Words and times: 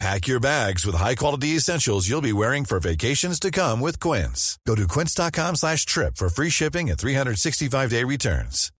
Pack 0.00 0.26
your 0.26 0.40
bags 0.40 0.84
with 0.84 0.96
high-quality 0.96 1.56
essentials 1.56 2.08
you'll 2.08 2.20
be 2.20 2.32
wearing 2.32 2.64
for 2.64 2.80
vacations 2.80 3.38
to 3.40 3.50
come 3.50 3.80
with 3.80 3.98
Quince. 4.00 4.58
Go 4.66 4.74
to 4.74 4.86
quince.com 4.88 5.54
slash 5.56 5.86
trip 5.86 6.16
for 6.16 6.28
free 6.28 6.50
shipping 6.50 6.90
and 6.90 6.98
365-day 6.98 8.04
returns. 8.04 8.70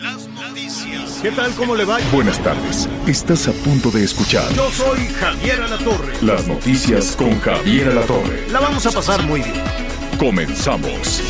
Las 0.00 0.26
noticias. 0.28 1.20
¿Qué 1.22 1.30
tal? 1.30 1.52
¿Cómo 1.56 1.76
le 1.76 1.84
va? 1.84 1.98
Buenas 2.10 2.42
tardes. 2.42 2.88
Estás 3.06 3.46
a 3.48 3.52
punto 3.52 3.90
de 3.90 4.02
escuchar 4.04 4.50
Yo 4.54 4.70
soy 4.70 5.06
Javier 5.20 5.60
Alatorre. 5.60 6.12
las 6.22 6.46
noticias 6.46 7.14
con 7.16 7.38
Javier 7.40 7.88
Alatorre. 7.90 8.48
La 8.50 8.60
vamos 8.60 8.86
a 8.86 8.90
pasar 8.90 9.22
muy 9.24 9.40
bien. 9.42 9.62
Comenzamos. 10.18 11.20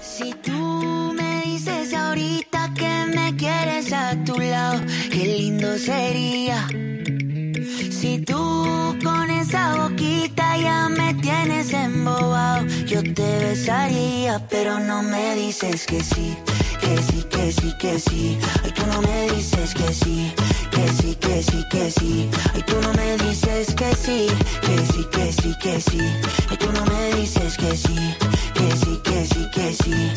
Si 0.00 0.32
tú 0.42 1.12
me 1.14 1.42
dices 1.44 1.92
ahorita 1.92 2.72
que 2.74 3.06
me 3.14 3.36
quieres 3.36 3.92
a 3.92 4.16
tu 4.24 4.38
lado, 4.40 4.80
sería. 5.78 6.66
Si 7.90 8.18
tú 8.18 8.96
con 9.02 9.30
esa 9.30 9.76
boquita 9.76 10.56
ya 10.56 10.88
me 10.88 11.14
tienes 11.14 11.72
embobado, 11.72 12.66
yo 12.86 13.02
te 13.02 13.38
besaría, 13.40 14.40
pero 14.48 14.78
no 14.80 15.02
me 15.02 15.34
dices 15.34 15.86
que 15.86 16.02
sí, 16.02 16.36
que 16.80 16.96
sí, 17.02 17.24
que 17.30 17.52
sí, 17.52 17.72
que 17.78 17.98
sí. 17.98 18.38
Ay, 18.64 18.72
tú 18.72 18.82
no 18.86 19.02
me 19.02 19.30
dices 19.32 19.74
que 19.74 19.92
sí, 19.92 20.32
que 20.70 20.88
sí, 20.88 21.14
que 21.16 21.42
sí, 21.42 21.64
que 21.70 21.90
sí. 21.90 22.30
Ay, 22.54 22.62
tú 22.66 22.76
no 22.80 22.92
me 22.94 23.16
dices 23.18 23.74
que 23.74 23.94
sí, 23.94 24.26
que 24.62 24.78
sí, 24.92 25.06
que 25.10 25.32
sí, 25.32 25.54
que 25.62 25.80
sí. 25.80 26.00
Ay, 26.50 26.56
tú 26.58 26.72
no 26.72 26.84
me 26.86 27.14
dices 27.16 27.56
que 27.56 27.76
sí, 27.76 28.14
que 28.54 28.70
sí, 28.76 29.00
que 29.04 29.26
sí, 29.26 29.50
que 29.52 29.72
sí. 29.72 30.12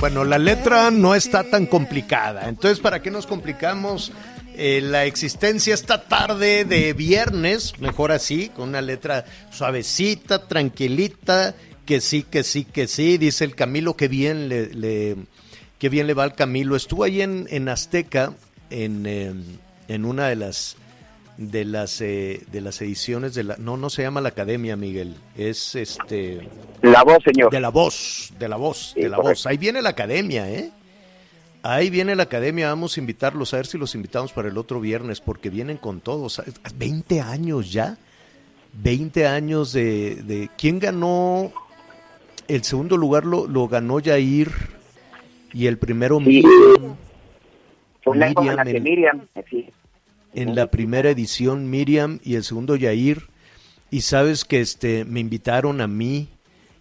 Bueno, 0.00 0.24
la 0.24 0.38
letra 0.38 0.92
no 0.92 1.16
está 1.16 1.42
tan 1.42 1.66
complicada. 1.66 2.48
Entonces, 2.48 2.78
¿para 2.78 3.02
qué 3.02 3.10
nos 3.10 3.26
complicamos 3.26 4.12
eh, 4.58 4.80
la 4.82 5.04
existencia 5.06 5.72
esta 5.72 6.02
tarde 6.04 6.64
de 6.64 6.92
viernes? 6.92 7.78
Mejor 7.80 8.12
así, 8.12 8.48
con 8.50 8.68
una 8.70 8.82
letra 8.82 9.24
suavecita, 9.50 10.46
tranquilita, 10.48 11.54
que 11.86 12.00
sí, 12.00 12.22
que 12.24 12.42
sí, 12.42 12.64
que 12.64 12.86
sí. 12.86 13.18
Dice 13.18 13.44
el 13.44 13.54
Camilo, 13.54 13.94
que 13.96 14.08
bien 14.08 14.48
le, 14.48 14.66
le- 14.74 15.16
qué 15.78 15.88
bien 15.88 16.06
le 16.06 16.14
va 16.14 16.24
al 16.24 16.34
Camilo. 16.34 16.76
Estuvo 16.76 17.04
ahí 17.04 17.22
en, 17.22 17.46
en 17.50 17.68
Azteca, 17.68 18.34
en, 18.70 19.06
eh, 19.06 19.32
en 19.88 20.04
una 20.04 20.28
de 20.28 20.36
las 20.36 20.76
de 21.38 21.64
las 21.64 22.00
eh, 22.00 22.42
de 22.50 22.60
las 22.60 22.82
ediciones 22.82 23.32
de 23.32 23.44
la 23.44 23.56
no 23.58 23.76
no 23.76 23.90
se 23.90 24.02
llama 24.02 24.20
la 24.20 24.30
academia 24.30 24.74
Miguel 24.76 25.14
es 25.36 25.76
este 25.76 26.40
La 26.82 27.04
voz, 27.04 27.18
señor. 27.24 27.52
de 27.52 27.60
la 27.60 27.68
voz, 27.68 28.32
de 28.40 28.48
la 28.48 28.56
voz, 28.56 28.90
Sí, 28.94 29.02
de 29.02 29.08
la 29.08 29.18
correcto. 29.18 29.38
voz. 29.38 29.46
Ahí 29.46 29.56
viene 29.56 29.80
la 29.80 29.90
academia, 29.90 30.50
¿eh? 30.50 30.72
Ahí 31.62 31.90
viene 31.90 32.14
la 32.14 32.24
academia, 32.24 32.68
vamos 32.68 32.96
a 32.96 33.00
invitarlos, 33.00 33.52
a 33.52 33.56
ver 33.58 33.66
si 33.66 33.78
los 33.78 33.94
invitamos 33.94 34.32
para 34.32 34.48
el 34.48 34.56
otro 34.58 34.80
viernes, 34.80 35.20
porque 35.20 35.50
vienen 35.50 35.76
con 35.76 36.00
todos. 36.00 36.40
20 36.76 37.20
años 37.20 37.72
ya, 37.72 37.98
20 38.74 39.26
años 39.26 39.72
de... 39.72 40.16
de 40.16 40.50
¿Quién 40.56 40.78
ganó? 40.78 41.52
El 42.46 42.64
segundo 42.64 42.96
lugar 42.96 43.26
lo, 43.26 43.46
lo 43.46 43.68
ganó 43.68 43.98
Jair 44.02 44.50
y 45.52 45.66
el 45.66 45.78
primero 45.78 46.18
Sí. 46.20 46.26
Miriam. 46.26 46.96
Fue 48.02 48.16
una 48.16 48.28
época 48.28 48.50
en 48.50 48.56
la 48.56 48.64
Miriam 48.64 48.82
que 48.84 48.90
Miriam, 48.90 49.26
eh, 49.34 49.44
sí. 49.50 49.66
en 50.34 50.54
la 50.54 50.70
primera 50.70 51.10
edición 51.10 51.68
Miriam 51.68 52.20
y 52.24 52.36
el 52.36 52.44
segundo 52.44 52.76
Yair 52.76 53.24
y 53.90 54.02
sabes 54.02 54.44
que 54.44 54.60
este 54.60 55.04
me 55.04 55.20
invitaron 55.20 55.80
a 55.80 55.88
mí 55.88 56.28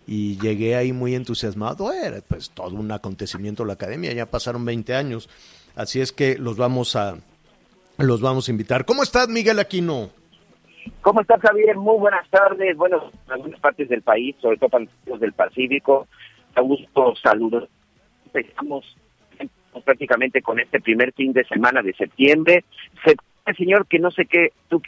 y 0.07 0.39
llegué 0.39 0.75
ahí 0.75 0.93
muy 0.93 1.13
entusiasmado 1.13 1.91
era 1.91 2.21
pues 2.27 2.49
todo 2.49 2.75
un 2.75 2.91
acontecimiento 2.91 3.65
la 3.65 3.73
academia 3.73 4.13
ya 4.13 4.25
pasaron 4.25 4.65
20 4.65 4.95
años 4.95 5.29
así 5.75 5.99
es 5.99 6.11
que 6.11 6.37
los 6.37 6.57
vamos 6.57 6.95
a 6.95 7.17
los 7.97 8.21
vamos 8.21 8.47
a 8.47 8.51
invitar 8.51 8.85
¿cómo 8.85 9.03
estás 9.03 9.27
Miguel 9.27 9.59
Aquino? 9.59 10.09
¿Cómo 11.01 11.21
estás, 11.21 11.41
Javier? 11.41 11.75
Muy 11.75 11.97
buenas 11.97 12.29
tardes. 12.29 12.75
Bueno, 12.77 13.11
en 13.25 13.33
algunas 13.33 13.59
partes 13.59 13.89
del 13.89 14.01
país, 14.01 14.35
sobre 14.41 14.57
todo 14.57 14.69
para 14.69 14.85
los 15.05 15.19
del 15.19 15.33
Pacífico, 15.33 16.07
a 16.55 16.61
gusto 16.61 17.13
saludos. 17.21 17.69
Empezamos 18.25 18.85
prácticamente 19.83 20.41
con 20.41 20.59
este 20.59 20.81
primer 20.81 21.13
fin 21.13 21.33
de 21.33 21.45
semana 21.45 21.81
de 21.81 21.93
septiembre. 21.93 22.65
Se, 23.03 23.15
señor, 23.55 23.87
que 23.87 23.99
no 23.99 24.11
sé 24.11 24.25
qué, 24.25 24.51
tú, 24.67 24.81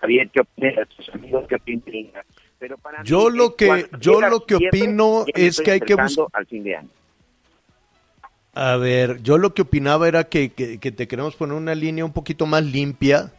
Javier, 0.00 0.30
qué 0.30 0.40
opinas, 0.40 0.88
tus 0.88 1.08
amigos, 1.10 1.46
qué 1.48 1.56
opinas. 1.56 2.26
Pero 2.62 2.78
para 2.78 3.02
Yo 3.02 3.28
mí, 3.28 3.38
lo 3.38 3.56
que- 3.56 3.88
yo 3.98 4.20
lo 4.20 4.46
que 4.46 4.54
opino 4.54 5.24
es 5.34 5.60
que 5.60 5.72
hay 5.72 5.80
que 5.80 5.94
acercando 5.94 6.22
bus- 6.26 6.30
al 6.32 6.46
fin 6.46 6.62
de 6.62 6.76
año. 6.76 6.88
A 8.54 8.76
ver, 8.76 9.20
yo 9.20 9.36
lo 9.36 9.52
que 9.52 9.62
opinaba 9.62 10.06
era 10.06 10.28
que, 10.28 10.52
que- 10.52 10.78
que 10.78 10.92
te 10.92 11.08
queremos 11.08 11.34
poner 11.34 11.56
una 11.56 11.74
línea 11.74 12.04
un 12.04 12.12
poquito 12.12 12.46
más 12.46 12.62
limpia. 12.62 13.32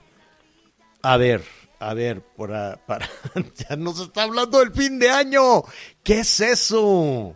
A 1.01 1.15
ver, 1.15 1.41
a 1.79 1.93
ver, 1.93 2.21
para, 2.35 2.77
para, 2.85 3.07
ya 3.55 3.77
nos 3.77 4.01
está 4.01 4.23
hablando 4.23 4.59
del 4.59 4.73
fin 4.73 4.99
de 4.99 5.09
año. 5.09 5.63
¿Qué 6.03 6.19
es 6.19 6.41
eso? 6.41 7.33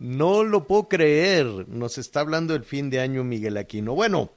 No 0.00 0.42
lo 0.42 0.66
puedo 0.66 0.88
creer. 0.88 1.46
Nos 1.68 1.98
está 1.98 2.18
hablando 2.18 2.52
del 2.54 2.64
fin 2.64 2.90
de 2.90 2.98
año 2.98 3.22
Miguel 3.22 3.58
Aquino. 3.58 3.94
Bueno, 3.94 4.32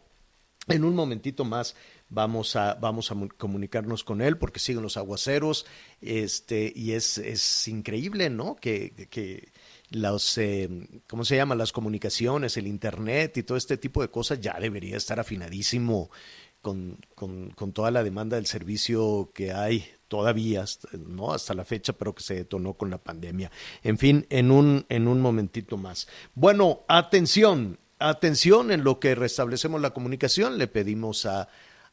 en 0.67 0.83
un 0.83 0.95
momentito 0.95 1.45
más 1.45 1.75
vamos 2.09 2.55
a, 2.55 2.75
vamos 2.75 3.11
a 3.11 3.15
mu- 3.15 3.29
comunicarnos 3.37 4.03
con 4.03 4.21
él 4.21 4.37
porque 4.37 4.59
siguen 4.59 4.83
los 4.83 4.97
aguaceros 4.97 5.65
este, 6.01 6.71
y 6.75 6.91
es, 6.91 7.17
es 7.17 7.67
increíble, 7.67 8.29
¿no? 8.29 8.55
Que, 8.55 9.07
que 9.09 9.51
los, 9.89 10.37
eh, 10.37 10.69
¿cómo 11.07 11.23
se 11.25 11.35
llama? 11.35 11.55
Las 11.55 11.71
comunicaciones, 11.71 12.57
el 12.57 12.67
Internet 12.67 13.37
y 13.37 13.43
todo 13.43 13.57
este 13.57 13.77
tipo 13.77 14.01
de 14.01 14.09
cosas 14.09 14.39
ya 14.39 14.57
debería 14.59 14.97
estar 14.97 15.19
afinadísimo 15.19 16.09
con, 16.61 16.99
con, 17.13 17.51
con 17.51 17.73
toda 17.73 17.91
la 17.91 18.03
demanda 18.03 18.37
del 18.37 18.47
servicio 18.47 19.31
que 19.33 19.51
hay 19.53 19.85
todavía, 20.07 20.65
¿no? 20.93 21.33
Hasta 21.33 21.53
la 21.53 21.65
fecha, 21.65 21.93
pero 21.93 22.15
que 22.15 22.23
se 22.23 22.35
detonó 22.35 22.73
con 22.73 22.89
la 22.89 22.97
pandemia. 22.97 23.51
En 23.83 23.97
fin, 23.97 24.25
en 24.29 24.49
un, 24.49 24.85
en 24.89 25.07
un 25.07 25.21
momentito 25.21 25.77
más. 25.77 26.07
Bueno, 26.33 26.83
atención, 26.87 27.77
atención 27.99 28.71
en 28.71 28.83
lo 28.83 28.99
que 28.99 29.15
restablecemos 29.15 29.81
la 29.81 29.91
comunicación. 29.91 30.57
Le 30.57 30.67
pedimos 30.67 31.25
a, 31.25 31.47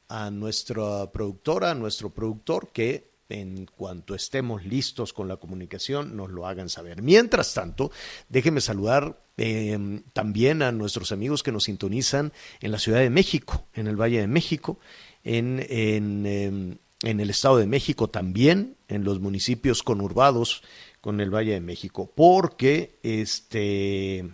a 0.09 0.31
nuestra 0.31 1.11
productora, 1.13 1.71
a 1.71 1.75
nuestro 1.75 2.11
productor, 2.11 2.71
que 2.73 3.13
en 3.29 3.67
cuanto 3.67 4.15
estemos 4.15 4.65
listos 4.65 5.13
con 5.13 5.27
la 5.27 5.37
comunicación 5.39 6.17
nos 6.17 6.31
lo 6.31 6.47
hagan 6.47 6.69
saber. 6.69 7.03
Mientras 7.03 7.55
tanto, 7.55 7.91
déjenme 8.29 8.61
saludar 8.61 9.23
eh, 9.39 10.03
también 10.13 10.63
a 10.63 10.71
nuestros 10.71 11.13
amigos 11.13 11.43
que 11.43 11.53
nos 11.53 11.65
sintonizan 11.65 12.33
en 12.61 12.73
la 12.73 12.79
Ciudad 12.79 13.01
de 13.01 13.11
México, 13.11 13.67
en 13.73 13.87
el 13.87 13.97
Valle 13.97 14.21
de 14.21 14.27
México, 14.27 14.79
en, 15.25 15.65
en, 15.71 16.79
en 17.03 17.21
el 17.21 17.31
Estado 17.31 17.57
de 17.57 17.67
México 17.67 18.11
también, 18.11 18.77
en 18.89 19.05
los 19.05 19.21
municipios 19.21 19.83
conurbados 19.83 20.63
con 21.01 21.21
el 21.21 21.35
Valle 21.35 21.53
de 21.53 21.61
México, 21.61 22.13
porque 22.15 22.99
este 23.03 24.29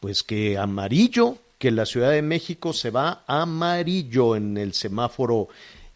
pues 0.00 0.22
que 0.22 0.58
amarillo, 0.58 1.38
que 1.58 1.70
la 1.70 1.86
Ciudad 1.86 2.10
de 2.10 2.22
México 2.22 2.72
se 2.72 2.90
va 2.90 3.24
amarillo 3.26 4.36
en 4.36 4.56
el 4.56 4.72
semáforo, 4.74 5.48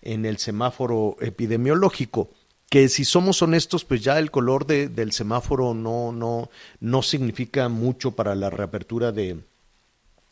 en 0.02 0.26
el 0.26 0.38
semáforo 0.38 1.16
epidemiológico. 1.20 2.30
Que 2.68 2.88
si 2.88 3.04
somos 3.04 3.42
honestos, 3.42 3.84
pues 3.84 4.02
ya 4.02 4.18
el 4.18 4.30
color 4.30 4.66
de- 4.66 4.88
del 4.88 5.12
semáforo 5.12 5.74
no, 5.74 6.10
no, 6.10 6.48
no 6.80 7.02
significa 7.02 7.68
mucho 7.68 8.12
para 8.12 8.34
la 8.34 8.48
reapertura 8.50 9.12
de, 9.12 9.38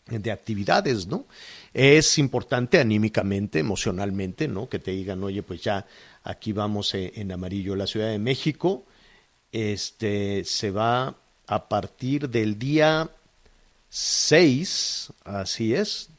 de 0.07 0.31
actividades, 0.33 1.07
¿no? 1.07 1.27
Es 1.75 2.19
importante 2.19 2.79
anímicamente, 2.81 3.59
emocionalmente, 3.59 4.49
¿no? 4.49 4.69
Que 4.69 4.79
te 4.79 4.91
digan, 4.91 5.23
oye, 5.23 5.43
pues 5.43 5.63
ya 5.63 5.87
aquí 6.25 6.53
vamos 6.53 6.95
eh, 6.95 7.13
en 7.17 7.31
amarillo. 7.31 7.77
La 7.77 7.87
Ciudad 7.87 8.09
de 8.09 8.19
México, 8.19 8.85
este, 9.53 10.45
se 10.45 10.71
va 10.71 11.15
a 11.47 11.69
partir 11.69 12.29
del 12.31 12.59
día 12.59 13.11
6, 13.91 15.13
así 15.25 15.75
es. 15.75 16.11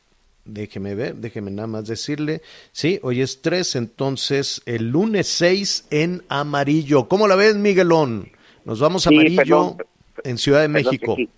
Déjeme 0.44 0.95
ver, 0.95 1.15
déjeme 1.15 1.51
nada 1.51 1.68
más 1.68 1.88
decirle. 1.88 2.41
Sí, 2.71 3.00
hoy 3.03 3.21
es 3.21 3.41
3, 3.41 3.75
entonces 3.75 4.62
el 4.65 4.89
lunes 4.89 5.27
6 5.27 5.88
en 5.91 6.23
amarillo. 6.29 7.07
¿Cómo 7.07 7.27
la 7.27 7.35
ves, 7.35 7.56
Miguelón? 7.56 8.29
Nos 8.65 8.79
vamos 8.79 9.06
a 9.07 9.09
Sí, 9.09 9.15
amarillo 9.15 9.38
perdón, 9.77 9.77
en 10.23 10.38
Ciudad 10.38 10.62
de 10.62 10.68
México. 10.68 11.13
aquí- 11.13 11.29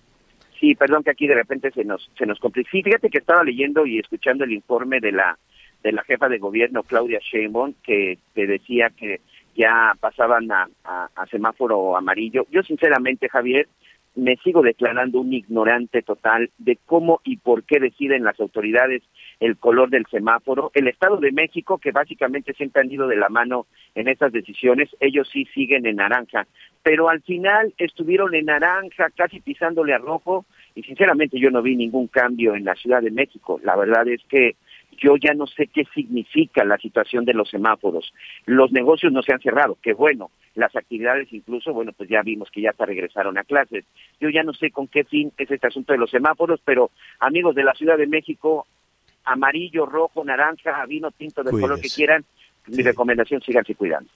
sí, 0.58 0.74
perdón 0.74 1.02
que 1.04 1.10
aquí 1.10 1.26
de 1.26 1.34
repente 1.34 1.70
se 1.70 1.84
nos 1.84 2.10
se 2.18 2.26
nos 2.26 2.38
complica. 2.40 2.68
Sí, 2.72 2.82
fíjate 2.82 3.10
que 3.10 3.18
estaba 3.18 3.44
leyendo 3.44 3.86
y 3.86 3.98
escuchando 3.98 4.44
el 4.44 4.52
informe 4.52 5.00
de 5.00 5.12
la 5.12 5.38
de 5.82 5.92
la 5.92 6.02
jefa 6.04 6.28
de 6.30 6.38
gobierno 6.38 6.82
Claudia 6.82 7.20
Sheinbaum 7.20 7.74
que, 7.82 8.18
que 8.34 8.46
decía 8.46 8.88
que 8.88 9.20
ya 9.54 9.92
pasaban 10.00 10.50
a, 10.50 10.66
a- 10.82 11.10
a 11.14 11.26
semáforo 11.26 11.94
amarillo. 11.96 12.46
Yo 12.50 12.62
sinceramente, 12.62 13.28
Javier, 13.28 13.68
me 14.16 14.36
sigo 14.36 14.62
declarando 14.62 15.20
un 15.20 15.32
ignorante 15.32 16.02
total 16.02 16.50
de 16.58 16.78
cómo 16.86 17.20
y 17.24 17.36
por 17.38 17.64
qué 17.64 17.80
deciden 17.80 18.24
las 18.24 18.38
autoridades 18.38 19.02
el 19.40 19.56
color 19.56 19.90
del 19.90 20.06
semáforo. 20.06 20.70
El 20.74 20.88
Estado 20.88 21.16
de 21.16 21.32
México, 21.32 21.78
que 21.78 21.90
básicamente 21.90 22.54
siempre 22.54 22.82
han 22.82 22.92
ido 22.92 23.08
de 23.08 23.16
la 23.16 23.28
mano 23.28 23.66
en 23.94 24.08
estas 24.08 24.32
decisiones, 24.32 24.88
ellos 25.00 25.28
sí 25.32 25.46
siguen 25.54 25.86
en 25.86 25.96
naranja, 25.96 26.46
pero 26.82 27.08
al 27.08 27.22
final 27.22 27.74
estuvieron 27.78 28.34
en 28.34 28.46
naranja, 28.46 29.10
casi 29.16 29.40
pisándole 29.40 29.94
a 29.94 29.98
rojo, 29.98 30.44
y 30.74 30.82
sinceramente 30.82 31.38
yo 31.38 31.50
no 31.50 31.62
vi 31.62 31.76
ningún 31.76 32.06
cambio 32.08 32.54
en 32.54 32.64
la 32.64 32.74
Ciudad 32.74 33.02
de 33.02 33.10
México. 33.10 33.60
La 33.64 33.76
verdad 33.76 34.06
es 34.08 34.22
que 34.28 34.56
yo 34.98 35.16
ya 35.16 35.34
no 35.34 35.46
sé 35.46 35.66
qué 35.66 35.84
significa 35.94 36.64
la 36.64 36.78
situación 36.78 37.24
de 37.24 37.34
los 37.34 37.50
semáforos. 37.50 38.12
Los 38.46 38.72
negocios 38.72 39.12
no 39.12 39.22
se 39.22 39.32
han 39.32 39.40
cerrado, 39.40 39.76
qué 39.82 39.92
bueno. 39.92 40.30
Las 40.54 40.74
actividades 40.76 41.32
incluso, 41.32 41.72
bueno, 41.72 41.92
pues 41.92 42.08
ya 42.08 42.22
vimos 42.22 42.50
que 42.50 42.60
ya 42.60 42.70
hasta 42.70 42.86
regresaron 42.86 43.36
a 43.38 43.44
clases. 43.44 43.84
Yo 44.20 44.28
ya 44.28 44.42
no 44.42 44.52
sé 44.52 44.70
con 44.70 44.86
qué 44.86 45.04
fin 45.04 45.32
es 45.36 45.50
este 45.50 45.66
asunto 45.66 45.92
de 45.92 45.98
los 45.98 46.10
semáforos, 46.10 46.60
pero 46.64 46.90
amigos 47.20 47.54
de 47.54 47.64
la 47.64 47.74
Ciudad 47.74 47.98
de 47.98 48.06
México, 48.06 48.66
amarillo, 49.24 49.86
rojo, 49.86 50.24
naranja, 50.24 50.84
vino 50.86 51.10
tinto 51.10 51.42
del 51.42 51.60
color 51.60 51.80
que 51.80 51.88
quieran, 51.88 52.24
mi 52.66 52.82
recomendación, 52.82 53.40
síganse 53.40 53.74
cuidando. 53.74 54.10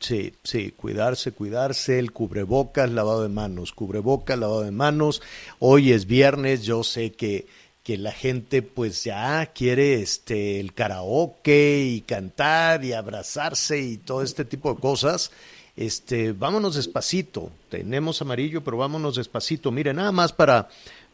Sí, 0.00 0.32
sí, 0.42 0.72
cuidarse, 0.72 1.32
cuidarse, 1.32 1.98
el 1.98 2.12
cubrebocas, 2.12 2.90
lavado 2.90 3.22
de 3.22 3.28
manos, 3.28 3.72
cubrebocas, 3.72 4.38
lavado 4.38 4.62
de 4.62 4.70
manos. 4.70 5.22
Hoy 5.58 5.92
es 5.92 6.06
viernes, 6.06 6.64
yo 6.64 6.82
sé 6.82 7.12
que 7.12 7.46
que 7.82 7.98
la 7.98 8.12
gente 8.12 8.62
pues 8.62 9.04
ya 9.04 9.44
quiere 9.46 9.94
este 9.94 10.60
el 10.60 10.72
karaoke 10.72 11.84
y 11.84 12.00
cantar 12.02 12.84
y 12.84 12.92
abrazarse 12.92 13.80
y 13.80 13.96
todo 13.96 14.22
este 14.22 14.44
tipo 14.44 14.74
de 14.74 14.80
cosas. 14.80 15.32
Este, 15.76 16.32
vámonos 16.32 16.74
despacito. 16.74 17.50
Tenemos 17.70 18.20
amarillo, 18.20 18.62
pero 18.62 18.76
vámonos 18.76 19.16
despacito. 19.16 19.70
Mire, 19.70 19.94
nada 19.94 20.12
más 20.12 20.32
para 20.32 20.68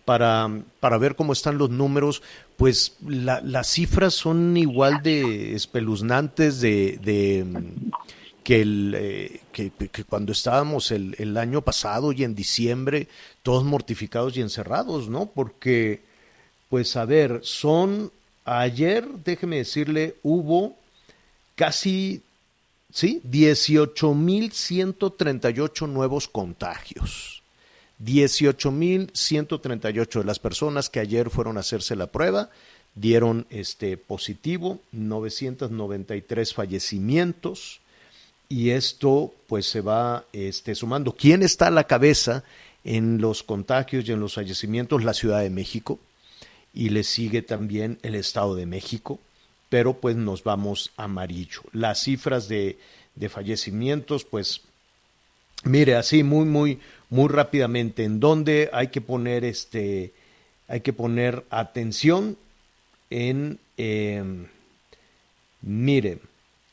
para, 0.08 0.50
para 0.80 0.96
ver 0.96 1.16
cómo 1.16 1.34
están 1.34 1.58
los 1.58 1.68
números, 1.68 2.22
pues 2.56 2.96
las 3.06 3.66
cifras 3.66 4.14
son 4.14 4.56
igual 4.56 5.02
de 5.02 5.54
espeluznantes 5.54 6.62
de, 6.62 7.44
que, 8.42 8.62
el, 8.62 8.94
eh, 8.96 9.40
que, 9.52 9.70
cuando 10.08 10.32
estábamos 10.32 10.92
el, 10.92 11.36
año 11.36 11.60
pasado 11.60 12.12
y 12.12 12.24
en 12.24 12.34
diciembre, 12.34 13.06
todos 13.42 13.64
mortificados 13.64 14.34
y 14.38 14.40
encerrados, 14.40 15.10
¿no? 15.10 15.26
Porque 15.26 16.00
pues 16.70 16.96
a 16.96 17.04
ver, 17.04 17.40
son 17.42 18.10
ayer, 18.46 19.06
déjeme 19.26 19.56
decirle, 19.56 20.16
hubo 20.22 20.74
casi, 21.54 22.22
sí, 22.92 23.20
18.138 23.28 25.88
nuevos 25.88 26.28
contagios. 26.28 27.42
18.138 28.04 30.20
de 30.20 30.24
las 30.24 30.38
personas 30.38 30.88
que 30.88 31.00
ayer 31.00 31.30
fueron 31.30 31.56
a 31.56 31.60
hacerse 31.60 31.96
la 31.96 32.06
prueba 32.06 32.50
dieron 33.00 33.46
este 33.50 33.96
positivo, 33.96 34.80
993 34.92 36.54
fallecimientos 36.54 37.80
y 38.48 38.70
esto 38.70 39.34
pues 39.46 39.66
se 39.66 39.80
va 39.80 40.24
este, 40.32 40.74
sumando. 40.74 41.12
¿Quién 41.12 41.42
está 41.42 41.68
a 41.68 41.72
la 41.72 41.84
cabeza 41.84 42.44
en 42.84 43.20
los 43.20 43.42
contagios 43.42 44.08
y 44.08 44.12
en 44.12 44.20
los 44.20 44.34
fallecimientos? 44.34 45.04
La 45.04 45.14
Ciudad 45.14 45.40
de 45.40 45.50
México, 45.50 45.98
y 46.74 46.90
le 46.90 47.04
sigue 47.04 47.42
también 47.42 47.98
el 48.02 48.14
Estado 48.14 48.54
de 48.54 48.66
México, 48.66 49.20
pero 49.68 49.94
pues 49.94 50.16
nos 50.16 50.44
vamos 50.44 50.92
amarillo. 50.96 51.62
Las 51.72 52.02
cifras 52.02 52.48
de, 52.48 52.78
de 53.14 53.28
fallecimientos, 53.28 54.24
pues 54.24 54.62
mire, 55.64 55.96
así 55.96 56.22
muy, 56.22 56.44
muy, 56.44 56.80
muy 57.10 57.28
rápidamente, 57.28 58.04
en 58.04 58.20
dónde 58.20 58.70
hay 58.72 58.88
que 58.88 59.00
poner 59.00 59.44
este, 59.44 60.12
hay 60.68 60.80
que 60.80 60.92
poner 60.92 61.44
atención 61.50 62.36
en, 63.10 63.58
eh, 63.76 64.22
mire, 65.62 66.18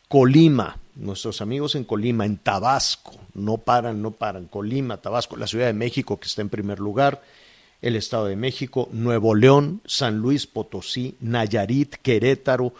Colima, 0.07 0.77
nuestros 0.95 1.41
amigos 1.41 1.75
en 1.75 1.83
Colima, 1.83 2.25
en 2.25 2.37
Tabasco, 2.37 3.13
no 3.33 3.57
paran, 3.57 4.01
no 4.01 4.11
paran, 4.11 4.45
Colima, 4.45 4.97
Tabasco, 4.97 5.35
la 5.37 5.47
Ciudad 5.47 5.65
de 5.65 5.73
México 5.73 6.19
que 6.19 6.27
está 6.27 6.41
en 6.41 6.49
primer 6.49 6.79
lugar, 6.79 7.21
el 7.85 7.95
Estado 7.95 8.25
de 8.25 8.35
México, 8.35 8.89
Nuevo 8.91 9.35
León, 9.35 9.79
San 9.85 10.17
Luis 10.17 10.47
Potosí, 10.47 11.15
Nayarit, 11.21 11.97
Querétaro, 11.97 12.73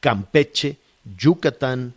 Campeche, 0.00 0.76
Yucatán, 1.16 1.94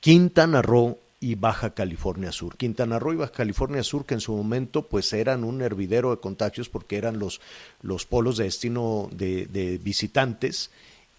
Quintana 0.00 0.62
Roo 0.62 0.96
y 1.20 1.34
Baja 1.34 1.74
California 1.74 2.32
Sur. 2.32 2.56
Quintana 2.56 2.98
Roo 2.98 3.12
y 3.12 3.16
Baja 3.16 3.32
California 3.32 3.82
Sur 3.82 4.06
que 4.06 4.14
en 4.14 4.20
su 4.20 4.32
momento 4.32 4.86
pues 4.86 5.12
eran 5.12 5.44
un 5.44 5.60
hervidero 5.60 6.10
de 6.10 6.22
contagios 6.22 6.70
porque 6.70 6.96
eran 6.96 7.18
los, 7.18 7.42
los 7.82 8.06
polos 8.06 8.38
de 8.38 8.44
destino 8.44 9.10
de, 9.12 9.44
de 9.44 9.76
visitantes 9.76 10.70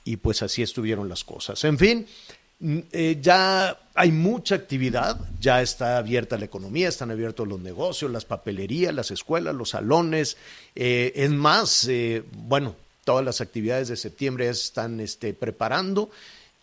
y 0.03 0.17
pues 0.17 0.41
así 0.41 0.63
estuvieron 0.63 1.07
las 1.07 1.23
cosas. 1.23 1.63
En 1.63 1.77
fin, 1.77 2.07
eh, 2.63 3.17
ya 3.19 3.75
hay 3.95 4.11
mucha 4.11 4.55
actividad, 4.55 5.19
ya 5.39 5.61
está 5.61 5.97
abierta 5.97 6.37
la 6.37 6.45
economía, 6.45 6.89
están 6.89 7.09
abiertos 7.09 7.47
los 7.47 7.59
negocios, 7.59 8.11
las 8.11 8.25
papelerías, 8.25 8.93
las 8.93 9.09
escuelas, 9.09 9.55
los 9.55 9.69
salones. 9.69 10.37
Eh, 10.75 11.11
es 11.15 11.31
más, 11.31 11.87
eh, 11.89 12.23
bueno, 12.31 12.75
todas 13.03 13.25
las 13.25 13.41
actividades 13.41 13.87
de 13.87 13.97
septiembre 13.97 14.45
ya 14.45 14.53
se 14.53 14.65
están 14.65 14.99
este, 14.99 15.33
preparando, 15.33 16.11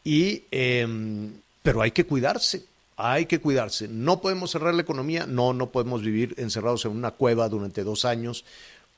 y, 0.05 0.45
em, 0.53 1.33
pero 1.63 1.83
hay 1.83 1.91
que 1.91 2.07
cuidarse, 2.07 2.65
hay 2.97 3.27
que 3.27 3.41
cuidarse. 3.41 3.89
No 3.89 4.21
podemos 4.21 4.53
cerrar 4.53 4.75
la 4.75 4.83
economía, 4.83 5.27
no, 5.27 5.53
no 5.53 5.71
podemos 5.71 6.03
vivir 6.03 6.35
encerrados 6.39 6.85
en 6.85 6.93
una 6.93 7.11
cueva 7.11 7.49
durante 7.49 7.83
dos 7.83 8.05
años 8.05 8.45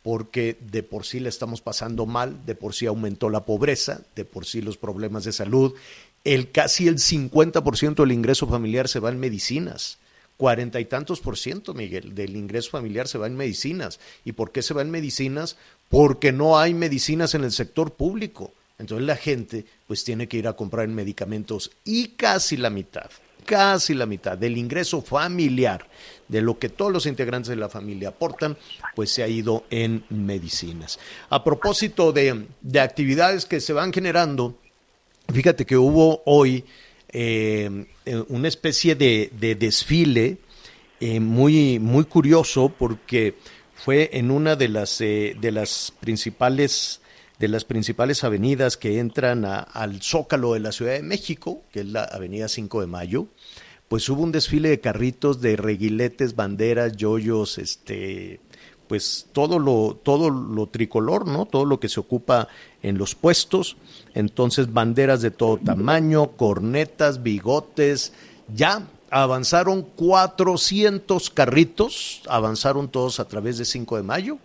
porque 0.03 0.57
de 0.61 0.83
por 0.83 1.05
sí 1.05 1.21
le 1.21 1.29
estamos 1.29 1.61
pasando 1.61 2.07
mal, 2.07 2.47
de 2.47 2.55
por 2.55 2.75
sí 2.75 2.87
aumentó 2.87 3.29
la 3.29 3.41
pobreza, 3.41 4.01
de 4.17 4.25
por 4.25 4.47
sí 4.47 4.63
los 4.63 4.79
problemas 4.79 5.25
de 5.25 5.33
salud 5.33 5.75
el 6.25 6.51
casi 6.51 6.89
el 6.89 6.97
50% 6.97 7.95
del 7.95 8.13
ingreso 8.13 8.47
familiar 8.47 8.89
se 8.89 9.01
va 9.01 9.11
en 9.11 9.21
medicinas. 9.21 9.99
Cuarenta 10.37 10.81
y 10.81 10.87
tantos 10.87 11.21
por 11.21 11.37
ciento, 11.37 11.75
Miguel, 11.75 12.15
del 12.15 12.37
ingreso 12.37 12.71
familiar 12.71 13.09
se 13.09 13.19
va 13.19 13.27
en 13.27 13.37
medicinas. 13.37 14.01
¿Y 14.25 14.33
por 14.33 14.53
qué 14.53 14.63
se 14.63 14.73
va 14.73 14.83
en 14.83 14.91
medicinas? 14.91 15.57
Porque 15.89 16.33
no 16.33 16.59
hay 16.59 16.73
medicinas 16.73 17.35
en 17.35 17.45
el 17.45 17.53
sector 17.53 17.93
público. 17.93 18.53
Entonces 18.79 19.07
la 19.07 19.17
gente 19.17 19.67
pues 19.87 20.05
tiene 20.05 20.29
que 20.29 20.39
ir 20.39 20.49
a 20.49 20.55
comprar 20.55 20.87
en 20.87 20.95
medicamentos 20.95 21.71
y 21.85 22.09
casi 22.09 22.57
la 22.57 22.71
mitad, 22.71 23.11
casi 23.45 23.93
la 23.93 24.07
mitad 24.07 24.39
del 24.39 24.57
ingreso 24.57 25.03
familiar, 25.03 25.87
de 26.29 26.41
lo 26.41 26.59
que 26.59 26.71
todos 26.71 26.91
los 26.91 27.05
integrantes 27.05 27.51
de 27.51 27.57
la 27.57 27.69
familia 27.69 28.09
aportan, 28.09 28.57
pues 28.95 29.11
se 29.11 29.23
ha 29.23 29.29
ido 29.29 29.65
en 29.69 30.05
medicinas. 30.09 30.99
A 31.29 31.45
propósito 31.45 32.13
de, 32.13 32.47
de 32.63 32.81
actividades 32.81 33.45
que 33.45 33.61
se 33.61 33.75
van 33.75 33.93
generando, 33.93 34.57
Fíjate 35.33 35.65
que 35.65 35.77
hubo 35.77 36.23
hoy 36.27 36.65
eh, 37.09 37.87
una 38.29 38.49
especie 38.49 38.95
de, 38.95 39.31
desfile 39.59 40.39
eh, 41.01 41.21
muy, 41.21 41.79
muy 41.79 42.05
curioso 42.05 42.73
porque 42.77 43.37
fue 43.75 44.11
en 44.13 44.31
una 44.31 44.57
de 44.57 44.69
las, 44.69 45.01
eh, 45.01 45.37
de 45.41 45.53
las 45.53 45.93
principales 46.01 47.01
de 47.39 47.49
las 47.49 47.65
principales 47.65 48.23
avenidas 48.23 48.77
que 48.77 48.99
entran 48.99 49.47
al 49.47 50.03
Zócalo 50.03 50.53
de 50.53 50.61
la 50.61 50.73
Ciudad 50.73 50.93
de 50.93 51.03
México, 51.03 51.63
que 51.73 51.81
es 51.81 51.87
la 51.87 52.05
Avenida 52.05 52.49
5 52.49 52.83
de 52.83 52.87
Mayo, 52.87 53.29
pues 53.89 54.07
hubo 54.11 54.23
un 54.23 54.31
desfile 54.31 54.69
de 54.69 54.81
carritos 54.81 55.41
de 55.41 55.57
reguiletes, 55.57 56.37
banderas, 56.37 56.99
yoyos, 56.99 57.57
este, 57.57 58.41
pues 58.91 59.29
todo 59.33 59.61
lo, 59.61 59.97
todo 60.03 60.31
lo 60.31 60.67
tricolor, 60.67 61.25
¿no? 61.25 61.47
Todo 61.47 61.65
lo 61.65 61.79
que 61.79 61.89
se 61.89 62.01
ocupa 62.01 62.49
en 62.83 62.99
los 62.99 63.15
puestos. 63.15 63.77
Entonces, 64.15 64.73
banderas 64.73 65.23
de 65.23 65.31
todo 65.31 65.59
tamaño, 65.59 66.33
cornetas, 66.33 67.23
bigotes, 67.23 68.13
ya 68.53 68.89
avanzaron 69.09 69.83
400 69.83 71.31
carritos, 71.31 72.23
avanzaron 72.29 72.89
todos 72.89 73.21
a 73.21 73.29
través 73.29 73.59
de 73.59 73.65
5 73.65 73.97
de 73.99 74.03
mayo. 74.03 74.39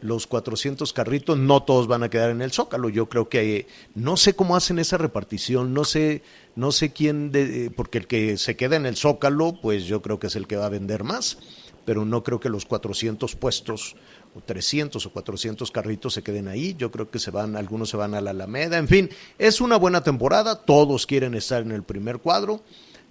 Los 0.00 0.26
400 0.26 0.94
carritos 0.94 1.36
no 1.36 1.62
todos 1.62 1.86
van 1.86 2.02
a 2.02 2.08
quedar 2.08 2.30
en 2.30 2.40
el 2.40 2.52
Zócalo. 2.52 2.88
Yo 2.88 3.10
creo 3.10 3.28
que 3.28 3.66
no 3.94 4.16
sé 4.16 4.32
cómo 4.32 4.56
hacen 4.56 4.78
esa 4.78 4.96
repartición, 4.96 5.74
no 5.74 5.84
sé, 5.84 6.22
no 6.56 6.72
sé 6.72 6.94
quién, 6.94 7.32
de, 7.32 7.70
porque 7.76 7.98
el 7.98 8.06
que 8.06 8.38
se 8.38 8.56
queda 8.56 8.76
en 8.76 8.86
el 8.86 8.96
Zócalo, 8.96 9.60
pues 9.60 9.84
yo 9.84 10.00
creo 10.00 10.18
que 10.18 10.28
es 10.28 10.36
el 10.36 10.46
que 10.46 10.56
va 10.56 10.64
a 10.64 10.70
vender 10.70 11.04
más 11.04 11.36
pero 11.84 12.04
no 12.04 12.22
creo 12.22 12.40
que 12.40 12.48
los 12.48 12.66
400 12.66 13.36
puestos 13.36 13.96
o 14.34 14.40
300 14.40 15.04
o 15.04 15.12
400 15.12 15.70
carritos 15.70 16.14
se 16.14 16.22
queden 16.22 16.48
ahí. 16.48 16.74
Yo 16.78 16.90
creo 16.90 17.10
que 17.10 17.18
se 17.18 17.30
van, 17.30 17.56
algunos 17.56 17.90
se 17.90 17.96
van 17.96 18.14
a 18.14 18.20
la 18.20 18.30
Alameda. 18.30 18.78
En 18.78 18.88
fin, 18.88 19.10
es 19.38 19.60
una 19.60 19.76
buena 19.76 20.02
temporada. 20.02 20.56
Todos 20.62 21.06
quieren 21.06 21.34
estar 21.34 21.62
en 21.62 21.72
el 21.72 21.82
primer 21.82 22.18
cuadro. 22.18 22.62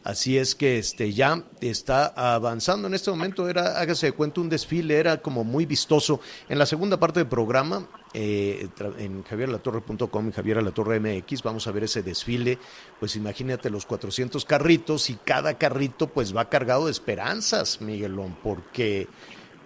Así 0.02 0.38
es 0.38 0.56
que 0.56 0.78
este 0.80 1.12
ya 1.14 1.44
está 1.60 2.08
avanzando 2.08 2.88
en 2.88 2.94
este 2.94 3.12
momento. 3.12 3.50
Era, 3.50 3.80
hágase 3.80 4.08
de 4.08 4.12
cuenta, 4.14 4.40
un 4.40 4.48
desfile, 4.50 4.96
era 4.98 5.22
como 5.22 5.44
muy 5.44 5.66
vistoso. 5.66 6.22
En 6.48 6.58
la 6.58 6.66
segunda 6.66 6.98
parte 6.98 7.20
del 7.20 7.28
programa, 7.28 7.86
eh, 8.14 8.70
en 8.98 9.24
javierlatorre.com 9.24 10.30
y 10.30 10.32
Javier 10.32 10.64
MX, 10.64 11.44
vamos 11.44 11.68
a 11.68 11.72
ver 11.72 11.84
ese 11.84 12.02
desfile. 12.02 12.58
Pues 13.00 13.18
imagínate 13.18 13.70
los 13.70 13.86
400 13.86 14.46
carritos 14.46 15.10
y 15.10 15.16
cada 15.16 15.58
carrito 15.58 16.08
pues 16.08 16.36
va 16.36 16.50
cargado 16.50 16.86
de 16.86 16.92
esperanzas, 16.92 17.82
Miguelón, 17.82 18.38
porque 18.42 19.08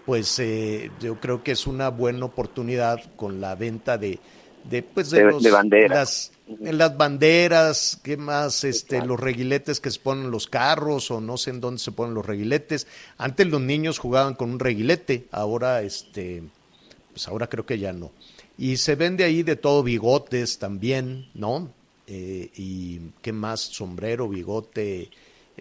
pues 0.06 0.38
eh, 0.40 0.92
yo 1.00 1.20
creo 1.22 1.44
que 1.44 1.52
es 1.52 1.68
una 1.68 1.90
buena 1.90 2.25
oportunidad 2.25 3.00
con 3.16 3.40
la 3.40 3.56
venta 3.56 3.98
de, 4.00 4.20
de 4.63 4.82
pues 4.84 5.12
De- 5.12 5.24
los- 5.25 5.44
de 5.44 5.52
banderas. 5.52 5.92
las, 5.98 6.32
las 6.48 6.98
banderas, 6.98 8.00
qué 8.04 8.18
más, 8.18 8.64
este, 8.64 9.06
los 9.06 9.20
reguiletes 9.20 9.80
que 9.80 9.92
se 9.92 10.00
ponen 10.00 10.26
en 10.26 10.32
los 10.32 10.48
carros 10.48 11.10
o 11.12 11.22
no 11.22 11.38
sé 11.38 11.52
en 11.52 11.62
dónde 11.62 11.80
se 11.80 11.92
ponen 11.92 12.14
los 12.14 12.26
reguiletes. 12.26 12.88
Antes 13.18 13.48
los 13.48 13.62
niños 13.62 13.98
jugaban 14.00 14.36
con 14.36 14.52
un 14.52 14.60
reguilete, 14.60 15.26
ahora 15.32 15.82
este, 15.82 16.44
pues 17.12 17.28
ahora 17.28 17.48
creo 17.48 17.66
que 17.66 17.80
ya 17.80 17.94
no. 17.94 18.12
Y 18.58 18.78
se 18.78 18.96
vende 18.96 19.24
ahí 19.24 19.44
de 19.44 19.56
todo, 19.56 19.84
bigotes 19.84 20.60
también, 20.60 21.28
¿no? 21.34 21.72
Eh, 22.08 22.50
y 22.56 23.00
qué 23.22 23.32
más, 23.32 23.62
sombrero, 23.62 24.28
bigote, 24.28 25.10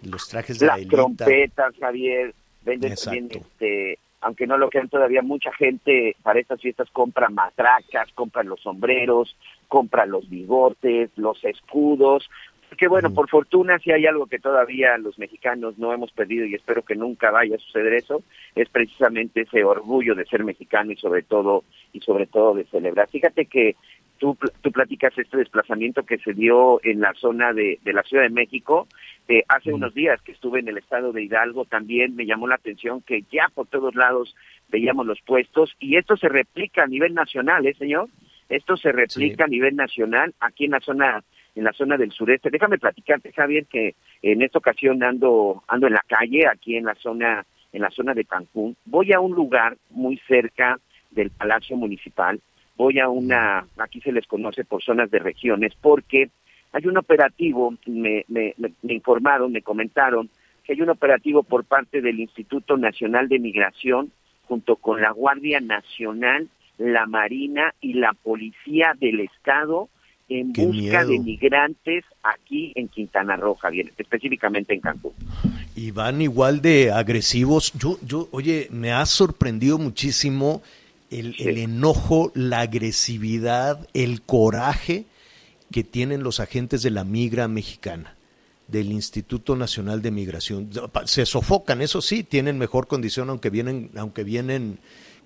los 0.03 0.27
trajes 0.27 0.59
de 0.59 0.65
la 0.67 0.73
Las 0.73 0.81
élite. 0.81 0.95
trompetas, 0.95 1.73
Javier, 1.79 2.33
venden 2.63 2.91
Exacto. 2.91 3.19
también, 3.19 3.41
este, 3.41 3.99
aunque 4.21 4.47
no 4.47 4.57
lo 4.57 4.69
crean 4.69 4.89
todavía, 4.89 5.21
mucha 5.21 5.51
gente 5.53 6.15
para 6.21 6.39
estas 6.39 6.61
fiestas 6.61 6.89
compra 6.91 7.29
matracas, 7.29 8.09
compra 8.13 8.43
los 8.43 8.61
sombreros, 8.61 9.35
compra 9.67 10.05
los 10.05 10.29
bigotes, 10.29 11.09
los 11.17 11.43
escudos. 11.43 12.29
Que 12.77 12.87
bueno, 12.87 13.09
Mm. 13.11 13.13
por 13.13 13.29
fortuna, 13.29 13.77
si 13.77 13.91
hay 13.91 14.07
algo 14.07 14.25
que 14.25 14.39
todavía 14.39 14.97
los 14.97 15.19
mexicanos 15.19 15.77
no 15.77 15.93
hemos 15.93 16.11
perdido 16.11 16.45
y 16.45 16.55
espero 16.55 16.81
que 16.81 16.95
nunca 16.95 17.29
vaya 17.29 17.55
a 17.55 17.59
suceder 17.59 17.93
eso, 17.93 18.23
es 18.55 18.67
precisamente 18.69 19.41
ese 19.41 19.63
orgullo 19.63 20.15
de 20.15 20.25
ser 20.25 20.43
mexicano 20.43 20.91
y 20.91 20.95
sobre 20.97 21.21
todo 21.21 21.63
y 21.93 21.99
sobre 21.99 22.25
todo 22.25 22.55
de 22.55 22.63
celebrar. 22.65 23.07
Fíjate 23.09 23.45
que 23.45 23.75
tú, 24.17 24.35
tú 24.61 24.71
platicas 24.71 25.15
este 25.19 25.37
desplazamiento 25.37 26.01
que 26.03 26.17
se 26.17 26.33
dio 26.33 26.79
en 26.83 26.99
la 27.01 27.13
zona 27.13 27.53
de, 27.53 27.77
de 27.83 27.93
la 27.93 28.01
Ciudad 28.01 28.23
de 28.23 28.29
México. 28.31 28.87
Eh, 29.27 29.43
hace 29.49 29.69
Mm. 29.71 29.75
unos 29.75 29.93
días 29.93 30.19
que 30.23 30.31
estuve 30.31 30.59
en 30.59 30.67
el 30.67 30.79
estado 30.79 31.11
de 31.11 31.21
Hidalgo 31.21 31.65
también 31.65 32.15
me 32.15 32.25
llamó 32.25 32.47
la 32.47 32.55
atención 32.55 33.01
que 33.01 33.23
ya 33.31 33.49
por 33.53 33.67
todos 33.67 33.93
lados 33.93 34.35
veíamos 34.69 35.05
los 35.05 35.21
puestos 35.21 35.75
y 35.79 35.97
esto 35.97 36.17
se 36.17 36.27
replica 36.27 36.83
a 36.83 36.87
nivel 36.87 37.13
nacional, 37.13 37.67
¿eh, 37.67 37.75
señor? 37.75 38.07
Esto 38.55 38.77
se 38.77 38.91
replica 38.91 39.45
a 39.45 39.47
nivel 39.47 39.75
nacional 39.75 40.33
aquí 40.39 40.65
en 40.65 40.71
la 40.71 40.79
zona 40.79 41.23
en 41.55 41.63
la 41.63 41.73
zona 41.73 41.97
del 41.97 42.11
sureste. 42.11 42.49
Déjame 42.49 42.79
platicarte, 42.79 43.31
Javier, 43.31 43.65
que 43.67 43.93
en 44.23 44.41
esta 44.41 44.57
ocasión 44.57 45.03
ando 45.03 45.63
ando 45.67 45.87
en 45.87 45.93
la 45.93 46.03
calle 46.07 46.47
aquí 46.47 46.75
en 46.77 46.85
la 46.85 46.95
zona 46.95 47.45
en 47.71 47.81
la 47.81 47.89
zona 47.89 48.13
de 48.13 48.25
Cancún. 48.25 48.75
Voy 48.85 49.13
a 49.13 49.19
un 49.19 49.33
lugar 49.33 49.77
muy 49.91 50.17
cerca 50.27 50.79
del 51.11 51.29
Palacio 51.31 51.75
Municipal. 51.77 52.39
Voy 52.75 52.99
a 52.99 53.07
una 53.09 53.65
aquí 53.77 54.01
se 54.01 54.11
les 54.11 54.25
conoce 54.27 54.63
por 54.65 54.81
zonas 54.83 55.09
de 55.11 55.19
regiones 55.19 55.73
porque 55.79 56.29
hay 56.71 56.87
un 56.87 56.97
operativo, 56.97 57.75
me, 57.85 58.25
me, 58.27 58.53
me- 58.57 58.73
me 58.81 58.93
informaron, 58.93 59.51
me 59.51 59.61
comentaron 59.61 60.29
que 60.63 60.73
hay 60.73 60.81
un 60.81 60.89
operativo 60.89 61.43
por 61.43 61.65
parte 61.65 62.01
del 62.01 62.19
Instituto 62.19 62.77
Nacional 62.77 63.27
de 63.29 63.37
Migración 63.37 64.11
junto 64.47 64.75
con 64.77 65.01
la 65.01 65.11
Guardia 65.11 65.59
Nacional, 65.59 66.47
la 66.77 67.05
Marina 67.05 67.73
y 67.81 67.93
la 67.93 68.13
Policía 68.13 68.93
del 68.99 69.19
Estado 69.21 69.89
en 70.29 70.53
Qué 70.53 70.65
busca 70.65 71.05
de 71.05 71.19
migrantes 71.19 72.05
aquí 72.23 72.71
en 72.75 72.87
Quintana 72.87 73.35
Roo, 73.35 73.55
Javier, 73.55 73.91
específicamente 73.97 74.73
en 74.73 74.79
Cancún. 74.79 75.11
Y 75.75 75.91
van 75.91 76.21
igual 76.21 76.61
de 76.61 76.91
agresivos. 76.91 77.73
Yo, 77.73 77.99
yo, 78.05 78.29
oye, 78.31 78.67
me 78.71 78.91
ha 78.91 79.05
sorprendido 79.05 79.77
muchísimo 79.77 80.61
el, 81.11 81.35
Sí. 81.35 81.43
el 81.47 81.57
enojo, 81.57 82.31
la 82.35 82.61
agresividad, 82.61 83.87
el 83.93 84.21
coraje 84.21 85.05
que 85.71 85.83
tienen 85.83 86.23
los 86.23 86.39
agentes 86.39 86.81
de 86.83 86.91
la 86.91 87.03
migra 87.03 87.47
mexicana, 87.47 88.15
del 88.67 88.91
Instituto 88.91 89.55
Nacional 89.55 90.01
de 90.01 90.11
Migración. 90.11 90.69
Se 91.05 91.25
sofocan, 91.25 91.81
eso 91.81 92.01
sí, 92.01 92.23
tienen 92.23 92.57
mejor 92.57 92.87
condición, 92.87 93.29
aunque 93.29 93.49
vienen, 93.49 93.89
aunque 93.97 94.23
vienen 94.23 94.79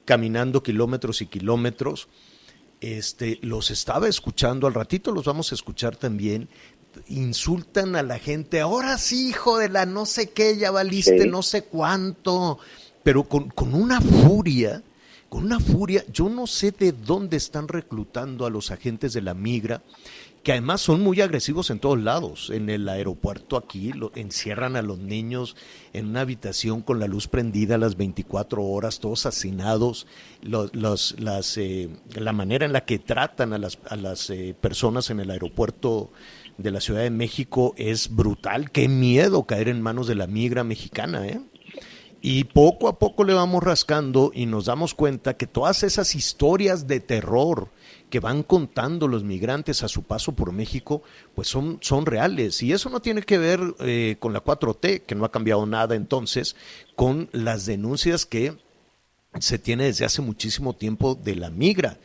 caminando 0.07 0.63
kilómetros 0.63 1.21
y 1.21 1.27
kilómetros. 1.27 2.07
Este, 2.79 3.39
los 3.41 3.69
estaba 3.71 4.07
escuchando, 4.07 4.65
al 4.65 4.73
ratito 4.73 5.11
los 5.11 5.25
vamos 5.25 5.51
a 5.51 5.55
escuchar 5.55 5.97
también. 5.97 6.47
Insultan 7.09 7.95
a 7.95 8.01
la 8.03 8.17
gente, 8.17 8.61
ahora 8.61 8.97
sí, 8.97 9.29
hijo 9.29 9.57
de 9.59 9.69
la 9.69 9.85
no 9.85 10.05
sé 10.05 10.29
qué, 10.31 10.57
ya 10.57 10.71
valiste 10.71 11.23
Sí. 11.23 11.29
no 11.29 11.43
sé 11.43 11.63
cuánto, 11.65 12.57
pero 13.03 13.25
con, 13.25 13.49
con 13.49 13.73
una 13.75 13.99
furia, 14.01 14.81
con 15.29 15.43
una 15.43 15.59
furia, 15.59 16.05
yo 16.11 16.29
no 16.29 16.47
sé 16.47 16.71
de 16.71 16.93
dónde 16.93 17.37
están 17.37 17.67
reclutando 17.67 18.45
a 18.45 18.49
los 18.49 18.71
agentes 18.71 19.13
de 19.13 19.21
la 19.21 19.33
migra, 19.33 19.83
que 20.47 20.53
además 20.53 20.79
son 20.79 21.01
muy 21.01 21.19
agresivos 21.19 21.71
en 21.71 21.79
todos 21.79 22.01
lados. 22.01 22.51
En 22.51 22.69
el 22.69 22.87
aeropuerto 22.87 23.57
aquí 23.57 23.91
lo, 23.91 24.13
encierran 24.15 24.77
a 24.77 24.81
los 24.81 24.97
niños 24.97 25.57
en 25.91 26.07
una 26.07 26.21
habitación 26.21 26.83
con 26.83 27.01
la 27.01 27.07
luz 27.07 27.27
prendida 27.27 27.77
las 27.77 27.97
24 27.97 28.63
horas, 28.63 29.01
todos 29.01 29.25
hacinados. 29.25 30.07
Los- 30.41 30.71
las, 31.19 31.57
eh, 31.57 31.89
la 32.15 32.31
manera 32.31 32.65
en 32.65 32.71
la 32.71 32.85
que 32.85 32.97
tratan 32.97 33.51
a 33.51 33.57
las, 33.57 33.77
a 33.89 33.97
las 33.97 34.29
eh, 34.29 34.55
personas 34.61 35.09
en 35.09 35.19
el 35.19 35.31
aeropuerto 35.31 36.11
de 36.57 36.71
la 36.71 36.79
Ciudad 36.79 37.01
de 37.01 37.09
México 37.09 37.73
es 37.75 38.15
brutal. 38.15 38.71
Qué 38.71 38.87
miedo 38.87 39.43
caer 39.43 39.67
en 39.67 39.81
manos 39.81 40.07
de 40.07 40.15
la 40.15 40.27
migra 40.27 40.63
mexicana, 40.63 41.27
¿eh? 41.27 41.41
Y 42.21 42.45
poco 42.45 42.87
a 42.87 42.99
poco 42.99 43.25
le 43.25 43.33
vamos 43.33 43.61
rascando 43.63 44.31
y 44.33 44.45
nos 44.45 44.67
damos 44.67 44.93
cuenta 44.93 45.35
que 45.35 45.45
todas 45.45 45.83
esas 45.83 46.15
historias 46.15 46.87
de 46.87 47.01
terror 47.01 47.69
que 48.09 48.19
van 48.19 48.43
contando 48.43 49.07
los 49.07 49.23
migrantes 49.23 49.83
a 49.83 49.87
su 49.87 50.03
paso 50.03 50.31
por 50.31 50.51
México, 50.51 51.03
pues 51.35 51.47
son, 51.47 51.79
son 51.81 52.05
reales. 52.05 52.63
Y 52.63 52.71
eso 52.71 52.89
no 52.89 53.01
tiene 53.01 53.21
que 53.21 53.37
ver 53.37 53.59
eh, 53.79 54.15
con 54.19 54.33
la 54.33 54.43
4T, 54.43 55.01
que 55.01 55.15
no 55.15 55.25
ha 55.25 55.31
cambiado 55.31 55.65
nada 55.65 55.95
entonces, 55.95 56.55
con 56.95 57.29
las 57.33 57.65
denuncias 57.65 58.25
que 58.25 58.57
se 59.39 59.59
tiene 59.59 59.85
desde 59.85 60.05
hace 60.05 60.21
muchísimo 60.21 60.73
tiempo 60.73 61.15
de 61.15 61.35
la 61.35 61.49
migra. 61.49 61.97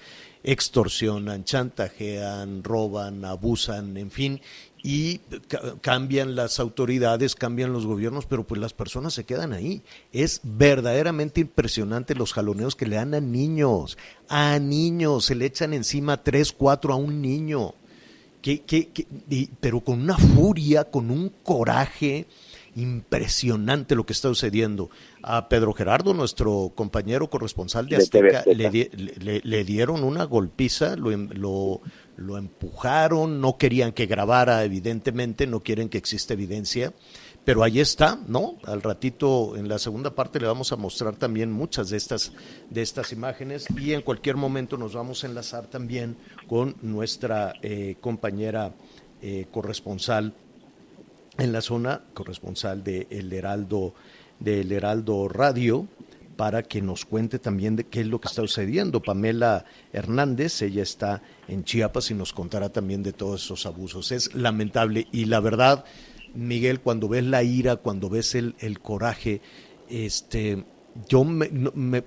Extorsionan, 0.45 1.45
chantajean, 1.45 2.65
roban, 2.65 3.25
abusan, 3.25 3.97
en 3.97 4.11
fin, 4.11 4.41
y 4.83 5.19
ca- 5.49 5.75
cambian 5.81 6.35
las 6.35 6.59
autoridades, 6.59 7.35
cambian 7.37 7.73
los 7.73 7.87
gobiernos, 7.87 8.27
pero 8.27 8.45
pues 8.45 8.61
las 8.61 8.73
personas 8.73 9.15
se 9.15 9.25
quedan 9.25 9.53
ahí. 9.53 9.83
Es 10.13 10.41
verdaderamente 10.43 11.41
impresionante 11.41 12.15
los 12.17 12.33
jaloneos 12.33 12.75
que 12.75 12.87
le 12.87 12.97
dan 12.97 13.15
a 13.15 13.21
niños, 13.21 13.97
a 14.29 14.59
niños, 14.59 15.27
se 15.27 15.35
le 15.37 15.47
echan 15.47 15.73
encima 15.73 16.23
tres, 16.25 16.53
cuatro 16.53 16.93
a 16.93 16.97
un 16.97 17.23
niño, 17.23 17.75
que, 18.43 18.63
que- 18.63 18.89
que- 18.89 19.07
y- 19.31 19.51
pero 19.61 19.81
con 19.81 20.01
una 20.01 20.19
furia, 20.19 20.85
con 20.85 21.11
un 21.13 21.33
coraje 21.45 22.27
impresionante 22.75 23.95
lo 23.95 24.05
que 24.07 24.13
está 24.13 24.29
sucediendo. 24.29 24.91
A 25.23 25.49
Pedro 25.49 25.73
Gerardo, 25.73 26.15
nuestro 26.15 26.73
compañero 26.75 27.29
corresponsal 27.31 27.87
de 27.89 27.97
Azteca, 27.97 28.43
le, 28.57 28.71
le- 28.97 29.15
le- 29.21 29.41
le 29.45 29.65
dieron 29.65 30.03
una 30.03 30.25
golpiza, 30.25 30.97
lo, 30.97 31.11
lo, 31.11 31.81
lo 32.17 32.37
empujaron, 32.37 33.41
no 33.41 33.57
querían 33.57 33.93
que 33.93 34.07
grabara, 34.07 34.65
evidentemente, 34.65 35.47
no 35.47 35.61
quieren 35.61 35.89
que 35.89 35.99
exista 35.99 36.35
evidencia, 36.35 36.93
pero 37.45 37.65
ahí 37.65 37.81
está, 37.81 38.21
¿no? 38.29 38.57
Al 38.65 38.83
ratito, 38.83 39.57
en 39.57 39.69
la 39.69 39.79
segunda 39.79 40.15
parte, 40.15 40.39
le 40.39 40.47
vamos 40.47 40.73
a 40.73 40.77
mostrar 40.77 41.17
también 41.17 41.51
muchas 41.51 41.91
de 41.91 41.97
estas, 41.97 42.33
de 42.71 42.83
estas 42.83 43.13
imágenes 43.13 43.67
y 43.77 43.93
en 43.93 44.03
cualquier 44.03 44.37
momento 44.37 44.77
nos 44.77 44.95
vamos 44.95 45.25
a 45.25 45.27
enlazar 45.27 45.67
también 45.67 46.17
con 46.47 46.77
nuestra 46.83 47.55
eh, 47.63 47.97
compañera 48.01 48.73
eh, 49.21 49.47
corresponsal 49.51 50.35
en 51.39 51.53
la 51.53 51.63
zona, 51.63 52.03
corresponsal 52.15 52.85
de 52.85 53.09
El 53.11 53.33
Heraldo, 53.33 53.95
de 54.39 54.61
El 54.61 54.71
Heraldo 54.71 55.29
Radio, 55.29 55.89
para 56.37 56.63
que 56.63 56.81
nos 56.83 57.05
cuente 57.05 57.39
también 57.39 57.77
de 57.77 57.85
qué 57.85 58.01
es 58.01 58.07
lo 58.07 58.21
que 58.21 58.29
está 58.29 58.43
sucediendo. 58.43 59.01
Pamela 59.03 59.65
Hernández, 59.93 60.63
ella 60.63 60.83
está 60.83 61.23
en 61.49 61.65
Chiapas 61.65 62.11
y 62.11 62.15
nos 62.15 62.33
contará 62.33 62.71
también 62.71 63.03
de 63.03 63.13
todos 63.13 63.45
esos 63.45 63.67
abusos. 63.67 64.13
Es 64.13 64.35
lamentable 64.35 65.07
y 65.13 65.27
la 65.27 65.41
verdad, 65.41 65.85
Miguel, 66.35 66.81
cuando 66.81 67.09
ves 67.09 67.25
la 67.25 67.43
ira, 67.43 67.77
cuando 67.77 68.09
ves 68.09 68.35
el, 68.35 68.55
el 68.61 68.81
coraje, 68.81 69.41
este, 69.89 70.65
yo 71.09 71.25
me, 71.25 71.51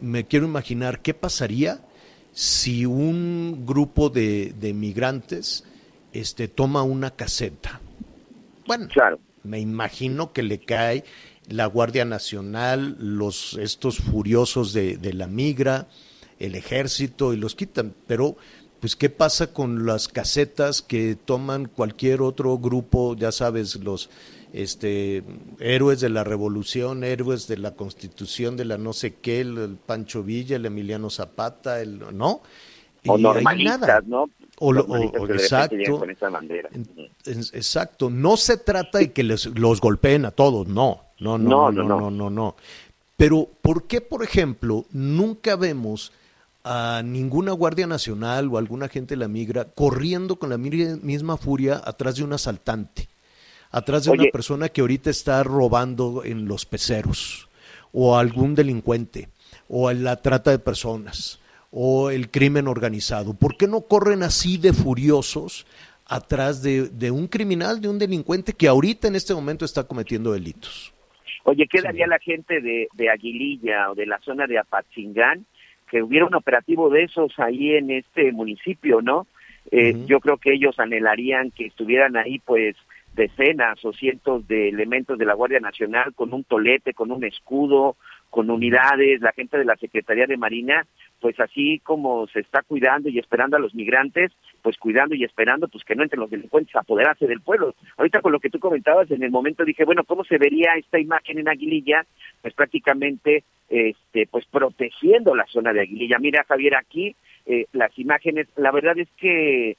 me 0.01 0.25
quiero 0.25 0.46
imaginar 0.48 1.01
qué 1.01 1.13
pasaría 1.13 1.82
si 2.32 2.86
un 2.86 3.63
grupo 3.65 4.10
de, 4.10 4.53
de 4.60 4.74
migrantes 4.74 5.63
este, 6.12 6.48
toma 6.48 6.84
una 6.84 7.12
caseta. 7.12 7.79
Bueno, 8.67 8.88
Claro. 8.89 9.20
me 9.44 9.60
imagino 9.60 10.34
que 10.34 10.44
le 10.44 10.60
cae 10.60 11.03
la 11.50 11.66
Guardia 11.68 12.06
Nacional, 12.06 12.96
los 13.00 13.54
estos 13.56 13.98
furiosos 14.00 14.74
de, 14.74 14.98
de 14.98 15.14
la 15.14 15.28
migra, 15.28 15.88
el 16.40 16.56
ejército 16.56 17.34
y 17.34 17.38
los 17.38 17.56
quitan. 17.56 17.94
Pero, 18.08 18.36
pues, 18.80 18.96
¿qué 18.96 19.10
pasa 19.10 19.54
con 19.54 19.86
las 19.86 20.08
casetas 20.08 20.82
que 20.82 21.16
toman 21.16 21.66
cualquier 21.66 22.22
otro 22.22 22.58
grupo? 22.58 23.16
Ya 23.16 23.32
sabes, 23.32 23.75
los 23.75 24.10
este 24.54 25.24
héroes 25.60 26.00
de 26.00 26.10
la 26.10 26.24
revolución, 26.24 27.04
héroes 27.04 27.48
de 27.48 27.58
la 27.58 27.72
constitución, 27.75 28.56
de 28.56 28.66
la 28.66 28.78
no 28.78 28.94
sé 28.94 29.16
qué, 29.16 29.42
el, 29.42 29.58
el 29.58 29.75
Pancho 29.75 30.24
Villa, 30.24 30.56
el 30.56 30.66
Emiliano 30.66 31.10
Zapata, 31.10 31.82
el 31.82 32.00
no. 32.16 32.42
O 33.08 33.18
Y 33.18 33.18
ahí 33.18 33.22
normalistas, 33.22 33.80
nada. 33.82 34.04
¿no? 34.08 34.30
O 34.60 34.72
lo- 34.74 34.88
Normalistas 34.88 35.22
o- 35.22 35.25
repente 35.28 35.44
exacto. 35.44 36.00
con 36.00 36.10
esa 36.10 36.30
Exacto, 37.54 38.10
no 38.10 38.38
se 38.38 38.58
trata 38.58 39.00
de 39.00 39.12
que 39.12 39.24
les, 39.24 39.46
los 39.48 39.82
golpeen 39.82 40.25
a 40.25 40.32
todos, 40.32 40.68
no, 40.68 41.02
no, 41.19 41.38
no, 41.38 41.72
No, 41.72 41.72
no, 41.72 42.00
no, 42.00 42.12
no, 42.12 42.29
no, 42.29 42.55
Pero 43.17 43.48
¿por 43.62 43.84
qué, 43.84 44.01
por 44.01 44.24
ejemplo, 44.24 44.86
nunca 44.91 45.55
vemos 45.55 46.12
a 46.65 47.03
ninguna 47.05 47.51
Guardia 47.51 47.86
Nacional 47.86 48.50
o 48.51 48.57
alguna 48.57 48.89
gente 48.89 49.13
de 49.13 49.19
la 49.19 49.27
migra 49.27 49.65
corriendo 49.65 50.38
con 50.38 50.50
la 50.50 50.57
misma 50.57 51.38
furia 51.38 51.79
atrás 51.86 52.15
de 52.15 52.24
un 52.24 52.34
asaltante, 52.34 53.07
atrás 53.69 54.05
de 54.05 54.12
una 54.12 54.25
persona 54.31 54.69
que 54.69 54.81
ahorita 54.81 55.12
está 55.12 55.43
robando 55.43 56.24
en 56.25 56.48
los 56.48 56.65
peceros, 56.65 57.50
o 57.93 58.17
algún 58.17 58.55
delincuente, 58.55 59.29
o 59.69 59.91
en 59.91 60.03
la 60.03 60.15
trata 60.24 60.50
de 60.50 60.57
personas, 60.57 61.39
o 61.69 62.10
el 62.10 62.31
crimen 62.31 62.67
organizado. 62.67 63.36
¿Por 63.36 63.57
qué 63.57 63.67
no 63.67 63.81
corren 63.81 64.24
así 64.24 64.57
de 64.57 64.74
furiosos 64.74 65.67
atrás 66.07 66.63
de, 66.63 66.89
de 66.89 67.12
un 67.12 67.27
criminal, 67.27 67.79
de 67.79 67.89
un 67.89 68.00
delincuente 68.00 68.53
que 68.53 68.67
ahorita 68.67 69.07
en 69.07 69.15
este 69.15 69.36
momento 69.36 69.65
está 69.65 69.84
cometiendo 69.84 70.31
delitos? 70.31 70.95
Oye, 71.48 71.68
¿qué 71.68 71.82
daría 71.82 72.08
la 72.08 72.18
gente 72.18 72.60
de, 72.60 72.88
de 72.94 73.10
Aguililla 73.10 73.92
o 73.92 73.96
de 73.96 74.08
la 74.08 74.18
zona 74.20 74.48
de 74.48 74.58
Apatzingán 74.58 75.46
que 75.88 76.02
hubiera 76.02 76.25
un 76.25 76.34
operativo 76.34 76.90
de 76.90 77.04
esos 77.04 77.38
ahí 77.38 77.75
en 77.75 77.92
este 77.92 78.32
municipio, 78.32 79.02
¿no? 79.02 79.28
Eh, 79.72 79.94
Yo 80.08 80.20
creo 80.20 80.38
que 80.38 80.54
ellos 80.54 80.80
anhelarían 80.80 81.52
que 81.52 81.68
estuvieran 81.68 82.18
ahí, 82.18 82.40
pues, 82.40 82.75
decenas 83.14 83.84
o 83.86 83.94
cientos 83.94 84.48
de 84.48 84.70
elementos 84.70 85.20
de 85.20 85.25
la 85.25 85.36
Guardia 85.36 85.60
Nacional 85.60 86.16
con 86.16 86.34
un 86.34 86.44
tolete, 86.44 86.94
con 86.94 87.12
un 87.12 87.24
escudo, 87.24 87.96
con 88.32 88.50
unidades, 88.50 89.22
la 89.22 89.32
gente 89.32 89.58
de 89.58 89.66
la 89.66 89.78
Secretaría 89.78 90.25
de 90.25 90.38
Marina, 90.38 90.86
pues 91.22 91.40
así 91.40 91.80
como 91.80 92.28
se 92.28 92.40
está 92.40 92.64
cuidando 92.64 93.08
y 93.08 93.20
esperando 93.20 93.56
a 93.56 93.60
los 93.60 93.74
migrantes, 93.74 94.32
pues 94.65 94.77
cuidando 94.77 95.13
y 95.13 95.24
esperando 95.24 95.67
pues 95.67 95.84
que 95.84 95.93
no 95.93 96.01
entren 96.01 96.22
los 96.22 96.31
delincuentes 96.31 96.75
a 96.75 96.79
apoderarse 96.79 97.27
del 97.27 97.41
pueblo. 97.41 97.75
Ahorita 97.98 98.19
con 98.22 98.31
lo 98.31 98.39
que 98.39 98.50
tú 98.50 98.57
comentabas 98.57 99.12
en 99.12 99.22
el 99.22 99.29
momento 99.29 99.63
dije, 99.63 99.86
bueno, 99.86 100.03
¿cómo 100.03 100.24
se 100.24 100.39
vería 100.39 100.74
esta 100.75 100.98
imagen 100.98 101.38
en 101.38 101.48
Aguililla? 101.48 102.03
Pues 102.41 102.55
prácticamente 102.55 103.43
este 103.69 104.25
pues 104.25 104.43
protegiendo 104.48 105.36
la 105.36 105.45
zona 105.45 105.72
de 105.72 105.81
Aguililla. 105.81 106.17
Mira, 106.17 106.43
Javier, 106.45 106.77
aquí 106.77 107.15
eh, 107.45 107.67
las 107.74 107.95
imágenes, 108.00 108.48
la 108.55 108.72
verdad 108.72 108.98
es 108.98 109.07
que 109.17 109.77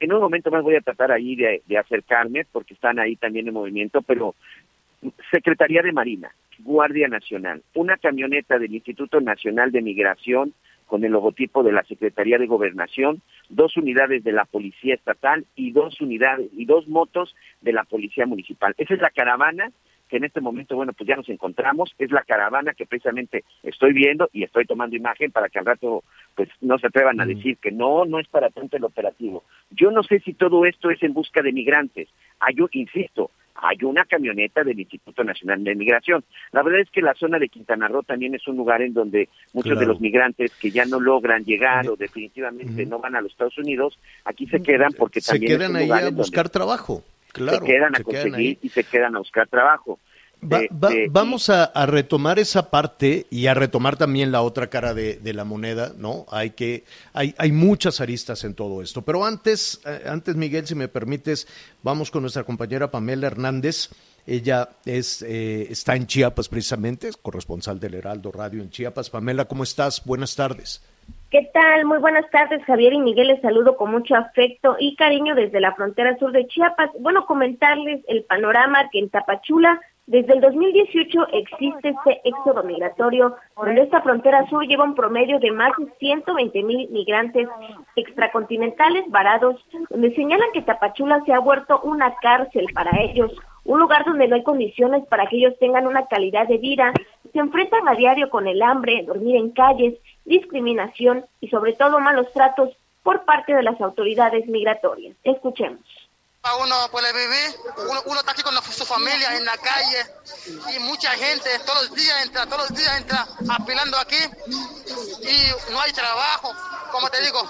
en 0.00 0.12
un 0.12 0.20
momento 0.20 0.50
más 0.50 0.62
voy 0.62 0.74
a 0.74 0.82
tratar 0.82 1.12
ahí 1.12 1.34
de, 1.34 1.62
de 1.66 1.78
acercarme 1.78 2.44
porque 2.52 2.74
están 2.74 2.98
ahí 2.98 3.16
también 3.16 3.48
en 3.48 3.54
movimiento, 3.54 4.02
pero 4.02 4.34
Secretaría 5.30 5.80
de 5.80 5.92
Marina, 5.92 6.30
Guardia 6.58 7.08
Nacional, 7.08 7.62
una 7.72 7.96
camioneta 7.96 8.58
del 8.58 8.74
Instituto 8.74 9.18
Nacional 9.18 9.72
de 9.72 9.80
Migración 9.80 10.52
con 10.86 11.04
el 11.04 11.12
logotipo 11.12 11.62
de 11.62 11.72
la 11.72 11.84
Secretaría 11.84 12.38
de 12.38 12.46
Gobernación, 12.46 13.20
dos 13.48 13.76
unidades 13.76 14.24
de 14.24 14.32
la 14.32 14.44
Policía 14.44 14.94
Estatal 14.94 15.44
y 15.54 15.72
dos 15.72 16.00
unidades 16.00 16.48
y 16.56 16.64
dos 16.64 16.88
motos 16.88 17.34
de 17.60 17.72
la 17.72 17.84
Policía 17.84 18.26
Municipal. 18.26 18.74
Esa 18.78 18.94
es 18.94 19.00
la 19.00 19.10
caravana 19.10 19.70
que 20.08 20.18
en 20.18 20.24
este 20.24 20.40
momento, 20.40 20.76
bueno, 20.76 20.92
pues 20.92 21.08
ya 21.08 21.16
nos 21.16 21.28
encontramos, 21.28 21.94
es 21.98 22.10
la 22.10 22.22
caravana 22.22 22.74
que 22.74 22.86
precisamente 22.86 23.44
estoy 23.62 23.92
viendo 23.92 24.28
y 24.32 24.44
estoy 24.44 24.64
tomando 24.64 24.96
imagen 24.96 25.32
para 25.32 25.48
que 25.48 25.58
al 25.58 25.66
rato 25.66 26.04
pues 26.34 26.48
no 26.60 26.78
se 26.78 26.86
atrevan 26.86 27.20
a 27.20 27.24
mm. 27.24 27.28
decir 27.28 27.58
que 27.58 27.72
no, 27.72 28.04
no 28.04 28.20
es 28.20 28.28
para 28.28 28.50
tanto 28.50 28.76
el 28.76 28.84
operativo. 28.84 29.44
Yo 29.70 29.90
no 29.90 30.02
sé 30.02 30.20
si 30.20 30.34
todo 30.34 30.64
esto 30.64 30.90
es 30.90 31.02
en 31.02 31.12
busca 31.12 31.42
de 31.42 31.52
migrantes. 31.52 32.08
Hay, 32.40 32.54
yo 32.54 32.68
insisto, 32.72 33.30
hay 33.62 33.78
una 33.82 34.04
camioneta 34.04 34.62
del 34.62 34.78
Instituto 34.78 35.24
Nacional 35.24 35.62
de 35.64 35.74
Migración. 35.74 36.24
La 36.52 36.62
verdad 36.62 36.80
es 36.80 36.90
que 36.90 37.02
la 37.02 37.14
zona 37.14 37.38
de 37.38 37.48
Quintana 37.48 37.88
Roo 37.88 38.02
también 38.02 38.34
es 38.34 38.46
un 38.48 38.56
lugar 38.56 38.82
en 38.82 38.92
donde 38.92 39.28
muchos 39.52 39.78
de 39.78 39.86
los 39.86 40.00
migrantes 40.00 40.52
que 40.60 40.70
ya 40.70 40.84
no 40.84 41.00
logran 41.00 41.44
llegar 41.44 41.88
o 41.88 41.96
definitivamente 41.96 42.86
no 42.86 42.98
van 42.98 43.16
a 43.16 43.20
los 43.20 43.32
Estados 43.32 43.58
Unidos, 43.58 43.98
aquí 44.24 44.46
se 44.46 44.62
quedan 44.62 44.92
porque 44.92 45.20
también 45.20 45.52
se 45.52 45.58
quedan 45.58 45.76
ahí 45.76 45.90
a 45.90 46.10
buscar 46.10 46.48
trabajo. 46.48 47.02
Claro, 47.32 47.58
se 47.58 47.64
quedan 47.64 47.94
a 47.94 48.02
conseguir 48.02 48.58
y 48.62 48.68
se 48.70 48.84
quedan 48.84 49.14
a 49.16 49.18
buscar 49.18 49.46
trabajo. 49.48 49.98
Vamos 50.40 51.50
a, 51.50 51.86
retomar 51.86 52.38
esa 52.38 52.70
parte 52.70 53.26
y 53.30 53.46
a 53.46 53.54
retomar 53.54 53.96
también 53.96 54.32
la 54.32 54.42
otra 54.42 54.68
cara 54.68 54.94
de, 54.94 55.32
la 55.32 55.44
moneda, 55.44 55.92
¿no? 55.96 56.26
Hay 56.30 56.50
que, 56.50 56.84
hay, 57.12 57.34
hay 57.38 57.52
muchas 57.52 58.00
aristas 58.00 58.44
en 58.44 58.54
todo 58.54 58.82
esto. 58.82 59.02
Pero 59.02 59.24
antes, 59.24 59.80
eh, 59.86 60.02
antes, 60.06 60.36
Miguel, 60.36 60.66
si 60.66 60.74
me 60.74 60.88
permites, 60.88 61.46
vamos 61.82 62.10
con 62.10 62.22
nuestra 62.22 62.44
compañera 62.44 62.90
Pamela 62.90 63.26
Hernández. 63.26 63.90
Ella 64.26 64.70
es, 64.84 65.22
eh, 65.22 65.68
está 65.70 65.94
en 65.94 66.06
Chiapas 66.06 66.48
precisamente, 66.48 67.08
es 67.08 67.16
corresponsal 67.16 67.78
del 67.78 67.94
Heraldo 67.94 68.32
Radio 68.32 68.60
en 68.60 68.70
Chiapas. 68.70 69.08
Pamela, 69.08 69.44
¿cómo 69.44 69.62
estás? 69.62 70.04
Buenas 70.04 70.34
tardes. 70.34 70.82
¿Qué 71.30 71.48
tal? 71.52 71.84
Muy 71.84 71.98
buenas 71.98 72.28
tardes, 72.30 72.64
Javier 72.64 72.92
y 72.92 73.00
Miguel. 73.00 73.28
Les 73.28 73.40
saludo 73.40 73.76
con 73.76 73.90
mucho 73.90 74.16
afecto 74.16 74.76
y 74.80 74.96
cariño 74.96 75.34
desde 75.34 75.60
la 75.60 75.74
frontera 75.74 76.16
sur 76.18 76.32
de 76.32 76.46
Chiapas. 76.46 76.90
Bueno, 76.98 77.26
comentarles 77.26 78.04
el 78.08 78.24
panorama 78.24 78.88
que 78.90 78.98
en 78.98 79.10
Tapachula 79.10 79.80
desde 80.06 80.34
el 80.34 80.40
2018 80.40 81.26
existe 81.32 81.88
este 81.88 82.20
éxodo 82.22 82.62
migratorio, 82.62 83.34
donde 83.56 83.82
esta 83.82 84.02
frontera 84.02 84.48
sur 84.48 84.64
lleva 84.64 84.84
un 84.84 84.94
promedio 84.94 85.40
de 85.40 85.50
más 85.50 85.72
de 85.78 85.90
120 85.98 86.62
mil 86.62 86.88
migrantes 86.90 87.48
extracontinentales 87.96 89.10
varados, 89.10 89.56
donde 89.90 90.14
señalan 90.14 90.52
que 90.52 90.62
Tapachula 90.62 91.22
se 91.26 91.32
ha 91.32 91.40
vuelto 91.40 91.80
una 91.80 92.14
cárcel 92.22 92.66
para 92.72 93.00
ellos, 93.00 93.32
un 93.64 93.80
lugar 93.80 94.04
donde 94.04 94.28
no 94.28 94.36
hay 94.36 94.44
condiciones 94.44 95.04
para 95.08 95.26
que 95.26 95.38
ellos 95.38 95.58
tengan 95.58 95.88
una 95.88 96.06
calidad 96.06 96.46
de 96.46 96.58
vida, 96.58 96.92
se 97.32 97.40
enfrentan 97.40 97.88
a 97.88 97.96
diario 97.96 98.30
con 98.30 98.46
el 98.46 98.62
hambre, 98.62 99.02
dormir 99.02 99.34
en 99.34 99.50
calles, 99.50 99.98
discriminación 100.24 101.24
y 101.40 101.48
sobre 101.48 101.72
todo 101.72 101.98
malos 101.98 102.32
tratos 102.32 102.70
por 103.02 103.24
parte 103.24 103.54
de 103.54 103.62
las 103.64 103.80
autoridades 103.80 104.46
migratorias. 104.46 105.16
Escuchemos 105.24 106.05
uno 106.56 106.74
puede 106.90 107.12
vivir, 107.12 107.56
uno, 108.06 108.20
está 108.20 108.32
aquí 108.32 108.42
con 108.42 108.54
su 108.62 108.84
familia 108.84 109.36
en 109.36 109.44
la 109.44 109.56
calle 109.56 110.04
y 110.74 110.78
mucha 110.80 111.10
gente 111.10 111.50
todos 111.66 111.88
los 111.88 111.94
días 111.94 112.24
entra, 112.24 112.46
todos 112.46 112.70
los 112.70 112.78
días 112.78 113.00
entra 113.00 113.26
apilando 113.50 113.98
aquí 113.98 114.22
y 115.22 115.72
no 115.72 115.80
hay 115.80 115.92
trabajo, 115.92 116.52
como 116.92 117.08
te 117.10 117.20
digo, 117.22 117.40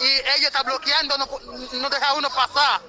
y 0.00 0.38
ellos 0.38 0.46
están 0.46 0.66
bloqueando, 0.66 1.18
no, 1.18 1.26
no 1.80 1.90
deja 1.90 2.14
uno 2.14 2.28
pasar. 2.28 2.80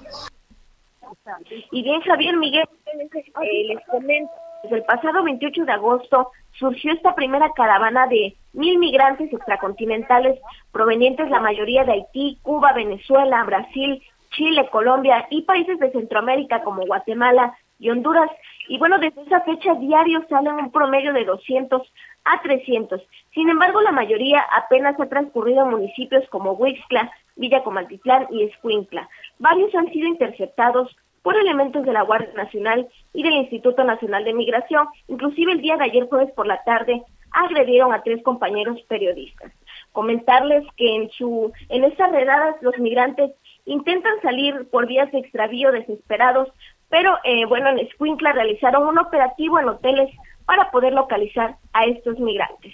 Y 1.72 1.82
bien, 1.82 2.00
Javier 2.02 2.36
Miguel, 2.36 2.68
eh, 2.86 3.64
les 3.66 3.86
comento, 3.86 4.32
desde 4.62 4.76
el 4.76 4.84
pasado 4.84 5.22
28 5.22 5.64
de 5.64 5.72
agosto 5.72 6.32
surgió 6.58 6.92
esta 6.92 7.14
primera 7.14 7.50
caravana 7.54 8.06
de 8.06 8.36
mil 8.52 8.78
migrantes 8.78 9.32
extracontinentales 9.32 10.40
provenientes 10.72 11.28
la 11.28 11.40
mayoría 11.40 11.84
de 11.84 11.92
Haití, 11.92 12.38
Cuba, 12.42 12.72
Venezuela, 12.72 13.44
Brasil, 13.44 14.02
Chile, 14.36 14.68
Colombia 14.70 15.26
y 15.30 15.42
países 15.42 15.78
de 15.78 15.90
Centroamérica 15.90 16.62
como 16.62 16.86
Guatemala 16.86 17.56
y 17.78 17.90
Honduras. 17.90 18.30
Y 18.68 18.78
bueno, 18.78 18.98
desde 18.98 19.22
esa 19.22 19.40
fecha 19.40 19.74
diario 19.74 20.24
salen 20.28 20.54
un 20.54 20.70
promedio 20.70 21.12
de 21.12 21.24
200 21.24 21.82
a 22.24 22.42
300. 22.42 23.00
Sin 23.32 23.48
embargo, 23.48 23.80
la 23.80 23.92
mayoría 23.92 24.44
apenas 24.54 24.98
ha 25.00 25.06
transcurrido 25.06 25.64
en 25.64 25.70
municipios 25.70 26.28
como 26.28 26.52
Huixla, 26.52 27.10
Villa 27.36 27.62
Comaltitlán 27.62 28.26
y 28.30 28.44
Escuintla. 28.44 29.08
Varios 29.38 29.74
han 29.74 29.90
sido 29.90 30.06
interceptados 30.08 30.94
por 31.22 31.36
elementos 31.36 31.84
de 31.84 31.92
la 31.92 32.02
Guardia 32.02 32.32
Nacional 32.34 32.88
y 33.12 33.22
del 33.22 33.34
Instituto 33.34 33.84
Nacional 33.84 34.24
de 34.24 34.34
Migración. 34.34 34.86
Inclusive 35.08 35.52
el 35.52 35.60
día 35.60 35.76
de 35.76 35.84
ayer 35.84 36.08
jueves 36.08 36.30
por 36.32 36.46
la 36.46 36.62
tarde 36.62 37.02
agredieron 37.32 37.92
a 37.92 38.02
tres 38.02 38.22
compañeros 38.22 38.80
periodistas. 38.88 39.52
Comentarles 39.92 40.64
que 40.76 40.94
en 40.94 41.10
su 41.10 41.52
en 41.68 41.84
estas 41.84 42.10
redadas 42.10 42.56
los 42.60 42.78
migrantes 42.78 43.32
intentan 43.66 44.20
salir 44.22 44.68
por 44.70 44.86
vías 44.86 45.10
de 45.12 45.18
extravío 45.18 45.72
desesperados, 45.72 46.48
pero 46.88 47.18
eh, 47.24 47.44
bueno, 47.46 47.68
en 47.68 47.80
Escuintla 47.80 48.32
realizaron 48.32 48.86
un 48.86 48.98
operativo 48.98 49.58
en 49.58 49.68
hoteles 49.68 50.10
para 50.46 50.70
poder 50.70 50.92
localizar 50.92 51.56
a 51.72 51.84
estos 51.84 52.18
migrantes. 52.18 52.72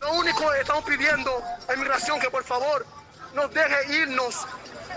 Lo 0.00 0.12
único 0.12 0.50
que 0.50 0.60
estamos 0.60 0.84
pidiendo 0.84 1.30
a 1.68 1.74
inmigración 1.74 2.20
que 2.20 2.30
por 2.30 2.44
favor 2.44 2.84
nos 3.34 3.52
deje 3.52 4.02
irnos 4.02 4.46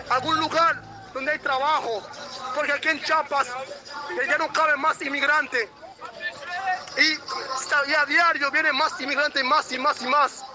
a 0.09 0.15
algún 0.15 0.39
lugar 0.39 0.81
donde 1.13 1.31
hay 1.31 1.39
trabajo, 1.39 2.01
porque 2.55 2.71
aquí 2.71 2.89
en 2.89 3.01
Chiapas 3.01 3.47
eh, 3.49 4.27
ya 4.27 4.37
no 4.37 4.47
caben 4.49 4.79
más 4.81 5.01
inmigrantes. 5.01 5.69
Y, 6.97 7.95
a 7.95 8.05
diario 8.05 8.51
vienen 8.51 8.75
más 8.75 8.99
inmigrantes, 8.99 9.43
más 9.43 9.71
y 9.71 9.79
más 9.79 10.01
y 10.01 10.07
más. 10.07 10.45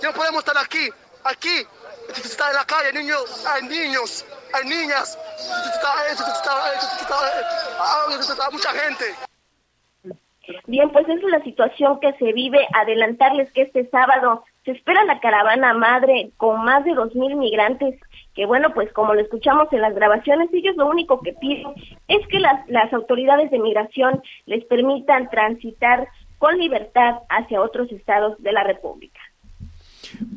Ya 0.00 0.08
no 0.10 0.14
podemos 0.14 0.38
estar 0.40 0.56
aquí. 0.58 0.88
Aquí 1.24 1.66
está 2.08 2.48
en 2.48 2.54
la 2.54 2.64
calle, 2.64 2.92
niños, 2.92 3.46
hay 3.46 3.62
niños, 3.68 4.26
hay 4.52 4.68
niñas, 4.68 5.18
está, 8.30 8.50
mucha 8.50 8.70
gente. 8.70 9.04
Bien, 10.66 10.90
pues 10.90 11.08
esa 11.08 11.14
es 11.14 11.22
la 11.24 11.42
situación 11.42 12.00
que 12.00 12.12
se 12.14 12.32
vive. 12.32 12.66
Adelantarles 12.74 13.50
que 13.52 13.62
este 13.62 13.88
sábado 13.88 14.44
se 14.64 14.72
espera 14.72 15.04
la 15.04 15.20
caravana 15.20 15.74
madre 15.74 16.30
con 16.36 16.64
más 16.64 16.84
de 16.84 16.94
dos 16.94 17.14
mil 17.14 17.36
migrantes, 17.36 17.98
que 18.34 18.46
bueno, 18.46 18.74
pues 18.74 18.92
como 18.92 19.14
lo 19.14 19.20
escuchamos 19.20 19.72
en 19.72 19.80
las 19.80 19.94
grabaciones, 19.94 20.52
ellos 20.52 20.76
lo 20.76 20.86
único 20.86 21.20
que 21.20 21.32
piden 21.32 21.72
es 22.08 22.26
que 22.28 22.40
las, 22.40 22.68
las 22.68 22.92
autoridades 22.92 23.50
de 23.50 23.58
migración 23.58 24.22
les 24.46 24.64
permitan 24.64 25.30
transitar 25.30 26.08
con 26.38 26.58
libertad 26.58 27.20
hacia 27.30 27.62
otros 27.62 27.90
estados 27.90 28.42
de 28.42 28.52
la 28.52 28.64
República. 28.64 29.20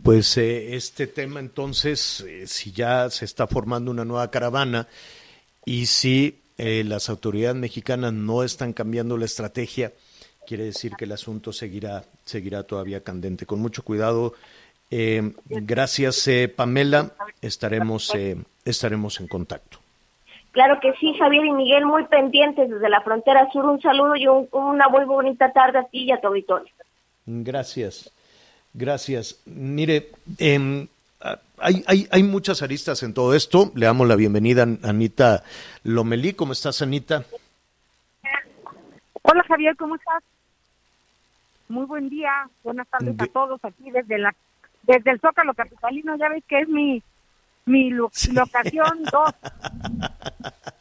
Pues 0.03 0.37
eh, 0.37 0.75
este 0.75 1.07
tema 1.07 1.39
entonces, 1.39 2.21
eh, 2.21 2.47
si 2.47 2.71
ya 2.71 3.09
se 3.09 3.25
está 3.25 3.47
formando 3.47 3.91
una 3.91 4.05
nueva 4.05 4.31
caravana 4.31 4.87
y 5.65 5.87
si 5.87 6.39
eh, 6.57 6.83
las 6.83 7.09
autoridades 7.09 7.55
mexicanas 7.55 8.13
no 8.13 8.43
están 8.43 8.73
cambiando 8.73 9.15
la 9.15 9.25
estrategia, 9.25 9.91
quiere 10.47 10.63
decir 10.63 10.93
que 10.97 11.05
el 11.05 11.11
asunto 11.11 11.53
seguirá, 11.53 12.03
seguirá 12.25 12.63
todavía 12.63 13.03
candente. 13.03 13.45
Con 13.45 13.59
mucho 13.59 13.83
cuidado. 13.83 14.33
Eh, 14.89 15.33
gracias, 15.49 16.27
eh, 16.27 16.47
Pamela. 16.47 17.11
Estaremos, 17.41 18.11
estaremos 18.65 19.19
en 19.19 19.27
contacto. 19.27 19.77
Claro 20.51 20.79
que 20.81 20.93
sí, 20.93 21.13
Javier 21.19 21.45
y 21.45 21.51
Miguel, 21.51 21.85
muy 21.85 22.05
pendientes 22.05 22.67
desde 22.69 22.89
la 22.89 23.01
frontera 23.01 23.47
sur. 23.51 23.65
Un 23.65 23.79
saludo 23.79 24.15
y 24.15 24.25
una 24.27 24.89
muy 24.89 25.05
bonita 25.05 25.51
tarde 25.51 25.77
a 25.77 25.83
ti 25.83 26.05
y 26.05 26.11
a 26.11 26.19
tu 26.19 26.27
auditorio. 26.27 26.71
Gracias, 27.27 28.11
gracias. 28.77 29.41
Mire, 29.45 30.11
em, 30.37 30.87
hay, 31.57 31.83
hay, 31.87 32.07
hay, 32.11 32.23
muchas 32.23 32.61
aristas 32.61 33.03
en 33.03 33.13
todo 33.13 33.33
esto. 33.33 33.71
Le 33.75 33.87
damos 33.87 34.07
la 34.07 34.15
bienvenida 34.15 34.63
a 34.63 34.89
Anita 34.89 35.43
Lomelí. 35.83 36.33
¿Cómo 36.33 36.53
estás, 36.53 36.81
Anita? 36.81 37.25
Hola, 39.23 39.43
Javier, 39.47 39.75
¿cómo 39.75 39.95
estás? 39.95 40.23
Muy 41.67 41.85
buen 41.85 42.09
día, 42.09 42.31
buenas 42.63 42.87
tardes 42.87 43.13
a 43.19 43.25
todos 43.27 43.59
aquí 43.65 43.91
desde 43.91 44.17
la 44.19 44.33
desde 44.83 45.11
el 45.11 45.19
Zócalo 45.19 45.53
Capitalino. 45.53 46.15
Ya 46.17 46.29
ves 46.29 46.43
que 46.47 46.61
es 46.61 46.69
mi 46.69 47.03
mi 47.65 47.89
locación 47.89 49.03
2. 49.11 49.33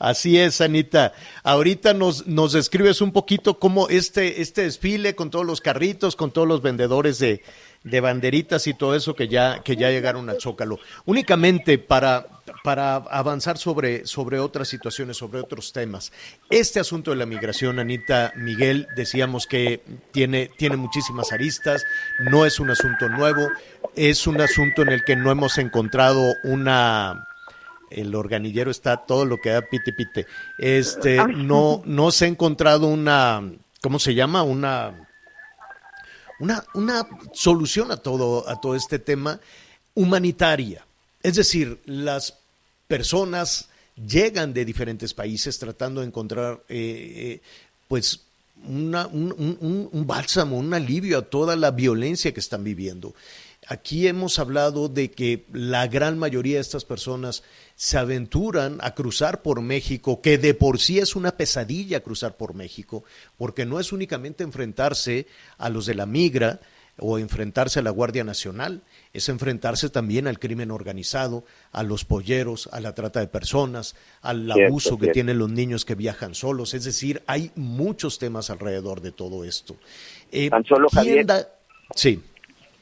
Así 0.00 0.38
es, 0.38 0.62
Anita. 0.62 1.12
Ahorita 1.42 1.92
nos, 1.92 2.26
nos 2.26 2.54
describes 2.54 3.02
un 3.02 3.12
poquito 3.12 3.58
cómo 3.58 3.90
este, 3.90 4.40
este 4.40 4.62
desfile 4.62 5.14
con 5.14 5.28
todos 5.28 5.44
los 5.44 5.60
carritos, 5.60 6.16
con 6.16 6.30
todos 6.30 6.48
los 6.48 6.62
vendedores 6.62 7.18
de, 7.18 7.42
de 7.84 8.00
banderitas 8.00 8.66
y 8.66 8.72
todo 8.72 8.96
eso 8.96 9.14
que 9.14 9.28
ya, 9.28 9.60
que 9.62 9.76
ya 9.76 9.90
llegaron 9.90 10.30
a 10.30 10.40
Zócalo. 10.40 10.78
Únicamente 11.04 11.76
para, 11.76 12.26
para 12.64 12.96
avanzar 12.96 13.58
sobre, 13.58 14.06
sobre 14.06 14.38
otras 14.38 14.68
situaciones, 14.68 15.18
sobre 15.18 15.40
otros 15.40 15.70
temas. 15.74 16.12
Este 16.48 16.80
asunto 16.80 17.10
de 17.10 17.18
la 17.18 17.26
migración, 17.26 17.78
Anita 17.78 18.32
Miguel, 18.36 18.86
decíamos 18.96 19.46
que 19.46 19.82
tiene, 20.12 20.50
tiene 20.56 20.78
muchísimas 20.78 21.30
aristas, 21.30 21.84
no 22.30 22.46
es 22.46 22.58
un 22.58 22.70
asunto 22.70 23.10
nuevo, 23.10 23.46
es 23.96 24.26
un 24.26 24.40
asunto 24.40 24.80
en 24.80 24.88
el 24.88 25.04
que 25.04 25.16
no 25.16 25.30
hemos 25.30 25.58
encontrado 25.58 26.32
una 26.44 27.26
el 27.90 28.14
organillero 28.14 28.70
está 28.70 28.98
todo 28.98 29.24
lo 29.24 29.38
que 29.38 29.50
da 29.50 29.62
pite 29.62 29.92
pite. 29.92 30.26
Este, 30.58 31.16
no, 31.26 31.82
no 31.84 32.10
se 32.10 32.24
ha 32.24 32.28
encontrado 32.28 32.86
una, 32.86 33.42
¿cómo 33.82 33.98
se 33.98 34.14
llama? 34.14 34.42
Una, 34.42 35.08
una, 36.38 36.64
una 36.74 37.06
solución 37.32 37.90
a 37.90 37.96
todo, 37.96 38.48
a 38.48 38.60
todo 38.60 38.74
este 38.74 38.98
tema 38.98 39.40
humanitaria. 39.94 40.84
Es 41.22 41.36
decir, 41.36 41.80
las 41.84 42.38
personas 42.86 43.68
llegan 43.96 44.52
de 44.54 44.64
diferentes 44.64 45.14
países 45.14 45.58
tratando 45.58 46.00
de 46.00 46.06
encontrar, 46.06 46.62
eh, 46.68 47.12
eh, 47.16 47.40
pues, 47.88 48.22
una, 48.66 49.06
un, 49.06 49.88
un, 49.92 50.06
bálsamo, 50.06 50.58
un 50.58 50.72
alivio 50.74 51.18
a 51.18 51.22
toda 51.22 51.56
la 51.56 51.70
violencia 51.70 52.32
que 52.32 52.40
están 52.40 52.62
viviendo. 52.62 53.14
Aquí 53.70 54.08
hemos 54.08 54.40
hablado 54.40 54.88
de 54.88 55.12
que 55.12 55.44
la 55.52 55.86
gran 55.86 56.18
mayoría 56.18 56.56
de 56.56 56.60
estas 56.60 56.84
personas 56.84 57.44
se 57.76 57.98
aventuran 57.98 58.78
a 58.80 58.96
cruzar 58.96 59.42
por 59.42 59.60
México, 59.60 60.20
que 60.20 60.38
de 60.38 60.54
por 60.54 60.80
sí 60.80 60.98
es 60.98 61.14
una 61.14 61.36
pesadilla 61.36 62.00
cruzar 62.00 62.36
por 62.36 62.52
México, 62.52 63.04
porque 63.38 63.66
no 63.66 63.78
es 63.78 63.92
únicamente 63.92 64.42
enfrentarse 64.42 65.28
a 65.56 65.68
los 65.68 65.86
de 65.86 65.94
la 65.94 66.04
migra 66.04 66.58
o 66.98 67.16
enfrentarse 67.20 67.78
a 67.78 67.82
la 67.82 67.90
Guardia 67.90 68.24
Nacional, 68.24 68.82
es 69.12 69.28
enfrentarse 69.28 69.88
también 69.88 70.26
al 70.26 70.40
crimen 70.40 70.72
organizado, 70.72 71.44
a 71.70 71.84
los 71.84 72.04
polleros, 72.04 72.68
a 72.72 72.80
la 72.80 72.96
trata 72.96 73.20
de 73.20 73.28
personas, 73.28 73.94
al 74.20 74.50
abuso 74.50 74.98
que 74.98 75.12
tienen 75.12 75.38
los 75.38 75.48
niños 75.48 75.84
que 75.84 75.94
viajan 75.94 76.34
solos. 76.34 76.74
Es 76.74 76.82
decir, 76.82 77.22
hay 77.28 77.52
muchos 77.54 78.18
temas 78.18 78.50
alrededor 78.50 79.00
de 79.00 79.12
todo 79.12 79.44
esto. 79.44 79.76
Eh, 80.32 80.50
Tan 80.50 80.64
solo, 80.64 80.88
Javier. 80.90 81.24
Sí. 81.94 82.20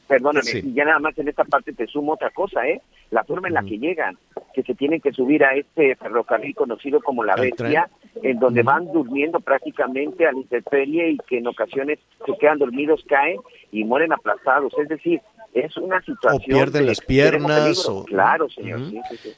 Perdóname, 0.09 0.49
y 0.63 0.73
ya 0.73 0.85
nada 0.85 0.97
más 0.97 1.15
en 1.19 1.27
esta 1.27 1.43
parte 1.43 1.71
te 1.71 1.85
sumo 1.85 2.13
otra 2.13 2.31
cosa, 2.31 2.67
¿eh? 2.67 2.81
La 3.11 3.23
forma 3.23 3.47
en 3.47 3.53
la 3.53 3.61
que 3.61 3.77
llegan, 3.77 4.17
que 4.55 4.63
se 4.63 4.73
tienen 4.73 5.01
que 5.01 5.11
subir 5.11 5.43
a 5.43 5.53
este 5.53 5.95
ferrocarril 5.97 6.55
conocido 6.55 6.99
como 6.99 7.23
la 7.23 7.35
bestia, 7.35 7.87
en 8.23 8.39
donde 8.39 8.63
van 8.63 8.91
durmiendo 8.91 9.39
prácticamente 9.39 10.25
a 10.25 10.31
la 10.31 10.39
intemperie 10.39 11.11
y 11.11 11.17
que 11.27 11.37
en 11.37 11.45
ocasiones 11.45 11.99
se 12.25 12.35
quedan 12.39 12.57
dormidos, 12.57 13.05
caen 13.07 13.39
y 13.71 13.83
mueren 13.83 14.11
aplastados. 14.11 14.73
Es 14.81 14.89
decir, 14.89 15.21
es 15.53 15.77
una 15.77 16.01
situación. 16.01 16.41
O 16.41 16.55
pierden 16.57 16.87
las 16.87 17.01
piernas. 17.01 17.87
O... 17.87 18.03
Claro, 18.05 18.49
señor. 18.49 18.81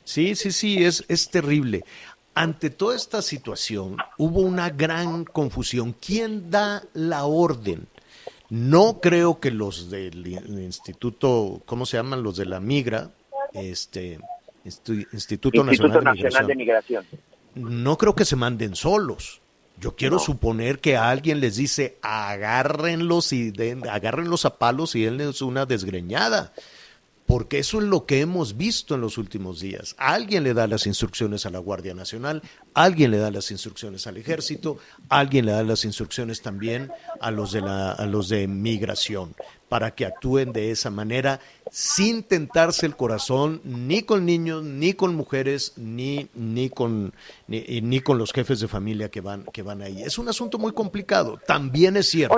sí, 0.05 0.35
sí, 0.35 0.51
sí, 0.53 0.85
es, 0.85 1.03
es 1.09 1.29
terrible. 1.29 1.83
Ante 2.33 2.69
toda 2.69 2.95
esta 2.95 3.21
situación 3.21 3.97
hubo 4.17 4.39
una 4.39 4.69
gran 4.69 5.25
confusión. 5.25 5.93
¿Quién 5.99 6.49
da 6.49 6.81
la 6.93 7.25
orden? 7.25 7.87
No 8.51 8.99
creo 8.99 9.39
que 9.39 9.49
los 9.49 9.89
del 9.89 10.27
instituto, 10.27 11.61
¿cómo 11.65 11.85
se 11.85 11.95
llaman? 11.95 12.21
Los 12.21 12.35
de 12.35 12.45
la 12.45 12.59
migra, 12.59 13.09
este 13.53 14.19
Instituto, 14.65 15.63
Nacional, 15.63 16.47
de, 16.47 16.55
Migración. 16.55 17.05
No 17.55 17.97
creo 17.97 18.13
que 18.13 18.25
se 18.25 18.35
manden 18.35 18.75
solos. 18.75 19.39
Yo 19.79 19.95
quiero 19.95 20.19
suponer 20.19 20.79
que 20.79 20.97
alguien 20.97 21.39
les 21.39 21.55
dice 21.55 21.97
agárrenlos 22.01 23.31
y 23.31 23.51
den, 23.51 23.87
agárrenlos 23.87 24.43
a 24.43 24.57
palos 24.57 24.95
y 24.95 25.03
denles 25.05 25.41
una 25.41 25.65
desgreñada 25.65 26.51
porque 27.31 27.59
eso 27.59 27.79
es 27.79 27.85
lo 27.85 28.05
que 28.05 28.19
hemos 28.19 28.57
visto 28.57 28.95
en 28.95 28.99
los 28.99 29.17
últimos 29.17 29.61
días. 29.61 29.95
Alguien 29.97 30.43
le 30.43 30.53
da 30.53 30.67
las 30.67 30.85
instrucciones 30.85 31.45
a 31.45 31.49
la 31.49 31.59
Guardia 31.59 31.93
Nacional, 31.93 32.41
alguien 32.73 33.09
le 33.09 33.19
da 33.19 33.31
las 33.31 33.51
instrucciones 33.51 34.05
al 34.05 34.17
Ejército, 34.17 34.79
alguien 35.07 35.45
le 35.45 35.53
da 35.53 35.63
las 35.63 35.85
instrucciones 35.85 36.41
también 36.41 36.91
a 37.21 37.31
los 37.31 37.53
de 37.53 37.61
la, 37.61 37.93
a 37.93 38.05
los 38.05 38.27
de 38.27 38.49
migración 38.49 39.33
para 39.69 39.95
que 39.95 40.05
actúen 40.05 40.51
de 40.51 40.71
esa 40.71 40.89
manera 40.89 41.39
sin 41.71 42.23
tentarse 42.23 42.85
el 42.85 42.97
corazón 42.97 43.61
ni 43.63 44.03
con 44.03 44.25
niños, 44.25 44.61
ni 44.61 44.93
con 44.93 45.15
mujeres, 45.15 45.73
ni, 45.77 46.27
ni, 46.35 46.69
con, 46.69 47.13
ni, 47.47 47.99
con 48.01 48.17
los 48.17 48.33
jefes 48.33 48.59
de 48.59 48.67
familia 48.67 49.09
que 49.09 49.21
van, 49.21 49.45
que 49.45 49.63
van 49.63 49.81
ahí. 49.81 50.03
Es 50.03 50.19
un 50.19 50.27
asunto 50.27 50.59
muy 50.59 50.73
complicado. 50.73 51.39
También 51.47 51.95
es 51.95 52.09
cierto 52.09 52.35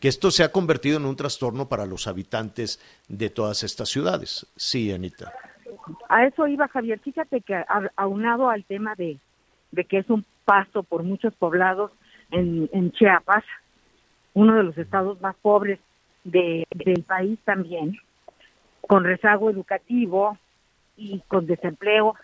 que 0.00 0.08
esto 0.08 0.30
se 0.30 0.44
ha 0.44 0.52
convertido 0.52 0.96
en 0.96 1.06
un 1.06 1.16
trastorno 1.16 1.68
para 1.68 1.86
los 1.86 2.06
habitantes 2.06 2.80
de 3.08 3.30
todas 3.30 3.64
estas 3.64 3.88
ciudades. 3.88 4.46
Sí, 4.54 4.92
Anita. 4.92 5.32
A 6.08 6.24
eso 6.24 6.46
iba 6.46 6.68
Javier. 6.68 7.00
Fíjate 7.00 7.40
que 7.40 7.60
aunado 7.96 8.48
al 8.48 8.64
tema 8.64 8.94
de, 8.94 9.18
de 9.72 9.84
que 9.86 9.98
es 9.98 10.08
un 10.08 10.24
paso 10.44 10.84
por 10.84 11.02
muchos 11.02 11.34
poblados 11.34 11.90
en, 12.30 12.70
en 12.72 12.92
Chiapas, 12.92 13.42
uno 14.34 14.54
de 14.54 14.62
los 14.62 14.78
estados 14.78 15.20
más 15.20 15.34
pobres 15.42 15.80
del 16.22 17.04
país 17.08 17.40
también, 17.44 17.98
con 18.88 19.04
rezago 19.04 19.50
educativo 19.50 20.36
y 20.96 21.20
con 21.28 21.46
desempleo. 21.46 22.16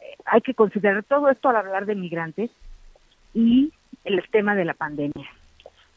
Eh, 0.00 0.16
hay 0.26 0.42
que 0.42 0.52
considerar 0.52 1.04
todo 1.04 1.30
esto 1.30 1.48
al 1.48 1.56
hablar 1.56 1.86
de 1.86 1.94
migrantes 1.94 2.50
y 3.32 3.72
el 4.04 4.22
tema 4.30 4.54
de 4.54 4.66
la 4.66 4.74
pandemia. 4.74 5.30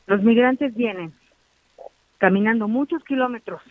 Los 0.07 0.21
migrantes 0.21 0.73
vienen 0.75 1.13
caminando 2.19 2.67
muchos 2.67 3.03
kilómetros, 3.03 3.61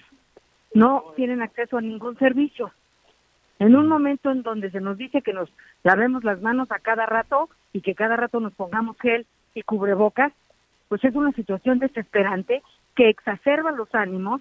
no 0.74 1.04
tienen 1.14 1.42
acceso 1.42 1.78
a 1.78 1.80
ningún 1.80 2.18
servicio. 2.18 2.72
En 3.60 3.76
un 3.76 3.86
momento 3.86 4.32
en 4.32 4.42
donde 4.42 4.70
se 4.72 4.80
nos 4.80 4.98
dice 4.98 5.22
que 5.22 5.32
nos 5.32 5.48
lavemos 5.84 6.24
las 6.24 6.40
manos 6.42 6.72
a 6.72 6.80
cada 6.80 7.06
rato 7.06 7.48
y 7.72 7.82
que 7.82 7.94
cada 7.94 8.16
rato 8.16 8.40
nos 8.40 8.52
pongamos 8.54 8.98
gel 8.98 9.26
y 9.54 9.62
cubrebocas, 9.62 10.32
pues 10.88 11.04
es 11.04 11.14
una 11.14 11.30
situación 11.32 11.78
desesperante 11.78 12.62
que 12.96 13.08
exacerba 13.08 13.70
los 13.70 13.94
ánimos, 13.94 14.40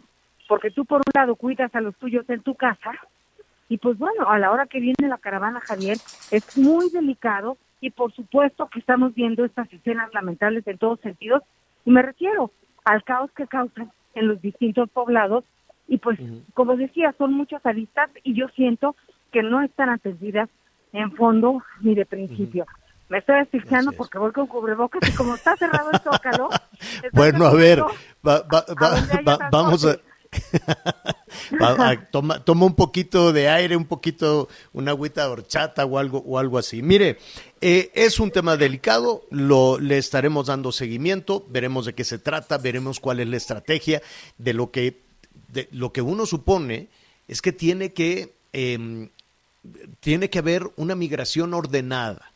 porque 0.50 0.72
tú 0.72 0.84
por 0.84 0.98
un 0.98 1.12
lado 1.14 1.36
cuidas 1.36 1.74
a 1.76 1.80
los 1.80 1.96
tuyos 1.98 2.28
en 2.28 2.42
tu 2.42 2.56
casa, 2.56 2.92
y 3.70 3.78
pues 3.78 4.00
bueno, 4.00 4.28
a 4.28 4.40
la 4.40 4.52
hora 4.52 4.66
que 4.66 4.80
viene 4.80 5.08
la 5.08 5.20
caravana, 5.20 5.62
Javier, 5.62 5.98
es 6.32 6.58
muy 6.58 6.90
delicado 6.90 7.56
y 7.80 7.92
por 7.92 8.12
supuesto 8.14 8.68
que 8.68 8.80
estamos 8.80 9.14
viendo 9.14 9.46
estas 9.46 9.72
escenas 9.72 10.12
lamentables 10.12 10.66
en 10.66 10.80
todos 10.80 11.00
sentidos, 11.02 11.44
y 11.86 11.92
me 11.92 12.02
refiero 12.02 12.52
al 12.84 13.04
caos 13.04 13.30
que 13.38 13.46
causan 13.46 13.92
en 14.16 14.28
los 14.28 14.42
distintos 14.42 14.90
poblados, 14.90 15.46
y 15.88 16.00
pues 16.00 16.20
como 16.56 16.76
decía, 16.76 17.14
son 17.20 17.34
muchas 17.34 17.64
aristas 17.64 18.10
y 18.24 18.34
yo 18.34 18.48
siento 18.56 18.96
que 19.32 19.44
no 19.44 19.62
están 19.62 19.90
atendidas 19.90 20.50
en 20.94 21.12
fondo 21.12 21.62
ni 21.82 21.94
de 21.94 22.08
principio. 22.08 22.66
Me 23.08 23.20
estoy 23.20 23.36
asfixiando 23.36 23.92
porque 23.92 24.18
voy 24.18 24.32
con 24.32 24.48
cubrebocas 24.48 25.08
y 25.08 25.16
como 25.16 25.36
está 25.36 25.56
cerrado 25.58 25.92
el 25.92 26.00
zócalo. 26.00 26.50
Bueno, 27.12 27.46
a 27.46 27.54
ver, 27.54 27.84
vamos 29.52 29.86
a... 29.86 29.98
toma, 32.12 32.66
un 32.66 32.76
poquito 32.76 33.34
de 33.34 33.50
aire, 33.50 33.76
un 33.76 33.86
poquito, 33.86 34.48
una 34.74 34.92
agüita 34.92 35.24
de 35.24 35.30
horchata 35.30 35.86
o 35.86 35.98
algo, 35.98 36.24
o 36.26 36.38
algo 36.38 36.58
así. 36.58 36.82
Mire, 36.82 37.18
eh, 37.62 37.92
es 37.94 38.20
un 38.20 38.32
tema 38.32 38.58
delicado, 38.58 39.26
lo, 39.32 39.80
le 39.80 39.98
estaremos 39.98 40.48
dando 40.48 40.72
seguimiento, 40.72 41.46
veremos 41.50 41.86
de 41.86 41.94
qué 41.94 42.04
se 42.04 42.20
trata, 42.20 42.58
veremos 42.58 43.00
cuál 43.00 43.20
es 43.20 43.28
la 43.28 43.38
estrategia 43.38 44.02
de 44.38 44.54
lo 44.54 44.72
que, 44.72 45.02
de, 45.50 45.68
lo 45.72 45.92
que 45.92 46.02
uno 46.02 46.26
supone 46.26 46.90
es 47.28 47.42
que 47.42 47.52
tiene 47.52 47.94
que, 47.94 48.36
eh, 48.54 49.10
tiene 50.00 50.30
que 50.30 50.40
haber 50.40 50.70
una 50.78 50.96
migración 50.96 51.54
ordenada 51.54 52.29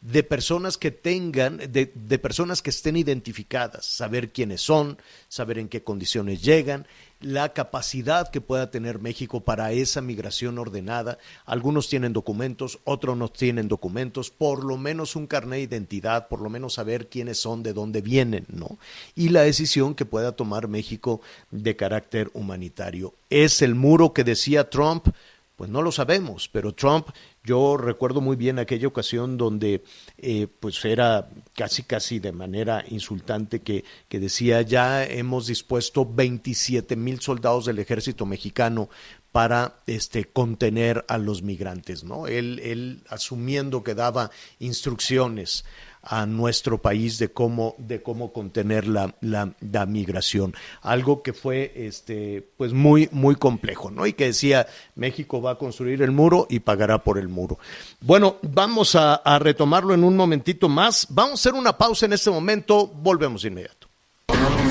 de 0.00 0.22
personas 0.22 0.78
que 0.78 0.90
tengan, 0.90 1.56
de, 1.56 1.92
de, 1.94 2.18
personas 2.18 2.62
que 2.62 2.70
estén 2.70 2.96
identificadas, 2.96 3.86
saber 3.86 4.30
quiénes 4.30 4.60
son, 4.60 4.98
saber 5.28 5.58
en 5.58 5.68
qué 5.68 5.82
condiciones 5.82 6.42
llegan, 6.42 6.86
la 7.20 7.52
capacidad 7.52 8.30
que 8.30 8.40
pueda 8.40 8.70
tener 8.70 9.00
México 9.00 9.40
para 9.40 9.72
esa 9.72 10.00
migración 10.02 10.58
ordenada. 10.58 11.18
Algunos 11.44 11.88
tienen 11.88 12.12
documentos, 12.12 12.78
otros 12.84 13.16
no 13.16 13.28
tienen 13.28 13.68
documentos, 13.68 14.30
por 14.30 14.64
lo 14.64 14.76
menos 14.76 15.16
un 15.16 15.26
carnet 15.26 15.70
de 15.70 15.76
identidad, 15.76 16.28
por 16.28 16.40
lo 16.40 16.50
menos 16.50 16.74
saber 16.74 17.08
quiénes 17.08 17.38
son, 17.38 17.62
de 17.62 17.72
dónde 17.72 18.00
vienen, 18.02 18.44
¿no? 18.48 18.78
Y 19.14 19.30
la 19.30 19.42
decisión 19.42 19.94
que 19.94 20.04
pueda 20.04 20.32
tomar 20.32 20.68
México 20.68 21.20
de 21.50 21.74
carácter 21.74 22.30
humanitario. 22.34 23.14
¿Es 23.30 23.62
el 23.62 23.74
muro 23.74 24.12
que 24.12 24.24
decía 24.24 24.68
Trump? 24.68 25.08
Pues 25.56 25.70
no 25.70 25.80
lo 25.80 25.90
sabemos, 25.90 26.50
pero 26.52 26.74
Trump 26.74 27.08
yo 27.42 27.78
recuerdo 27.78 28.20
muy 28.20 28.36
bien 28.36 28.58
aquella 28.58 28.88
ocasión 28.88 29.38
donde 29.38 29.82
eh, 30.18 30.48
pues 30.60 30.84
era 30.84 31.30
casi 31.54 31.82
casi 31.82 32.18
de 32.18 32.32
manera 32.32 32.84
insultante 32.88 33.62
que, 33.62 33.82
que 34.08 34.20
decía 34.20 34.60
ya 34.60 35.04
hemos 35.04 35.46
dispuesto 35.46 36.04
27 36.04 36.94
mil 36.96 37.20
soldados 37.20 37.64
del 37.64 37.78
ejército 37.78 38.26
mexicano 38.26 38.90
para 39.32 39.76
este 39.86 40.24
contener 40.24 41.04
a 41.08 41.16
los 41.18 41.42
migrantes, 41.42 42.04
¿no? 42.04 42.26
Él, 42.26 42.58
él 42.62 43.02
asumiendo 43.08 43.82
que 43.82 43.94
daba 43.94 44.30
instrucciones 44.58 45.64
a 46.08 46.24
nuestro 46.24 46.78
país 46.78 47.18
de 47.18 47.32
cómo, 47.32 47.74
de 47.78 48.02
cómo 48.02 48.32
contener 48.32 48.86
la, 48.86 49.14
la, 49.20 49.86
migración. 49.86 50.54
Algo 50.82 51.22
que 51.22 51.32
fue 51.32 51.72
este, 51.74 52.48
pues 52.56 52.72
muy, 52.72 53.08
muy 53.12 53.34
complejo, 53.34 53.90
¿no? 53.90 54.06
Y 54.06 54.12
que 54.12 54.26
decía 54.26 54.66
México 54.94 55.42
va 55.42 55.52
a 55.52 55.58
construir 55.58 56.02
el 56.02 56.12
muro 56.12 56.46
y 56.48 56.60
pagará 56.60 57.02
por 57.02 57.18
el 57.18 57.28
muro. 57.28 57.58
Bueno, 58.00 58.36
vamos 58.42 58.94
a, 58.94 59.16
a 59.16 59.38
retomarlo 59.38 59.94
en 59.94 60.04
un 60.04 60.16
momentito 60.16 60.68
más. 60.68 61.06
Vamos 61.10 61.32
a 61.32 61.34
hacer 61.34 61.54
una 61.54 61.76
pausa 61.76 62.06
en 62.06 62.12
este 62.12 62.30
momento, 62.30 62.86
volvemos 62.86 63.44
inmediato. 63.44 63.88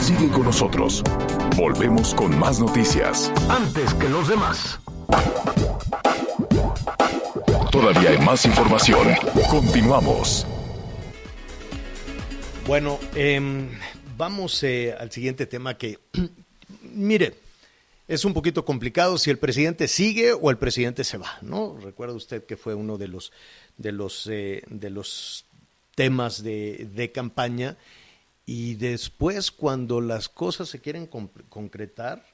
Sigue 0.02 0.30
con 0.30 0.44
nosotros. 0.44 1.04
Volvemos 1.56 2.14
con 2.14 2.38
más 2.38 2.60
noticias. 2.60 3.32
Antes 3.50 3.94
que 3.96 4.08
los 4.10 4.28
demás. 4.28 4.80
Todavía 7.72 8.12
hay 8.12 8.18
más 8.20 8.46
información. 8.46 9.08
Continuamos. 9.50 10.46
Bueno, 12.68 13.00
eh, 13.16 13.40
vamos 14.18 14.64
eh, 14.64 14.96
al 15.00 15.12
siguiente 15.12 15.46
tema 15.46 15.78
que, 15.78 16.00
mire, 16.82 17.36
es 18.08 18.26
un 18.26 18.34
poquito 18.34 18.66
complicado 18.66 19.20
si 19.20 19.30
el 19.30 19.38
presidente 19.38 19.88
sigue 19.88 20.34
o 20.34 20.50
el 20.50 20.58
presidente 20.58 21.04
se 21.04 21.20
va, 21.20 21.38
¿no? 21.44 21.78
Recuerda 21.78 22.16
usted 22.16 22.44
que 22.44 22.58
fue 22.58 22.74
uno 22.74 22.98
de 22.98 23.08
los 23.08 23.32
de 23.78 23.92
los 23.92 24.26
eh, 24.32 24.64
de 24.68 24.90
los 24.90 25.46
temas 25.94 26.42
de, 26.42 26.90
de, 26.92 27.12
campaña 27.12 27.78
y 28.48 28.74
después 28.76 29.52
cuando 29.52 30.02
las 30.02 30.28
cosas 30.28 30.68
se 30.68 30.82
quieren 30.82 31.06
concretar, 31.06 32.26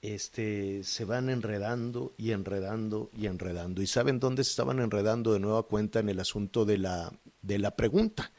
este, 0.00 0.84
se 0.84 1.04
van 1.04 1.28
enredando 1.28 2.14
y 2.16 2.30
enredando 2.30 3.10
y 3.16 3.26
enredando. 3.26 3.82
¿Y 3.82 3.88
saben 3.88 4.20
dónde 4.20 4.44
se 4.44 4.50
estaban 4.50 4.78
enredando 4.78 5.32
de 5.32 5.40
nueva 5.40 5.64
cuenta 5.64 5.98
en 5.98 6.08
el 6.08 6.20
asunto 6.20 6.64
de 6.64 6.78
la, 6.78 7.12
de 7.42 7.58
la 7.58 7.72
pregunta? 7.72 8.30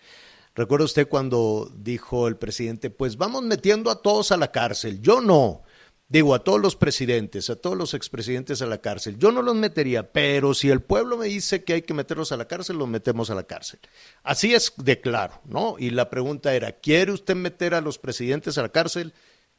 ¿Recuerda 0.58 0.86
usted 0.86 1.08
cuando 1.08 1.72
dijo 1.78 2.28
el 2.28 2.36
presidente, 2.36 2.90
pues 2.90 3.16
vamos 3.16 3.44
metiendo 3.44 3.92
a 3.92 4.02
todos 4.02 4.32
a 4.32 4.38
la 4.38 4.52
cárcel? 4.52 5.00
Yo 5.04 5.22
no. 5.22 5.62
Digo, 6.10 6.34
a 6.34 6.44
todos 6.44 6.60
los 6.60 6.76
presidentes, 6.76 7.52
a 7.52 7.58
todos 7.58 7.78
los 7.78 7.94
expresidentes 7.94 8.64
a 8.64 8.66
la 8.66 8.80
cárcel. 8.80 9.20
Yo 9.20 9.32
no 9.32 9.44
los 9.44 9.54
metería, 9.54 10.12
pero 10.12 10.56
si 10.56 10.72
el 10.72 10.82
pueblo 10.82 11.16
me 11.16 11.28
dice 11.28 11.64
que 11.64 11.74
hay 11.74 11.84
que 11.84 11.94
meterlos 11.94 12.32
a 12.32 12.38
la 12.38 12.48
cárcel, 12.48 12.78
los 12.78 12.88
metemos 12.88 13.30
a 13.30 13.36
la 13.36 13.44
cárcel. 13.44 13.80
Así 14.24 14.56
es 14.56 14.74
de 14.78 15.00
claro, 15.00 15.40
¿no? 15.46 15.76
Y 15.78 15.92
la 15.92 16.10
pregunta 16.10 16.56
era, 16.56 16.72
¿quiere 16.72 17.12
usted 17.12 17.36
meter 17.36 17.76
a 17.76 17.82
los 17.82 18.00
presidentes 18.00 18.58
a 18.58 18.64
la 18.64 18.70
cárcel? 18.70 19.14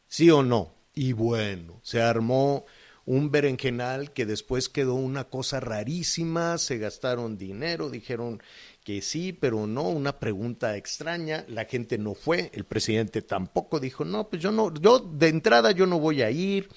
¿Sí 0.09 0.33
o 0.33 0.43
no? 0.43 0.75
Y 0.95 1.13
bueno, 1.13 1.79
se 1.85 2.03
armó 2.03 2.67
un 3.09 3.31
berenjenal 3.31 4.13
que 4.13 4.27
después 4.27 4.69
quedó 4.69 4.95
una 4.95 5.25
cosa 5.25 5.61
rarísima, 5.61 6.59
se 6.59 6.77
gastaron 6.77 7.39
dinero, 7.39 7.89
dijeron 7.89 8.43
que 8.89 9.03
sí, 9.03 9.35
pero 9.35 9.67
no, 9.67 9.83
una 9.83 10.19
pregunta 10.19 10.79
extraña, 10.79 11.45
la 11.47 11.67
gente 11.67 11.99
no 11.99 12.15
fue, 12.15 12.51
el 12.55 12.65
presidente 12.65 13.21
tampoco 13.21 13.81
dijo, 13.81 14.07
no, 14.07 14.31
pues 14.31 14.41
yo 14.41 14.51
no, 14.51 14.73
yo 14.73 14.99
de 14.99 15.29
entrada 15.29 15.73
yo 15.73 15.85
no 15.85 16.01
voy 16.01 16.23
a 16.23 16.31
ir, 16.31 16.71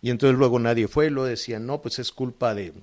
y 0.00 0.10
entonces 0.10 0.38
luego 0.38 0.60
nadie 0.60 0.86
fue, 0.86 1.10
lo 1.10 1.24
decían, 1.24 1.66
no, 1.66 1.82
pues 1.82 1.98
es 1.98 2.12
culpa 2.12 2.54
de, 2.54 2.74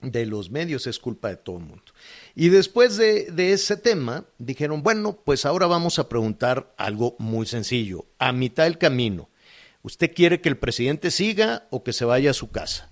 de 0.00 0.24
los 0.24 0.50
medios, 0.50 0.86
es 0.86 0.98
culpa 0.98 1.28
de 1.28 1.36
todo 1.36 1.58
el 1.58 1.64
mundo. 1.64 1.92
Y 2.34 2.48
después 2.48 2.96
de, 2.96 3.30
de 3.32 3.52
ese 3.52 3.76
tema, 3.76 4.24
dijeron, 4.38 4.82
bueno, 4.82 5.20
pues 5.22 5.44
ahora 5.44 5.66
vamos 5.66 5.98
a 5.98 6.08
preguntar 6.08 6.72
algo 6.78 7.16
muy 7.18 7.44
sencillo, 7.44 8.06
a 8.18 8.32
mitad 8.32 8.64
del 8.64 8.78
camino, 8.78 9.28
¿usted 9.82 10.14
quiere 10.14 10.40
que 10.40 10.48
el 10.48 10.56
presidente 10.56 11.10
siga 11.10 11.68
o 11.68 11.84
que 11.84 11.92
se 11.92 12.06
vaya 12.06 12.30
a 12.30 12.32
su 12.32 12.50
casa? 12.50 12.90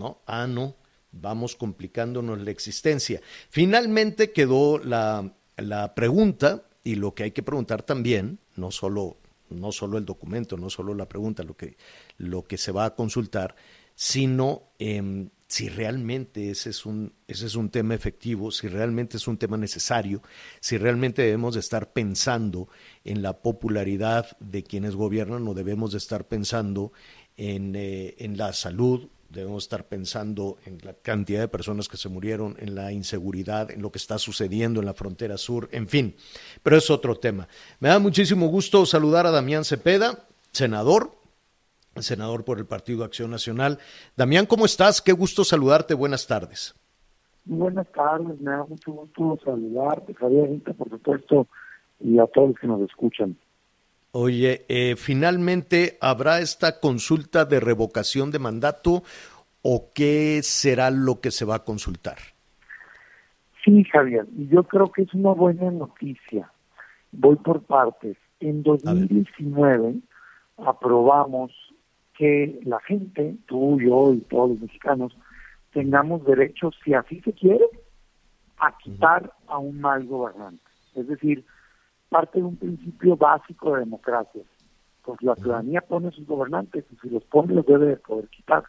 ¿No? 0.00 0.20
Ah, 0.26 0.48
no 0.48 0.81
vamos 1.12 1.56
complicándonos 1.56 2.40
la 2.40 2.50
existencia. 2.50 3.20
Finalmente 3.50 4.32
quedó 4.32 4.78
la, 4.78 5.32
la 5.56 5.94
pregunta 5.94 6.64
y 6.82 6.96
lo 6.96 7.14
que 7.14 7.24
hay 7.24 7.30
que 7.30 7.42
preguntar 7.42 7.82
también, 7.82 8.38
no 8.56 8.70
solo, 8.70 9.18
no 9.50 9.70
solo 9.72 9.98
el 9.98 10.04
documento, 10.04 10.56
no 10.56 10.70
solo 10.70 10.94
la 10.94 11.08
pregunta, 11.08 11.42
lo 11.44 11.56
que, 11.56 11.76
lo 12.18 12.42
que 12.42 12.58
se 12.58 12.72
va 12.72 12.86
a 12.86 12.94
consultar, 12.94 13.54
sino 13.94 14.72
eh, 14.78 15.28
si 15.52 15.68
realmente 15.68 16.50
ese 16.50 16.70
es, 16.70 16.86
un, 16.86 17.12
ese 17.28 17.44
es 17.44 17.56
un 17.56 17.68
tema 17.68 17.94
efectivo, 17.94 18.50
si 18.50 18.68
realmente 18.68 19.18
es 19.18 19.28
un 19.28 19.36
tema 19.36 19.58
necesario, 19.58 20.22
si 20.60 20.78
realmente 20.78 21.20
debemos 21.20 21.52
de 21.52 21.60
estar 21.60 21.92
pensando 21.92 22.70
en 23.04 23.20
la 23.20 23.42
popularidad 23.42 24.34
de 24.40 24.62
quienes 24.62 24.96
gobiernan 24.96 25.46
o 25.46 25.52
debemos 25.52 25.92
de 25.92 25.98
estar 25.98 26.26
pensando 26.26 26.92
en, 27.36 27.76
eh, 27.76 28.14
en 28.16 28.38
la 28.38 28.54
salud 28.54 29.10
debemos 29.32 29.64
estar 29.64 29.86
pensando 29.86 30.58
en 30.66 30.78
la 30.82 30.92
cantidad 30.94 31.40
de 31.40 31.48
personas 31.48 31.88
que 31.88 31.96
se 31.96 32.08
murieron, 32.08 32.56
en 32.58 32.74
la 32.74 32.92
inseguridad, 32.92 33.70
en 33.70 33.80
lo 33.82 33.90
que 33.90 33.98
está 33.98 34.18
sucediendo 34.18 34.80
en 34.80 34.86
la 34.86 34.94
frontera 34.94 35.38
sur, 35.38 35.68
en 35.72 35.88
fin, 35.88 36.14
pero 36.62 36.76
es 36.76 36.90
otro 36.90 37.16
tema. 37.16 37.48
Me 37.80 37.88
da 37.88 37.98
muchísimo 37.98 38.48
gusto 38.48 38.84
saludar 38.84 39.26
a 39.26 39.30
Damián 39.30 39.64
Cepeda, 39.64 40.26
senador, 40.52 41.12
senador 41.96 42.44
por 42.44 42.58
el 42.58 42.66
Partido 42.66 43.04
Acción 43.04 43.30
Nacional. 43.30 43.78
Damián, 44.16 44.46
¿cómo 44.46 44.66
estás? 44.66 45.00
Qué 45.00 45.12
gusto 45.12 45.44
saludarte, 45.44 45.94
buenas 45.94 46.26
tardes. 46.26 46.74
Buenas 47.44 47.90
tardes, 47.92 48.40
me 48.40 48.50
da 48.50 48.64
mucho 48.64 48.92
gusto 48.92 49.38
saludarte, 49.44 50.14
Javier, 50.14 50.60
por 50.76 50.90
supuesto, 50.90 51.48
y 52.00 52.18
a 52.18 52.26
todos 52.26 52.50
los 52.50 52.58
que 52.58 52.66
nos 52.66 52.82
escuchan. 52.82 53.36
Oye, 54.14 54.66
eh, 54.68 54.94
finalmente 54.96 55.96
habrá 56.02 56.40
esta 56.40 56.80
consulta 56.80 57.46
de 57.46 57.60
revocación 57.60 58.30
de 58.30 58.38
mandato 58.38 59.02
o 59.62 59.90
qué 59.94 60.40
será 60.42 60.90
lo 60.90 61.20
que 61.20 61.30
se 61.30 61.46
va 61.46 61.56
a 61.56 61.64
consultar? 61.64 62.18
Sí, 63.64 63.84
Javier, 63.84 64.26
y 64.36 64.48
yo 64.48 64.64
creo 64.64 64.92
que 64.92 65.02
es 65.02 65.14
una 65.14 65.30
buena 65.30 65.70
noticia. 65.70 66.50
Voy 67.12 67.36
por 67.36 67.62
partes. 67.62 68.18
En 68.40 68.62
2019 68.62 69.94
aprobamos 70.58 71.52
que 72.18 72.60
la 72.64 72.80
gente, 72.80 73.36
tú, 73.46 73.80
yo 73.80 74.12
y 74.12 74.20
todos 74.22 74.50
los 74.50 74.60
mexicanos, 74.60 75.16
tengamos 75.72 76.24
derecho, 76.26 76.70
si 76.84 76.92
así 76.92 77.20
se 77.20 77.32
quiere, 77.32 77.64
a 78.58 78.76
quitar 78.76 79.32
a 79.46 79.56
un 79.56 79.80
mal 79.80 80.04
gobernante. 80.04 80.62
Es 80.94 81.06
decir, 81.06 81.44
parte 82.12 82.38
de 82.38 82.44
un 82.44 82.56
principio 82.56 83.16
básico 83.16 83.72
de 83.72 83.80
democracia. 83.80 84.42
Pues 85.02 85.20
la 85.22 85.34
ciudadanía 85.34 85.80
pone 85.80 86.12
sus 86.12 86.26
gobernantes 86.26 86.84
y 86.92 86.96
si 86.96 87.08
los 87.08 87.24
pone 87.24 87.54
los 87.54 87.66
debe 87.66 87.86
de 87.86 87.96
poder 87.96 88.28
quitar. 88.28 88.64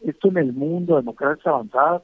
Esto 0.00 0.28
en 0.28 0.38
el 0.38 0.52
mundo, 0.52 0.96
democracias 0.96 1.46
avanzadas, 1.46 2.02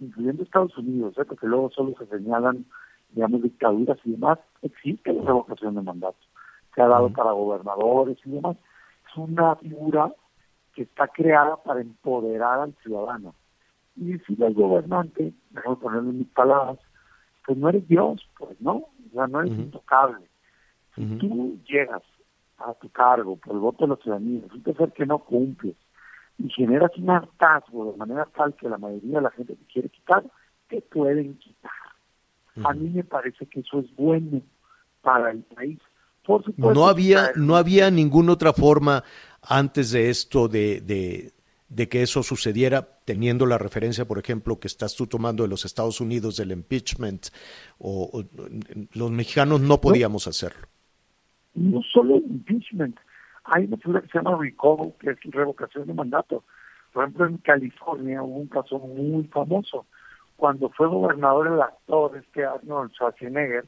incluyendo 0.00 0.42
Estados 0.42 0.76
Unidos, 0.76 1.14
¿eh? 1.16 1.24
porque 1.24 1.46
luego 1.46 1.70
solo 1.70 1.94
se 1.96 2.06
señalan, 2.06 2.66
digamos, 3.10 3.40
dictaduras 3.42 3.98
y 4.04 4.10
demás, 4.10 4.40
existe 4.62 5.12
la 5.12 5.22
revocación 5.22 5.76
de 5.76 5.82
mandato. 5.82 6.18
Se 6.74 6.82
ha 6.82 6.88
dado 6.88 7.10
para 7.10 7.30
gobernadores 7.30 8.18
y 8.24 8.30
demás. 8.30 8.56
Es 9.08 9.16
una 9.16 9.54
figura 9.56 10.12
que 10.74 10.82
está 10.82 11.06
creada 11.06 11.56
para 11.62 11.80
empoderar 11.80 12.60
al 12.60 12.74
ciudadano. 12.82 13.34
Y 13.94 14.12
decirle 14.12 14.46
al 14.46 14.54
gobernante, 14.54 15.32
déjame 15.50 15.76
ponerle 15.76 16.12
mis 16.12 16.28
palabras, 16.28 16.78
pues 17.46 17.56
no 17.56 17.68
eres 17.68 17.86
Dios, 17.86 18.28
pues 18.38 18.60
no, 18.60 18.72
o 18.74 19.12
sea, 19.12 19.26
no 19.28 19.40
eres 19.40 19.52
intocable. 19.52 20.26
Si 20.94 21.04
tú 21.18 21.58
llegas 21.68 22.02
a 22.58 22.74
tu 22.74 22.88
cargo 22.88 23.36
por 23.36 23.54
el 23.54 23.60
voto 23.60 23.84
de 23.84 23.88
los 23.88 24.02
ciudadanos, 24.02 24.42
resulta 24.44 24.72
ser 24.74 24.92
que 24.92 25.06
no 25.06 25.18
cumples 25.18 25.76
y 26.38 26.48
generas 26.50 26.90
un 26.96 27.10
hartazgo 27.10 27.92
de 27.92 27.98
manera 27.98 28.26
tal 28.36 28.54
que 28.54 28.68
la 28.68 28.78
mayoría 28.78 29.18
de 29.18 29.22
la 29.22 29.30
gente 29.30 29.54
te 29.54 29.64
quiere 29.66 29.88
quitar, 29.88 30.24
te 30.68 30.80
pueden 30.80 31.38
quitar. 31.38 31.70
A 32.64 32.72
mí 32.72 32.88
me 32.88 33.04
parece 33.04 33.46
que 33.46 33.60
eso 33.60 33.80
es 33.80 33.94
bueno 33.94 34.40
para 35.02 35.30
el 35.30 35.42
país. 35.42 35.78
Por 36.24 36.42
supuesto, 36.42 36.74
no 36.74 36.88
había, 36.88 37.32
no 37.36 37.56
había 37.56 37.90
ninguna 37.90 38.32
otra 38.32 38.52
forma 38.52 39.04
antes 39.42 39.92
de 39.92 40.10
esto 40.10 40.48
de, 40.48 40.80
de, 40.80 41.32
de 41.68 41.88
que 41.88 42.02
eso 42.02 42.22
sucediera, 42.22 43.00
teniendo 43.04 43.44
la 43.46 43.58
referencia, 43.58 44.06
por 44.06 44.18
ejemplo, 44.18 44.60
que 44.60 44.68
estás 44.68 44.94
tú 44.94 45.06
tomando 45.06 45.42
de 45.42 45.48
los 45.48 45.64
Estados 45.64 46.00
Unidos 46.00 46.36
del 46.36 46.52
impeachment, 46.52 47.26
o, 47.78 48.24
los 48.92 49.10
mexicanos 49.10 49.60
no 49.60 49.80
podíamos 49.80 50.28
hacerlo? 50.28 50.68
No 51.54 51.82
solo 51.82 52.16
impeachment, 52.16 52.96
hay 53.44 53.64
una 53.64 53.76
figura 53.78 54.00
que 54.02 54.08
se 54.08 54.18
llama 54.18 54.38
recall, 54.40 54.92
que 55.00 55.10
es 55.10 55.18
revocación 55.24 55.86
de 55.86 55.94
mandato. 55.94 56.44
Por 56.92 57.04
ejemplo, 57.04 57.26
en 57.26 57.38
California 57.38 58.22
hubo 58.22 58.38
un 58.38 58.48
caso 58.48 58.78
muy 58.78 59.24
famoso. 59.24 59.86
Cuando 60.36 60.68
fue 60.70 60.86
gobernador 60.86 61.46
el 61.48 61.60
actor, 61.60 62.16
este 62.16 62.44
Arnold 62.44 62.92
Schwarzenegger, 62.92 63.66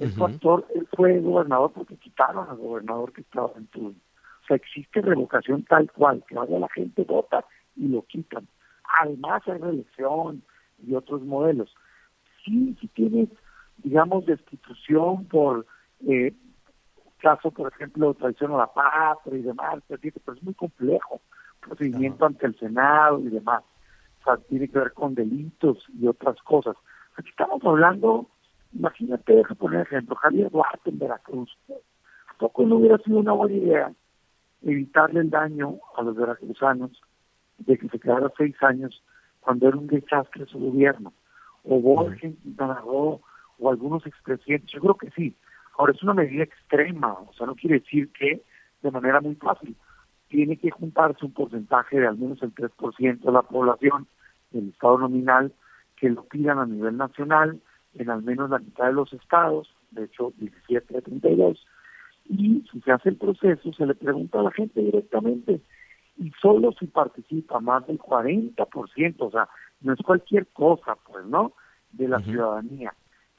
el 0.00 0.22
actor, 0.22 0.66
él 0.74 0.86
fue 0.96 1.18
gobernador 1.20 1.72
porque 1.72 1.96
quitaron 1.96 2.48
al 2.48 2.56
gobernador 2.56 3.12
que 3.12 3.22
estaba 3.22 3.52
en 3.56 3.66
turno 3.66 3.94
sea, 4.48 4.56
existe 4.56 5.00
revocación 5.00 5.64
tal 5.64 5.90
cual, 5.92 6.24
que 6.26 6.34
vaya 6.34 6.58
la 6.58 6.68
gente, 6.70 7.04
vota 7.04 7.44
y 7.76 7.88
lo 7.88 8.02
quitan. 8.02 8.48
Además 9.00 9.42
hay 9.46 9.58
reelección 9.58 10.42
y 10.86 10.94
otros 10.94 11.22
modelos. 11.22 11.74
Sí, 12.44 12.76
sí 12.80 12.88
tienes, 12.88 13.28
digamos, 13.78 14.26
destitución 14.26 15.26
por 15.26 15.66
eh, 16.06 16.32
caso, 17.18 17.50
por 17.50 17.72
ejemplo, 17.72 18.14
traición 18.14 18.52
a 18.52 18.58
la 18.58 18.72
patria 18.72 19.38
y 19.38 19.42
demás, 19.42 19.82
pero 19.88 20.00
es 20.34 20.42
muy 20.42 20.54
complejo. 20.54 21.20
Procedimiento 21.60 22.24
ante 22.24 22.46
el 22.46 22.58
Senado 22.58 23.20
y 23.20 23.28
demás. 23.28 23.62
O 24.20 24.24
sea, 24.24 24.36
tiene 24.48 24.68
que 24.68 24.78
ver 24.78 24.92
con 24.92 25.14
delitos 25.14 25.84
y 25.98 26.06
otras 26.06 26.40
cosas. 26.42 26.76
Aquí 27.16 27.30
estamos 27.30 27.62
hablando, 27.64 28.28
imagínate, 28.72 29.34
deja 29.34 29.54
poner 29.54 29.82
ejemplo, 29.82 30.14
Javier 30.16 30.50
Duarte 30.50 30.90
en 30.90 30.98
Veracruz. 30.98 31.56
poco 32.38 32.64
no 32.64 32.76
hubiera 32.76 32.98
sido 32.98 33.18
una 33.18 33.32
buena 33.32 33.56
idea 33.56 33.92
evitarle 34.62 35.20
el 35.20 35.30
daño 35.30 35.76
a 35.96 36.02
los 36.02 36.16
veracruzanos 36.16 37.00
de 37.58 37.78
que 37.78 37.88
se 37.88 37.98
quedara 37.98 38.32
seis 38.36 38.54
años 38.62 39.02
cuando 39.40 39.68
era 39.68 39.76
un 39.76 39.86
desastre 39.86 40.46
su 40.46 40.58
gobierno. 40.58 41.12
O 41.64 41.80
Borges, 41.80 42.34
Quintana 42.42 42.80
Roo, 42.80 43.20
o 43.58 43.70
algunos 43.70 44.06
expresidentes, 44.06 44.70
yo 44.70 44.80
creo 44.80 44.94
que 44.94 45.10
sí. 45.10 45.34
Ahora 45.76 45.92
es 45.92 46.02
una 46.02 46.14
medida 46.14 46.44
extrema, 46.44 47.12
o 47.12 47.32
sea, 47.34 47.46
no 47.46 47.54
quiere 47.54 47.80
decir 47.80 48.10
que 48.12 48.42
de 48.82 48.90
manera 48.90 49.20
muy 49.20 49.34
fácil. 49.36 49.76
Tiene 50.28 50.56
que 50.56 50.70
juntarse 50.70 51.24
un 51.24 51.32
porcentaje 51.32 51.98
de 51.98 52.06
al 52.06 52.18
menos 52.18 52.42
el 52.42 52.54
3% 52.54 53.20
de 53.20 53.32
la 53.32 53.42
población 53.42 54.06
del 54.50 54.68
estado 54.68 54.98
nominal 54.98 55.52
que 55.96 56.10
lo 56.10 56.24
pidan 56.24 56.58
a 56.58 56.66
nivel 56.66 56.96
nacional 56.96 57.60
en 57.94 58.10
al 58.10 58.22
menos 58.22 58.50
la 58.50 58.58
mitad 58.58 58.86
de 58.86 58.92
los 58.92 59.12
estados, 59.12 59.74
de 59.90 60.04
hecho 60.04 60.32
17 60.36 60.94
de 60.94 61.02
32, 61.02 61.66
y 62.28 62.64
si 62.70 62.80
se 62.80 62.92
hace 62.92 63.10
el 63.10 63.16
proceso 63.16 63.72
se 63.72 63.86
le 63.86 63.94
pregunta 63.94 64.40
a 64.40 64.44
la 64.44 64.50
gente 64.50 64.80
directamente 64.80 65.60
y 66.18 66.30
solo 66.42 66.72
si 66.72 66.86
participa 66.86 67.60
más 67.60 67.86
del 67.86 67.98
40%, 67.98 69.14
o 69.18 69.30
sea, 69.30 69.48
no 69.80 69.92
es 69.92 70.00
cualquier 70.00 70.48
cosa, 70.48 70.96
pues, 71.06 71.24
¿no? 71.26 71.52
De 71.92 72.08
la 72.08 72.18
ciudadanía. 72.20 72.92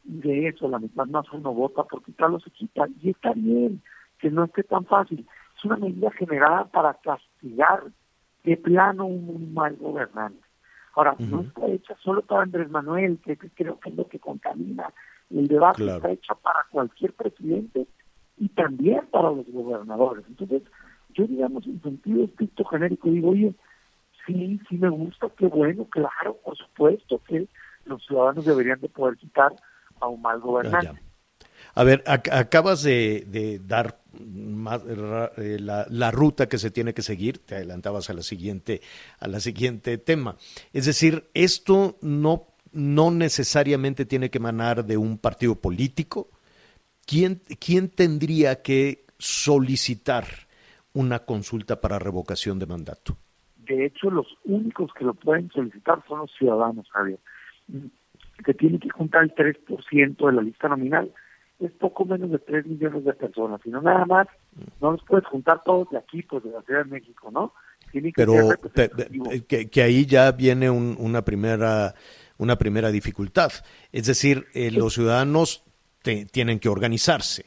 Y 0.05 0.19
de 0.21 0.47
eso 0.47 0.69
la 0.69 0.79
mitad 0.79 1.05
más 1.07 1.25
uno 1.33 1.53
vota 1.53 1.83
por 1.83 2.03
quitarlo 2.03 2.39
se 2.39 2.49
quita. 2.51 2.87
Y 3.01 3.09
está 3.09 3.33
bien 3.33 3.81
que 4.17 4.31
no 4.31 4.45
esté 4.45 4.63
tan 4.63 4.85
fácil. 4.85 5.27
Es 5.57 5.65
una 5.65 5.75
medida 5.75 6.09
generada 6.11 6.65
para 6.65 6.93
castigar 6.95 7.83
de 8.45 8.57
plano 8.57 9.05
un 9.05 9.53
mal 9.53 9.75
gobernante. 9.75 10.41
Ahora, 10.95 11.15
no 11.19 11.41
está 11.41 11.67
hecha 11.67 11.95
solo 12.01 12.21
para 12.21 12.43
Andrés 12.43 12.69
Manuel, 12.69 13.19
que 13.23 13.37
creo 13.37 13.79
que 13.79 13.89
es 13.89 13.95
lo 13.95 14.07
que 14.07 14.19
contamina 14.19 14.91
el 15.29 15.47
debate, 15.47 15.85
está 15.85 16.11
hecha 16.11 16.33
para 16.35 16.65
cualquier 16.71 17.13
presidente 17.13 17.87
y 18.39 18.49
también 18.49 19.01
para 19.11 19.31
los 19.31 19.45
gobernadores. 19.51 20.23
Entonces, 20.27 20.63
yo 21.13 21.27
digamos 21.27 21.65
en 21.65 21.81
sentido 21.81 22.23
estricto 22.23 22.63
genérico 22.65 23.09
digo, 23.09 23.29
oye, 23.29 23.53
sí, 24.25 24.59
sí 24.69 24.77
me 24.77 24.89
gusta, 24.89 25.27
qué 25.37 25.47
bueno, 25.47 25.85
claro, 25.85 26.37
por 26.43 26.57
supuesto 26.57 27.21
que 27.27 27.47
los 27.85 28.03
ciudadanos 28.05 28.45
deberían 28.45 28.79
de 28.79 28.89
poder 28.89 29.17
quitar 29.17 29.53
a 29.99 30.07
un 30.07 30.21
mal 30.21 30.39
gobernante. 30.39 31.01
A 31.75 31.83
ver, 31.83 32.03
acabas 32.07 32.83
de, 32.83 33.61
dar 33.65 33.99
más, 34.19 34.81
eh, 35.37 35.57
la, 35.59 35.85
la, 35.89 36.11
ruta 36.11 36.47
que 36.47 36.57
se 36.57 36.71
tiene 36.71 36.93
que 36.93 37.01
seguir, 37.01 37.39
te 37.39 37.55
adelantabas 37.55 38.09
a 38.09 38.13
la 38.13 38.23
siguiente, 38.23 38.81
a 39.19 39.27
la 39.27 39.39
siguiente 39.39 39.97
tema. 39.97 40.35
Es 40.73 40.85
decir, 40.85 41.29
esto 41.33 41.97
no, 42.01 42.47
no 42.71 43.11
necesariamente 43.11 44.05
tiene 44.05 44.29
que 44.29 44.39
emanar 44.39 44.85
de 44.85 44.97
un 44.97 45.17
partido 45.17 45.55
político, 45.55 46.29
¿quién, 47.09 47.41
quién 47.59 47.89
tendría 47.89 48.61
que 48.61 49.05
solicitar 49.17 50.25
una 50.93 51.19
consulta 51.19 51.81
para 51.81 51.97
revocación 51.97 52.59
de 52.59 52.67
mandato? 52.67 53.17
De 53.57 53.85
hecho, 53.85 54.11
los 54.11 54.27
únicos 54.45 54.91
que 54.93 55.05
lo 55.05 55.13
pueden 55.15 55.49
solicitar 55.49 56.03
son 56.07 56.19
los 56.19 56.31
ciudadanos, 56.37 56.87
Javier, 56.91 57.19
que 58.45 58.53
tienen 58.53 58.79
que 58.79 58.89
juntar 58.89 59.23
el 59.23 59.33
3% 59.33 60.25
de 60.25 60.33
la 60.33 60.41
lista 60.41 60.67
nominal. 60.67 61.11
Es 61.59 61.71
poco 61.73 62.05
menos 62.05 62.31
de 62.31 62.39
3 62.39 62.67
millones 62.67 63.03
de 63.03 63.13
personas, 63.13 63.59
sino 63.63 63.81
nada 63.81 64.05
más, 64.05 64.27
no 64.79 64.91
los 64.91 65.03
puedes 65.03 65.25
juntar 65.25 65.63
todos 65.63 65.89
de 65.89 65.97
aquí, 65.97 66.21
pues 66.23 66.43
de 66.43 66.51
la 66.51 66.61
Ciudad 66.61 66.85
de 66.85 66.91
México, 66.91 67.31
¿no? 67.31 67.53
que 67.91 68.13
Pero 68.15 68.35
que, 69.47 69.81
ahí 69.81 70.05
ya 70.05 70.31
viene 70.31 70.69
una 70.69 71.23
primera 71.23 71.95
una 72.37 72.57
primera 72.57 72.91
dificultad. 72.91 73.51
Es 73.91 74.05
decir, 74.05 74.45
eh, 74.53 74.71
los 74.71 74.93
ciudadanos 74.93 75.63
tienen 76.01 76.59
que 76.59 76.69
organizarse. 76.69 77.45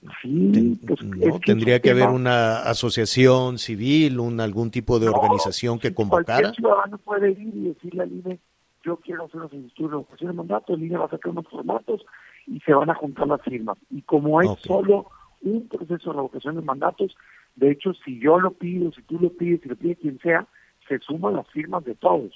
Pues, 0.00 1.02
¿no? 1.02 1.40
Tendría 1.44 1.80
que 1.80 1.90
haber 1.90 2.08
una 2.08 2.62
asociación 2.62 3.58
civil, 3.58 4.18
un, 4.18 4.40
algún 4.40 4.70
tipo 4.70 4.98
de 4.98 5.08
organización 5.08 5.78
que 5.78 5.92
convocara. 5.92 6.40
Cualquier 6.40 6.54
ciudadano 6.54 6.98
puede 6.98 7.30
ir 7.32 7.54
y 7.54 7.68
decirle 7.68 8.02
al 8.02 8.12
INE, 8.12 8.38
yo 8.82 8.96
quiero 8.96 9.26
hacer 9.26 9.40
una 9.40 9.50
solicitud 9.50 9.84
de 9.84 9.90
revocación 9.90 10.30
de 10.30 10.36
mandato, 10.36 10.74
el 10.74 10.84
INE 10.84 10.96
va 10.96 11.04
a 11.04 11.10
sacar 11.10 11.32
unos 11.32 11.48
formatos 11.48 12.06
y 12.46 12.60
se 12.60 12.72
van 12.72 12.88
a 12.88 12.94
juntar 12.94 13.28
las 13.28 13.42
firmas. 13.42 13.76
Y 13.90 14.00
como 14.02 14.40
es 14.40 14.48
solo 14.60 15.06
un 15.42 15.68
proceso 15.68 16.10
de 16.10 16.16
revocación 16.16 16.56
de 16.56 16.62
mandatos, 16.62 17.14
de 17.56 17.70
hecho, 17.70 17.92
si 18.04 18.18
yo 18.20 18.40
lo 18.40 18.52
pido, 18.52 18.90
si 18.92 19.02
tú 19.02 19.18
lo 19.18 19.30
pides, 19.30 19.60
si 19.62 19.68
lo 19.68 19.76
pide 19.76 19.96
quien 19.96 20.18
sea, 20.20 20.46
se 20.88 20.98
suman 21.00 21.36
las 21.36 21.48
firmas 21.48 21.84
de 21.84 21.94
todos. 21.94 22.32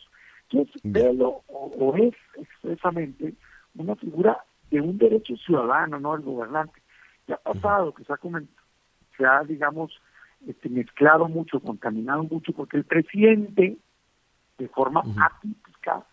Entonces, 0.50 0.82
velo 0.84 1.42
o, 1.48 1.72
o 1.78 1.96
es 1.96 2.14
expresamente 2.36 3.34
una 3.76 3.96
figura 3.96 4.44
de 4.74 4.80
un 4.80 4.98
derecho 4.98 5.36
ciudadano, 5.36 6.00
no 6.00 6.16
el 6.16 6.22
gobernante. 6.22 6.82
Ya 7.28 7.36
ha 7.36 7.52
pasado 7.52 7.94
que 7.94 8.02
se 8.02 8.12
ha, 8.12 8.18
se 9.16 9.24
ha 9.24 9.44
digamos, 9.44 9.92
este, 10.48 10.68
mezclado 10.68 11.28
mucho, 11.28 11.60
contaminado 11.60 12.24
mucho, 12.24 12.52
porque 12.52 12.76
el 12.76 12.84
presidente, 12.84 13.76
de 14.58 14.68
forma 14.68 15.02
atípica, 15.22 16.04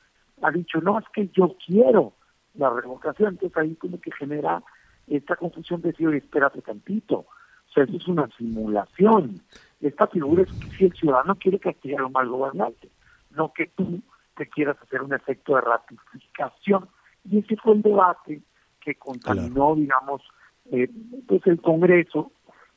ha 0.43 0.51
dicho, 0.51 0.79
no, 0.79 0.99
es 0.99 1.05
que 1.11 1.27
yo 1.29 1.55
quiero 1.65 2.13
la 2.53 2.69
revocación, 2.69 3.29
entonces 3.29 3.57
ahí 3.57 3.75
como 3.75 3.99
que 3.99 4.11
genera 4.11 4.61
esta 5.07 5.35
confusión 5.35 5.81
de 5.81 5.91
decir, 5.91 6.09
espérate 6.13 6.61
tantito, 6.61 7.15
o 7.17 7.73
sea, 7.73 7.83
eso 7.85 7.97
es 7.97 8.07
una 8.07 8.27
simulación. 8.37 9.41
Esta 9.79 10.05
figura 10.05 10.43
es 10.43 10.51
que 10.51 10.77
si 10.77 10.85
el 10.85 10.93
ciudadano 10.93 11.33
quiere 11.35 11.57
castigar 11.57 12.01
a 12.01 12.05
un 12.05 12.11
mal 12.11 12.29
gobernante, 12.29 12.89
no 13.31 13.51
que 13.53 13.67
tú 13.75 14.01
te 14.37 14.45
quieras 14.47 14.77
hacer 14.83 15.01
un 15.01 15.13
efecto 15.13 15.55
de 15.55 15.61
ratificación. 15.61 16.87
Y 17.23 17.39
ese 17.39 17.55
fue 17.57 17.73
el 17.73 17.81
debate 17.81 18.41
que 18.83 18.95
contaminó, 18.95 19.75
digamos, 19.75 20.21
eh, 20.71 20.89
pues 21.27 21.45
el 21.47 21.61
Congreso, 21.61 22.31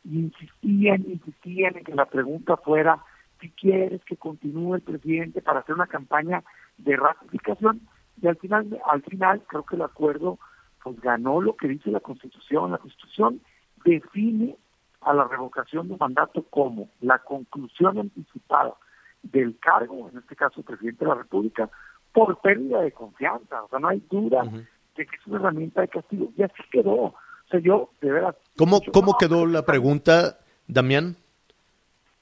insistían, 0.05 1.05
insistían 1.09 1.77
en 1.79 1.85
que 1.85 1.95
la 1.95 2.07
pregunta 2.07 2.57
fuera 2.59 3.03
si 3.41 3.51
quieres 3.51 4.05
que 4.05 4.17
continúe 4.17 4.77
el 4.77 4.83
presidente 4.83 5.43
para 5.43 5.61
hacer 5.61 5.75
una 5.75 5.87
campaña 5.87 6.45
de 6.79 6.97
ratificación, 6.97 7.81
y 8.21 8.29
al 8.29 8.37
final, 8.37 8.81
al 8.87 9.03
final 9.03 9.43
creo 9.47 9.65
que 9.65 9.77
el 9.77 9.83
acuerdo 9.83 10.39
pues 10.83 11.01
ganó 11.01 11.41
lo 11.41 11.57
que 11.57 11.67
dice 11.67 11.91
la 11.91 12.01
Constitución. 12.01 12.71
La 12.71 12.79
Constitución 12.79 13.41
define 13.85 14.57
a 15.01 15.15
la 15.15 15.25
revocación 15.25 15.89
de 15.89 15.97
mandato 15.97 16.43
como 16.45 16.89
la 17.01 17.19
conclusión 17.19 17.99
anticipada 17.99 18.75
del 19.23 19.59
cargo, 19.59 20.11
en 20.11 20.19
este 20.19 20.37
caso 20.37 20.63
presidente 20.63 21.05
de 21.05 21.09
la 21.09 21.17
República, 21.17 21.71
por 22.13 22.39
pérdida 22.41 22.83
de 22.83 22.93
confianza. 22.93 23.65
O 23.65 23.69
sea, 23.69 23.79
no 23.79 23.89
hay 23.89 24.03
duda 24.11 24.45
de 24.97 25.07
que 25.07 25.17
es 25.17 25.27
una 25.27 25.39
herramienta 25.39 25.81
de 25.81 25.89
castigo. 25.89 26.31
Y 26.37 26.43
así 26.43 26.63
quedó. 26.71 26.95
O 26.95 27.15
sea, 27.51 27.61
yo, 27.61 27.91
de 28.01 28.11
verdad. 28.11 28.37
¿Cómo, 28.57 28.81
¿cómo 28.93 29.17
quedó 29.19 29.47
la 29.47 29.65
pregunta, 29.65 30.39
Damián? 30.67 31.17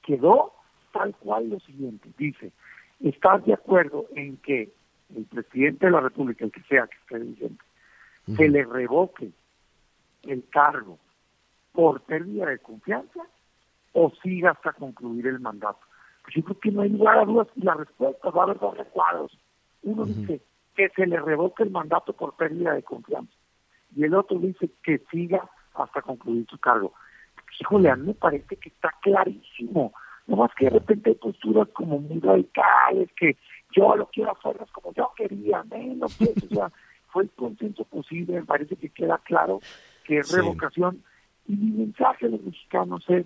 Quedó 0.01 0.53
tal 0.91 1.15
cual 1.15 1.49
lo 1.49 1.59
siguiente. 1.61 2.09
Dice, 2.17 2.51
¿estás 3.01 3.45
de 3.45 3.53
acuerdo 3.53 4.05
en 4.15 4.37
que 4.37 4.71
el 5.15 5.25
presidente 5.25 5.85
de 5.85 5.91
la 5.91 6.01
República, 6.01 6.45
el 6.45 6.51
que 6.51 6.61
sea 6.63 6.87
que 6.87 6.97
esté 6.97 7.19
vigente, 7.19 7.63
se 8.35 8.47
le 8.47 8.63
revoque 8.63 9.31
el 10.23 10.47
cargo 10.49 10.97
por 11.73 12.01
pérdida 12.01 12.45
de 12.45 12.59
confianza 12.59 13.21
o 13.93 14.11
siga 14.21 14.51
hasta 14.51 14.73
concluir 14.73 15.27
el 15.27 15.39
mandato? 15.39 15.79
Pues 16.23 16.35
yo 16.35 16.43
creo 16.43 16.59
que 16.59 16.71
no 16.71 16.81
hay 16.81 16.89
lugar 16.89 17.19
a 17.19 17.25
dudas 17.25 17.47
y 17.55 17.61
la 17.61 17.73
respuesta 17.73 18.29
va 18.29 18.41
a 18.41 18.43
haber 18.45 18.59
dos 18.59 18.77
recuadros. 18.77 19.37
Uno 19.83 20.05
dice, 20.05 20.41
que 20.75 20.89
se 20.89 21.05
le 21.05 21.19
revoque 21.19 21.63
el 21.63 21.71
mandato 21.71 22.13
por 22.13 22.35
pérdida 22.35 22.73
de 22.73 22.83
confianza. 22.83 23.33
Y 23.95 24.03
el 24.03 24.15
otro 24.15 24.39
dice 24.39 24.69
que 24.83 24.99
siga 25.11 25.49
hasta 25.75 26.01
concluir 26.01 26.45
su 26.49 26.57
cargo. 26.57 26.93
Híjole, 27.59 27.89
a 27.89 27.95
mí 27.95 28.07
me 28.07 28.13
parece 28.13 28.55
que 28.55 28.69
está 28.69 28.91
clarísimo. 29.01 29.93
No 30.25 30.37
más 30.37 30.51
que 30.55 30.65
de 30.65 30.71
repente 30.71 31.11
hay 31.11 31.15
posturas 31.15 31.67
como 31.73 31.99
muy 31.99 32.19
radicales, 32.19 33.09
que 33.15 33.37
yo 33.75 33.95
lo 33.95 34.07
quiero 34.07 34.31
hacer 34.31 34.57
como 34.71 34.93
yo 34.93 35.11
quería, 35.15 35.63
menos 35.63 36.17
que 36.17 36.25
o 36.25 36.55
sea, 36.55 36.71
fue 37.07 37.23
el 37.23 37.29
consenso 37.31 37.83
posible, 37.85 38.39
me 38.39 38.45
parece 38.45 38.75
que 38.75 38.89
queda 38.89 39.17
claro 39.19 39.59
que 40.05 40.19
es 40.19 40.31
revocación. 40.31 41.03
Y 41.47 41.55
mi 41.55 41.71
mensaje 41.71 42.25
a 42.25 42.29
los 42.29 42.41
mexicanos 42.41 43.03
es, 43.09 43.25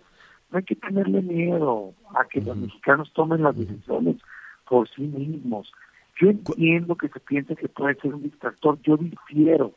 no 0.52 0.58
hay 0.58 0.64
que 0.64 0.76
tenerle 0.76 1.22
miedo 1.22 1.93
a 2.16 2.26
que 2.26 2.41
los 2.41 2.58
mexicanos 2.58 3.12
tomen 3.14 3.43
las 3.43 3.56
decisiones 3.56 4.18
por 4.68 4.89
sí 4.89 5.04
mismos. 5.04 5.72
Yo 6.20 6.30
entiendo 6.30 6.95
que 6.95 7.09
se 7.09 7.20
piensa 7.20 7.55
que 7.55 7.70
puede 7.70 7.95
ser 7.95 8.13
un 8.13 8.24
distractor, 8.24 8.80
yo 8.82 8.97
difiero. 8.97 9.74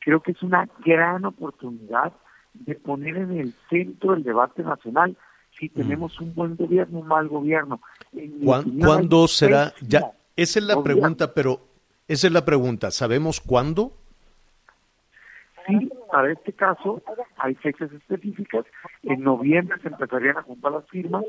Creo 0.00 0.20
que 0.20 0.32
es 0.32 0.42
una 0.42 0.68
gran 0.84 1.24
oportunidad 1.24 2.12
de 2.52 2.74
poner 2.76 3.16
en 3.16 3.32
el 3.38 3.54
centro 3.68 4.14
el 4.14 4.22
debate 4.22 4.62
nacional 4.62 5.16
si 5.58 5.68
tenemos 5.68 6.20
un 6.20 6.34
buen 6.34 6.56
gobierno, 6.56 7.00
un 7.00 7.06
mal 7.06 7.28
gobierno. 7.28 7.80
¿Cuándo 8.80 9.28
será? 9.28 9.72
Ya, 9.80 10.12
esa 10.36 10.58
es 10.58 10.64
la 10.64 10.82
pregunta, 10.82 11.32
pero 11.32 11.60
esa 12.08 12.26
es 12.26 12.32
la 12.32 12.44
pregunta. 12.44 12.90
¿Sabemos 12.90 13.40
cuándo? 13.40 13.92
Sí, 15.66 15.90
para 16.10 16.32
este 16.32 16.52
caso 16.52 17.02
hay 17.38 17.54
fechas 17.54 17.90
específicas. 17.92 18.66
En 19.02 19.22
noviembre 19.22 19.78
se 19.80 19.88
empezarían 19.88 20.36
a 20.36 20.42
juntar 20.42 20.72
las 20.72 20.88
firmas, 20.88 21.24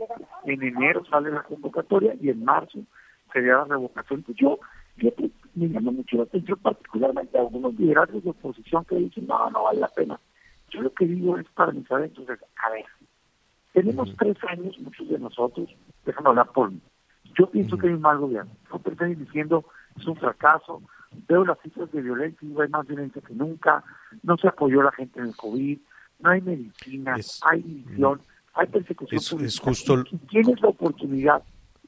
en 0.45 0.61
enero 0.61 1.05
sale 1.05 1.31
la 1.31 1.43
convocatoria 1.43 2.15
y 2.19 2.29
en 2.29 2.43
marzo 2.43 2.79
sería 3.35 3.57
la 3.57 3.65
revocación. 3.65 4.23
Pues 4.23 4.37
yo, 4.37 4.59
me 5.55 5.67
llama 5.67 5.91
mucho 5.91 6.17
la 6.17 6.23
atención, 6.23 6.57
particularmente 6.59 7.37
a 7.37 7.41
algunos 7.41 7.75
liderazgos 7.75 8.23
de 8.23 8.29
oposición 8.29 8.85
que 8.85 8.95
dicen, 8.95 9.27
no, 9.27 9.49
no 9.49 9.63
vale 9.63 9.81
la 9.81 9.89
pena. 9.89 10.19
Yo 10.69 10.81
lo 10.81 10.93
que 10.93 11.05
digo 11.05 11.37
es 11.37 11.45
para 11.49 11.71
mis 11.71 11.85
entonces, 11.91 12.39
a 12.63 12.69
ver, 12.71 12.85
tenemos 13.73 14.15
tres 14.17 14.37
años, 14.47 14.79
muchos 14.79 15.07
de 15.09 15.19
nosotros, 15.19 15.69
déjame 16.05 16.29
hablar 16.29 16.49
por 16.53 16.71
mí. 16.71 16.79
Yo 17.37 17.49
pienso 17.49 17.77
que 17.77 17.87
hay 17.87 17.93
un 17.93 18.01
mal 18.01 18.17
gobierno. 18.17 18.51
No 18.71 18.79
te 18.79 19.05
diciendo 19.15 19.65
es 19.97 20.07
un 20.07 20.15
fracaso. 20.15 20.81
Veo 21.27 21.43
las 21.45 21.59
cifras 21.59 21.91
de 21.91 22.01
violencia 22.01 22.47
y 22.47 22.61
hay 22.61 22.69
más 22.69 22.87
violencia 22.87 23.21
que 23.21 23.33
nunca. 23.33 23.83
No 24.23 24.37
se 24.37 24.47
apoyó 24.47 24.81
a 24.81 24.85
la 24.85 24.91
gente 24.93 25.19
en 25.19 25.27
el 25.27 25.35
COVID. 25.35 25.77
No 26.19 26.29
hay 26.29 26.41
medicina, 26.41 27.17
hay 27.41 27.61
división, 27.61 28.21
hay 28.53 28.67
persecución. 28.67 29.43
Es, 29.43 29.59
justo... 29.59 30.03
¿Y 30.09 30.17
tienes 30.17 30.61
la 30.61 30.69
oportunidad 30.69 31.43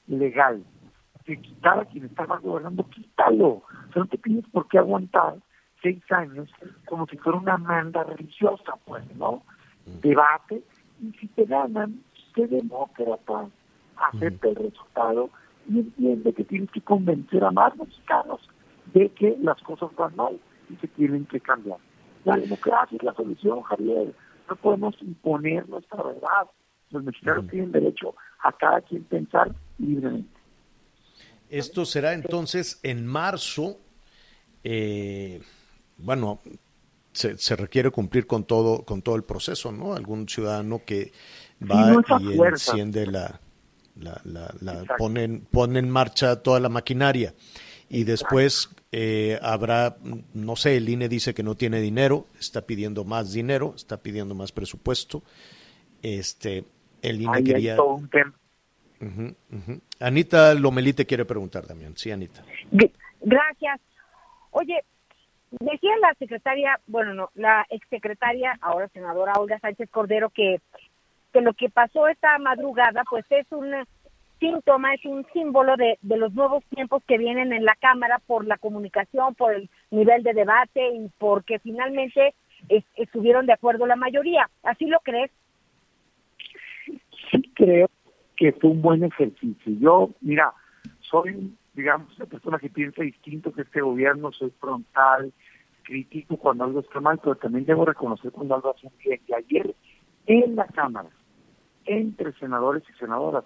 legal 0.07 0.63
de 1.27 1.41
quitar 1.41 1.79
a 1.79 1.85
quien 1.85 2.05
estaba 2.05 2.37
gobernando, 2.37 2.87
quítalo. 2.89 3.47
O 3.47 3.63
sea, 3.93 4.03
no 4.03 4.05
te 4.07 4.17
pides 4.17 4.45
por 4.51 4.67
qué 4.67 4.79
aguantar 4.79 5.35
seis 5.81 6.01
años 6.11 6.49
como 6.87 7.05
si 7.07 7.17
fuera 7.17 7.37
una 7.37 7.57
manda 7.57 8.03
religiosa, 8.03 8.73
pues, 8.85 9.03
¿no? 9.15 9.43
Debate, 10.01 10.63
y 11.01 11.11
si 11.13 11.27
te 11.27 11.45
ganan, 11.45 12.01
sé 12.33 12.47
demócrata, 12.47 13.47
acepta 13.95 14.49
el 14.49 14.55
resultado 14.55 15.29
y 15.69 15.79
entiende 15.79 16.33
que 16.33 16.43
tienes 16.43 16.71
que 16.71 16.81
convencer 16.81 17.43
a 17.43 17.51
más 17.51 17.75
mexicanos 17.77 18.41
de 18.93 19.09
que 19.09 19.37
las 19.41 19.61
cosas 19.63 19.93
van 19.95 20.15
mal 20.15 20.39
y 20.69 20.75
que 20.75 20.87
tienen 20.87 21.25
que 21.25 21.39
cambiar. 21.39 21.77
La 22.25 22.37
democracia 22.37 22.97
es 22.97 23.03
la 23.03 23.13
solución, 23.13 23.61
Javier. 23.61 24.13
No 24.49 24.55
podemos 24.55 24.95
imponer 25.01 25.67
nuestra 25.69 26.03
verdad. 26.03 26.47
Los 26.89 27.03
mexicanos 27.03 27.47
tienen 27.47 27.71
derecho 27.71 28.15
a 28.43 28.51
cada 28.53 28.81
quien 28.81 29.03
pensar 29.03 29.53
libremente. 29.77 30.36
Esto 31.49 31.85
será 31.85 32.13
entonces 32.13 32.79
en 32.83 33.05
marzo. 33.05 33.79
Eh, 34.63 35.41
bueno, 35.97 36.39
se, 37.13 37.37
se, 37.37 37.55
requiere 37.55 37.89
cumplir 37.89 38.27
con 38.27 38.43
todo 38.43 38.83
con 38.83 39.01
todo 39.01 39.15
el 39.15 39.23
proceso, 39.23 39.71
¿no? 39.71 39.93
Algún 39.93 40.27
ciudadano 40.27 40.81
que 40.85 41.11
va 41.61 42.01
y 42.19 42.39
enciende 42.39 43.07
la, 43.07 43.39
la, 43.95 44.21
la, 44.61 44.83
pone, 44.97 45.41
pone 45.49 45.79
en 45.79 45.89
marcha 45.89 46.37
toda 46.37 46.59
la 46.59 46.69
maquinaria 46.69 47.33
y 47.89 48.03
después 48.03 48.69
eh, 48.91 49.39
habrá, 49.41 49.97
no 50.33 50.55
sé, 50.55 50.77
el 50.77 50.89
INE 50.89 51.07
dice 51.09 51.33
que 51.33 51.43
no 51.43 51.55
tiene 51.55 51.79
dinero, 51.79 52.27
está 52.39 52.61
pidiendo 52.61 53.05
más 53.05 53.31
dinero, 53.31 53.73
está 53.75 53.97
pidiendo 53.97 54.35
más 54.35 54.51
presupuesto. 54.51 55.23
Este, 56.01 56.65
el 57.01 57.21
INE 57.21 57.43
quería. 57.43 57.77
Anita 59.99 60.53
Lomelí 60.53 60.93
te 60.93 61.05
quiere 61.05 61.25
preguntar 61.25 61.65
también. 61.65 61.95
Sí, 61.95 62.11
Anita. 62.11 62.43
Gracias. 63.21 63.79
Oye, 64.51 64.83
decía 65.51 65.91
la 66.01 66.13
secretaria, 66.19 66.79
bueno, 66.87 67.13
no, 67.13 67.29
la 67.35 67.65
exsecretaria, 67.69 68.57
ahora 68.61 68.87
senadora 68.89 69.33
Olga 69.33 69.59
Sánchez 69.59 69.89
Cordero, 69.89 70.29
que, 70.29 70.59
que 71.33 71.41
lo 71.41 71.53
que 71.53 71.69
pasó 71.69 72.07
esta 72.07 72.37
madrugada, 72.39 73.03
pues 73.09 73.25
es 73.29 73.45
un 73.51 73.71
síntoma, 74.39 74.93
es 74.93 75.05
un 75.05 75.25
símbolo 75.33 75.75
de, 75.77 75.97
de 76.01 76.17
los 76.17 76.33
nuevos 76.33 76.63
tiempos 76.65 77.03
que 77.07 77.17
vienen 77.17 77.53
en 77.53 77.65
la 77.65 77.75
Cámara 77.75 78.19
por 78.25 78.45
la 78.45 78.57
comunicación, 78.57 79.35
por 79.35 79.53
el 79.53 79.69
nivel 79.91 80.23
de 80.23 80.33
debate 80.33 80.89
y 80.93 81.09
porque 81.17 81.59
finalmente 81.59 82.33
estuvieron 82.95 83.45
de 83.45 83.53
acuerdo 83.53 83.85
la 83.85 83.95
mayoría. 83.95 84.49
¿Así 84.63 84.85
lo 84.85 84.99
crees? 84.99 85.31
Sí 87.31 87.41
creo 87.55 87.89
que 88.37 88.53
fue 88.53 88.69
un 88.69 88.81
buen 88.81 89.03
ejercicio. 89.03 89.73
Yo, 89.79 90.11
mira, 90.21 90.53
soy, 91.01 91.53
digamos, 91.73 92.15
una 92.17 92.27
persona 92.27 92.59
que 92.59 92.69
piensa 92.69 93.01
distinto 93.01 93.51
que 93.51 93.63
este 93.63 93.81
gobierno, 93.81 94.31
soy 94.31 94.53
frontal, 94.59 95.33
crítico 95.83 96.37
cuando 96.37 96.65
algo 96.65 96.81
está 96.81 96.99
mal, 97.01 97.19
pero 97.21 97.35
también 97.35 97.65
debo 97.65 97.85
reconocer 97.85 98.31
cuando 98.31 98.55
algo 98.55 98.75
hace 98.75 98.89
bien. 99.03 99.19
Y 99.27 99.33
ayer 99.33 99.75
en 100.27 100.55
la 100.55 100.67
Cámara, 100.67 101.09
entre 101.85 102.33
senadores 102.33 102.83
y 102.89 102.97
senadoras, 102.99 103.43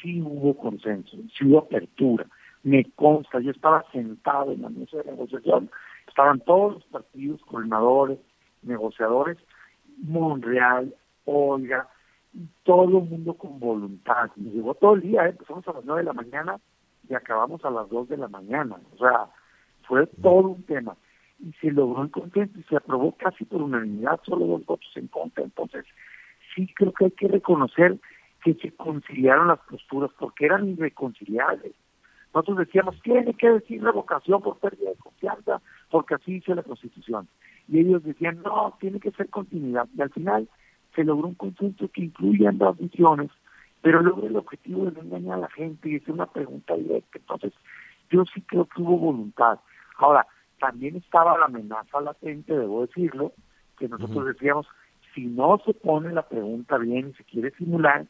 sí 0.00 0.22
hubo 0.22 0.56
consenso, 0.56 1.16
sí 1.36 1.44
hubo 1.44 1.58
apertura. 1.58 2.26
Me 2.62 2.84
consta, 2.94 3.40
yo 3.40 3.50
estaba 3.50 3.84
sentado 3.92 4.52
en 4.52 4.62
la 4.62 4.68
mesa 4.68 4.98
de 4.98 5.10
negociación, 5.10 5.70
estaban 6.06 6.40
todos 6.40 6.74
los 6.74 6.84
partidos, 6.84 7.40
coordinadores, 7.42 8.18
negociadores, 8.62 9.38
Monreal, 10.02 10.94
Olga, 11.24 11.88
todo 12.62 12.98
el 12.98 13.04
mundo 13.04 13.34
con 13.34 13.58
voluntad. 13.58 14.30
Me 14.36 14.50
llegó 14.50 14.74
todo 14.74 14.94
el 14.94 15.02
día, 15.02 15.26
¿eh? 15.26 15.30
empezamos 15.30 15.66
a 15.68 15.72
las 15.72 15.84
nueve 15.84 16.02
de 16.02 16.06
la 16.06 16.12
mañana 16.12 16.58
y 17.08 17.14
acabamos 17.14 17.64
a 17.64 17.70
las 17.70 17.88
dos 17.88 18.08
de 18.08 18.16
la 18.16 18.28
mañana. 18.28 18.76
O 18.94 18.98
sea, 18.98 19.26
fue 19.82 20.06
todo 20.06 20.48
un 20.48 20.62
tema. 20.64 20.96
Y 21.40 21.52
se 21.60 21.70
logró 21.70 22.02
el 22.02 22.10
consenso 22.10 22.58
y 22.58 22.62
se 22.64 22.76
aprobó 22.76 23.12
casi 23.12 23.44
por 23.44 23.62
unanimidad, 23.62 24.20
solo 24.24 24.46
dos 24.46 24.66
votos 24.66 24.90
en 24.96 25.06
contra. 25.08 25.44
Entonces, 25.44 25.84
sí 26.54 26.66
creo 26.74 26.92
que 26.92 27.06
hay 27.06 27.10
que 27.12 27.28
reconocer 27.28 27.98
que 28.42 28.54
se 28.54 28.72
conciliaron 28.72 29.48
las 29.48 29.60
posturas 29.60 30.10
porque 30.18 30.46
eran 30.46 30.68
irreconciliables. 30.68 31.74
Nosotros 32.34 32.58
decíamos, 32.58 33.00
tiene 33.02 33.34
que 33.34 33.50
decir 33.50 33.82
revocación 33.82 34.42
por 34.42 34.58
pérdida 34.58 34.90
de 34.90 34.96
confianza, 34.96 35.60
porque 35.90 36.14
así 36.14 36.34
dice 36.34 36.54
la 36.54 36.62
Constitución. 36.62 37.28
Y 37.68 37.80
ellos 37.80 38.02
decían, 38.04 38.42
no, 38.42 38.76
tiene 38.80 39.00
que 39.00 39.10
ser 39.12 39.28
continuidad. 39.30 39.88
Y 39.96 40.02
al 40.02 40.10
final 40.10 40.48
se 40.98 41.04
logró 41.04 41.28
un 41.28 41.34
consenso 41.36 41.88
que 41.92 42.02
incluye 42.02 42.48
ambas 42.48 42.76
visiones, 42.76 43.30
pero 43.82 44.02
luego 44.02 44.26
el 44.26 44.34
objetivo 44.34 44.86
de 44.86 44.90
no 44.90 45.02
engañar 45.02 45.38
a 45.38 45.42
la 45.42 45.50
gente 45.50 45.88
y 45.88 45.96
hacer 45.96 46.10
una 46.10 46.26
pregunta 46.26 46.74
directa. 46.74 47.18
Entonces, 47.18 47.52
yo 48.10 48.24
sí 48.24 48.40
creo 48.42 48.64
que 48.64 48.82
hubo 48.82 48.98
voluntad. 48.98 49.60
Ahora, 49.98 50.26
también 50.58 50.96
estaba 50.96 51.38
la 51.38 51.44
amenaza 51.44 52.00
latente, 52.00 52.58
debo 52.58 52.84
decirlo, 52.84 53.32
que 53.78 53.88
nosotros 53.88 54.26
decíamos, 54.26 54.66
si 55.14 55.26
no 55.26 55.60
se 55.64 55.72
pone 55.72 56.12
la 56.12 56.28
pregunta 56.28 56.78
bien 56.78 57.10
y 57.10 57.12
se 57.12 57.22
quiere 57.22 57.52
simular, 57.52 58.04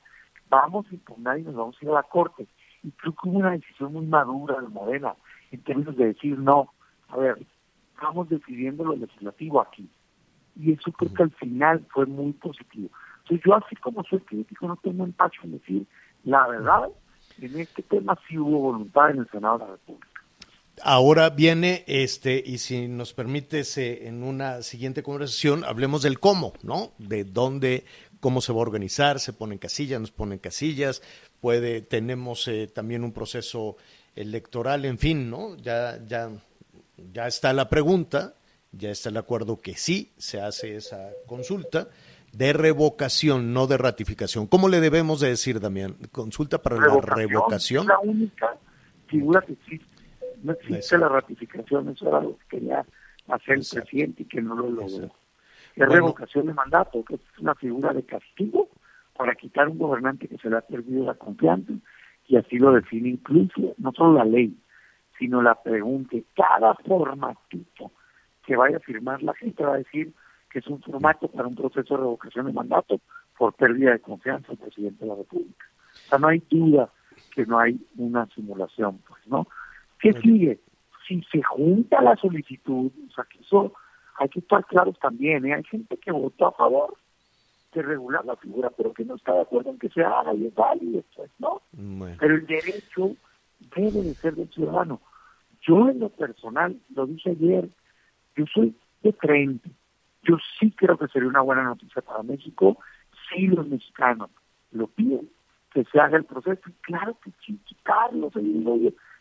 vamos 0.49 0.86
a 0.91 0.95
impugnar 0.95 1.39
y 1.39 1.43
nos 1.43 1.57
vamos 1.57 1.76
a 1.78 1.84
ir 1.84 1.91
a 1.91 1.95
la 1.95 2.05
corte. 2.05 2.47
Y 2.82 2.91
creo 2.93 3.12
que 3.12 3.28
hubo 3.28 3.39
una 3.39 3.51
decisión 3.51 3.93
muy 3.93 4.07
madura 4.07 4.62
de 4.62 4.68
Morena 4.68 5.14
en 5.51 5.61
términos 5.62 5.95
de 5.95 6.07
decir, 6.07 6.39
no, 6.39 6.72
a 7.11 7.18
ver, 7.18 7.36
estamos 7.93 8.30
decidiendo 8.30 8.82
lo 8.82 8.97
legislativo 8.97 9.61
aquí. 9.61 9.91
Y 10.59 10.73
eso 10.73 10.93
creo 10.93 11.15
que 11.15 11.23
al 11.23 11.31
final 11.33 11.87
fue 11.91 12.07
muy 12.07 12.33
positivo. 12.33 12.91
Entonces 13.23 13.45
yo 13.47 13.55
así 13.55 13.77
como 13.77 14.03
soy 14.05 14.21
crítico 14.21 14.67
no 14.67 14.77
tengo 14.77 15.05
empacho 15.05 15.41
en 15.45 15.53
decir, 15.53 15.87
la 16.25 16.47
verdad, 16.49 16.89
en 17.41 17.59
este 17.59 17.83
tema 17.83 18.19
sí 18.29 18.39
hubo 18.39 18.59
voluntad 18.59 19.11
en 19.11 19.19
el 19.19 19.31
Senado 19.31 19.59
de 19.59 19.65
la 19.65 19.71
República. 19.73 20.09
Ahora 20.83 21.31
viene, 21.31 21.85
este, 21.87 22.43
y 22.45 22.59
si 22.59 22.87
nos 22.89 23.13
permites, 23.13 23.79
en 23.79 24.23
una 24.23 24.63
siguiente 24.63 25.03
conversación, 25.03 25.65
hablemos 25.65 26.03
del 26.03 26.21
cómo, 26.21 26.53
¿no? 26.63 26.93
De 26.99 27.25
dónde, 27.25 27.85
cómo 28.21 28.41
se 28.41 28.53
va 28.53 28.59
a 28.59 28.63
organizar, 28.63 29.19
se 29.19 29.33
ponen 29.33 29.59
casillas, 29.59 30.01
nos 30.01 30.13
ponen 30.13 30.39
casillas, 30.39 31.03
puede, 31.41 31.81
tenemos 31.81 32.47
eh, 32.49 32.69
también 32.73 33.05
un 33.05 33.13
proceso 33.13 33.77
electoral, 34.15 34.85
en 34.85 34.99
fin, 34.99 35.31
¿no? 35.31 35.57
Ya, 35.57 35.99
ya, 36.07 36.31
ya 37.13 37.27
está 37.27 37.53
la 37.53 37.69
pregunta, 37.69 38.35
ya 38.73 38.91
está 38.91 39.09
el 39.09 39.16
acuerdo 39.16 39.61
que 39.61 39.75
sí 39.75 40.12
se 40.16 40.41
hace 40.41 40.77
esa 40.77 41.11
consulta 41.27 41.89
de 42.33 42.53
revocación, 42.53 43.53
no 43.53 43.66
de 43.66 43.79
ratificación. 43.79 44.47
¿Cómo 44.47 44.69
le 44.69 44.81
debemos 44.81 45.21
de 45.21 45.31
decir, 45.31 45.61
Damián? 45.61 45.97
¿Consulta 46.12 46.59
para 46.59 46.77
la 46.77 47.01
revocación? 47.01 47.83
Es 47.83 47.89
la 47.89 47.99
única 48.01 48.57
figura 49.07 49.41
que 49.41 49.53
existe. 49.55 49.87
No 50.43 50.53
existe 50.53 50.99
la 50.99 51.09
ratificación, 51.09 51.89
eso 51.89 52.09
era 52.09 52.19
algo 52.19 52.39
que 52.39 52.59
quería 52.59 52.85
hacer 53.29 53.59
el 53.59 53.66
presidente 53.73 54.23
y 54.23 54.27
que 54.27 54.41
no 54.41 54.55
lo 54.55 54.71
logró. 54.71 55.11
La 55.75 55.87
revocación 55.87 56.47
de 56.47 56.55
mandato, 56.55 57.05
que 57.05 57.14
es 57.14 57.21
una 57.39 57.55
figura 57.55 57.93
de 57.93 58.05
castigo 58.05 58.69
para 59.16 59.35
quitar 59.35 59.69
un 59.69 59.79
gobernante 59.79 60.29
que 60.29 60.39
se 60.39 60.49
le 60.49 60.57
ha 60.57 60.61
perdido 60.61 61.05
la 61.05 61.14
confianza 61.14 61.73
y 62.29 62.37
así 62.37 62.59
lo 62.59 62.73
define 62.73 63.09
incluso 63.09 63.75
no 63.79 63.93
solo 63.93 64.19
la 64.19 64.25
ley, 64.25 64.57
sino 65.19 65.43
la 65.43 65.61
pregunta. 65.61 66.16
Cada 66.37 66.75
formatito 66.75 67.91
que 68.49 68.57
vaya 68.57 68.78
a 68.78 68.80
firmar 68.80 69.22
la 69.22 69.34
gente 69.34 69.62
va 69.62 69.74
a 69.74 69.76
decir 69.78 70.11
que 70.51 70.61
es 70.61 70.66
un 70.68 70.80
formato 70.80 71.28
para 71.28 71.46
un 71.46 71.55
proceso 71.55 71.94
de 71.94 72.01
revocación 72.01 72.46
de 72.46 72.55
mandato 72.55 72.99
por 73.36 73.53
pérdida 73.53 73.92
de 73.92 73.99
confianza 73.99 74.49
del 74.49 74.57
presidente 74.57 75.05
de 75.05 75.11
la 75.11 75.16
República. 75.16 75.66
O 75.92 76.09
sea, 76.09 76.18
no 76.18 76.28
hay 76.28 76.42
duda 76.49 76.88
que 77.34 77.44
no 77.44 77.59
hay 77.59 77.78
una 77.99 78.24
simulación, 78.34 79.03
pues, 79.07 79.20
¿no? 79.26 79.46
¿Qué 80.01 80.14
sigue? 80.14 80.61
Si 81.07 81.22
se 81.30 81.42
junta 81.42 82.01
la 82.01 82.16
solicitud, 82.16 82.90
o 83.07 83.12
sea, 83.14 83.24
que 83.24 83.38
eso 83.40 83.74
hay 84.18 84.30
que 84.30 84.38
estar 84.38 84.64
claros 84.64 84.99
también, 84.99 85.44
¿eh? 85.44 85.53
Hay 85.53 85.64
gente 85.64 85.99
que 85.99 86.11
votó 86.11 86.46
a 86.46 86.53
favor 86.53 86.96
de 87.74 87.82
regular 87.82 88.24
la 88.24 88.36
figura, 88.36 88.70
pero 88.74 88.94
que 88.94 89.05
no 89.05 89.16
está 89.16 89.34
de 89.34 89.42
acuerdo 89.42 89.68
en 89.72 89.78
que 89.78 89.90
se 89.90 90.03
haga 90.03 90.32
y 90.32 90.46
es 90.46 90.55
válido, 90.55 91.03
pues, 91.14 91.30
¿no? 91.38 91.61
Pero 92.18 92.34
el 92.34 92.46
derecho 92.46 93.14
debe 93.76 94.01
de 94.01 94.14
ser 94.14 94.36
del 94.36 94.49
ciudadano. 94.49 95.03
Yo 95.61 95.90
en 95.90 96.01
lo 96.01 96.09
personal, 96.09 96.80
lo 96.94 97.05
dije 97.05 97.32
ayer, 97.32 97.68
yo 98.39 98.45
soy 98.47 98.74
de 99.03 99.12
frente. 99.12 99.70
Yo 100.22 100.36
sí 100.59 100.70
creo 100.70 100.97
que 100.97 101.09
sería 101.09 101.28
una 101.28 101.41
buena 101.41 101.64
noticia 101.64 102.03
para 102.03 102.22
México 102.22 102.78
si 103.28 103.49
los 103.49 103.66
mexicanos 103.66 104.30
lo 104.70 104.86
piden, 104.86 105.28
que 105.72 105.84
se 105.84 106.01
haga 106.01 106.16
el 106.16 106.24
proceso. 106.24 106.62
Y 106.66 106.72
claro 106.82 107.18
que 107.22 107.32
sí, 107.45 107.59
quitarlo, 107.64 108.30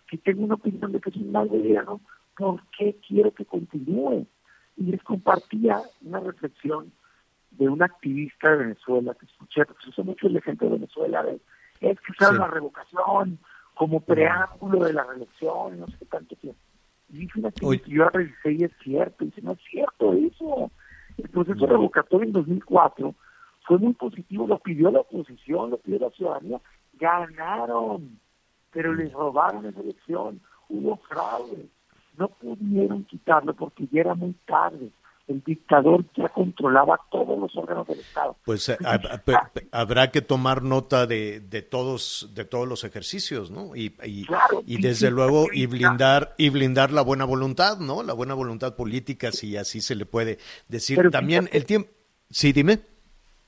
si 0.10 0.18
tengo 0.20 0.44
una 0.44 0.56
opinión 0.56 0.92
de 0.92 1.02
que 1.02 1.10
es 1.10 1.16
un 1.16 1.32
mal 1.32 1.48
gobierno, 1.48 2.00
¿por 2.38 2.62
qué 2.78 2.96
quiero 3.06 3.34
que 3.34 3.46
continúe? 3.46 4.28
Y 4.78 4.84
les 4.84 5.02
compartía 5.04 5.82
una 6.02 6.20
reflexión 6.20 6.92
de 7.52 7.68
un 7.68 7.82
activista 7.82 8.52
de 8.52 8.58
Venezuela 8.58 9.16
que 9.16 9.26
escuché, 9.26 9.66
porque 9.66 9.84
se 9.84 9.90
usa 9.90 10.04
mucho 10.04 10.28
el 10.28 10.38
ejemplo 10.38 10.68
de 10.68 10.76
Venezuela, 10.76 11.24
de, 11.24 11.42
es 11.82 12.00
que 12.02 12.12
usaron 12.12 12.38
la 12.38 12.48
revocación 12.48 13.40
como 13.74 14.00
preámbulo 14.02 14.86
de 14.86 14.94
la 14.94 15.04
reelección, 15.04 15.80
no 15.80 15.88
sé 15.88 15.98
qué 16.00 16.06
tanto 16.06 16.36
tiempo. 16.36 16.60
Y 17.10 17.20
dice 17.20 17.40
una 17.40 17.50
activista, 17.50 17.88
yo 17.88 18.10
revisé 18.10 18.52
y 18.52 18.64
es 18.64 18.72
cierto, 18.84 19.24
y 19.24 19.28
dice, 19.28 19.42
no 19.42 19.54
es 19.54 19.60
cierto 19.70 20.14
eso. 20.14 20.72
El 21.18 21.30
proceso 21.30 21.66
revocatorio 21.66 22.28
en 22.28 22.34
2004 22.34 23.16
fue 23.66 23.78
muy 23.80 23.94
positivo, 23.94 24.48
lo 24.48 24.60
pidió 24.60 24.92
la 24.92 25.00
oposición, 25.00 25.72
lo 25.72 25.78
pidió 25.78 26.00
la 26.00 26.10
ciudadanía, 26.12 26.62
ganaron, 26.94 28.20
pero 28.72 28.94
les 28.94 29.12
robaron 29.14 29.66
esa 29.66 29.80
elección, 29.80 30.42
hubo 30.70 30.98
fraude, 30.98 31.68
no 32.18 32.28
pudieron 32.30 33.04
quitarlo 33.06 33.54
porque 33.54 33.88
ya 33.92 34.02
era 34.02 34.16
muy 34.16 34.34
tarde 34.46 34.92
el 35.28 35.44
dictador 35.44 36.06
ya 36.16 36.30
controlaba 36.30 37.00
todos 37.12 37.38
los 37.38 37.56
órganos 37.56 37.86
del 37.88 38.00
Estado. 38.00 38.38
Pues 38.46 38.70
eh, 38.70 38.78
habrá 39.72 40.10
que 40.10 40.22
tomar 40.22 40.64
nota 40.64 41.06
de, 41.06 41.42
de, 41.42 41.62
todos 41.62 42.32
de 42.34 42.46
todos 42.46 42.68
los 42.68 42.84
ejercicios, 42.86 43.52
¿no? 43.52 43.76
Y, 43.76 43.94
y, 44.04 44.82
desde 44.82 45.12
luego 45.12 45.48
y 45.52 45.66
blindar 45.66 46.34
y 46.38 46.50
blindar 46.50 46.92
la 46.92 47.02
buena 47.02 47.26
voluntad, 47.26 47.80
¿no? 47.80 48.04
La 48.04 48.14
buena 48.14 48.34
voluntad 48.34 48.76
política, 48.76 49.32
si 49.32 49.58
así 49.58 49.82
se 49.82 49.96
le 49.96 50.06
puede 50.06 50.38
decir. 50.70 51.10
También 51.12 51.50
el 51.52 51.66
tiempo. 51.66 51.90
Sí, 52.30 52.54
dime. 52.54 52.80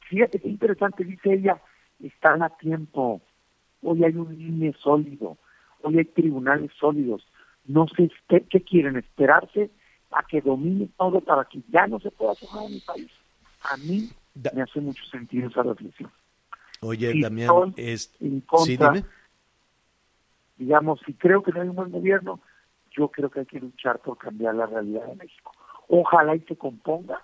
Fíjate 0.09 0.39
qué 0.39 0.49
interesante 0.49 1.03
dice 1.03 1.33
ella. 1.33 1.61
Están 2.01 2.43
a 2.43 2.49
tiempo. 2.49 3.21
Hoy 3.81 4.03
hay 4.03 4.15
un 4.15 4.39
INE 4.39 4.73
sólido. 4.81 5.37
Hoy 5.81 5.97
hay 5.97 6.05
tribunales 6.05 6.71
sólidos. 6.77 7.25
No 7.65 7.87
sé 7.87 8.09
qué 8.49 8.61
quieren 8.61 8.97
esperarse 8.97 9.69
a 10.11 10.23
que 10.23 10.41
domine 10.41 10.89
todo 10.97 11.21
para 11.21 11.45
que 11.45 11.61
ya 11.69 11.87
no 11.87 11.99
se 11.99 12.11
pueda 12.11 12.35
tomar 12.35 12.65
en 12.65 12.73
mi 12.73 12.79
país. 12.79 13.11
A 13.63 13.77
mí 13.77 14.09
me 14.53 14.61
hace 14.61 14.79
mucho 14.79 15.03
sentido 15.05 15.49
esa 15.49 15.63
reflexión. 15.63 16.11
Oye, 16.81 17.21
también 17.21 17.49
es... 17.75 18.13
sí, 18.19 18.79
Digamos, 20.57 20.99
si 21.05 21.13
creo 21.13 21.41
que 21.41 21.51
no 21.51 21.61
hay 21.61 21.69
un 21.69 21.75
buen 21.75 21.91
gobierno, 21.91 22.41
yo 22.91 23.07
creo 23.09 23.29
que 23.29 23.41
hay 23.41 23.45
que 23.45 23.59
luchar 23.59 23.99
por 23.99 24.17
cambiar 24.17 24.55
la 24.55 24.65
realidad 24.65 25.05
de 25.05 25.15
México. 25.15 25.53
Ojalá 25.87 26.35
y 26.35 26.41
se 26.41 26.57
componga 26.57 27.21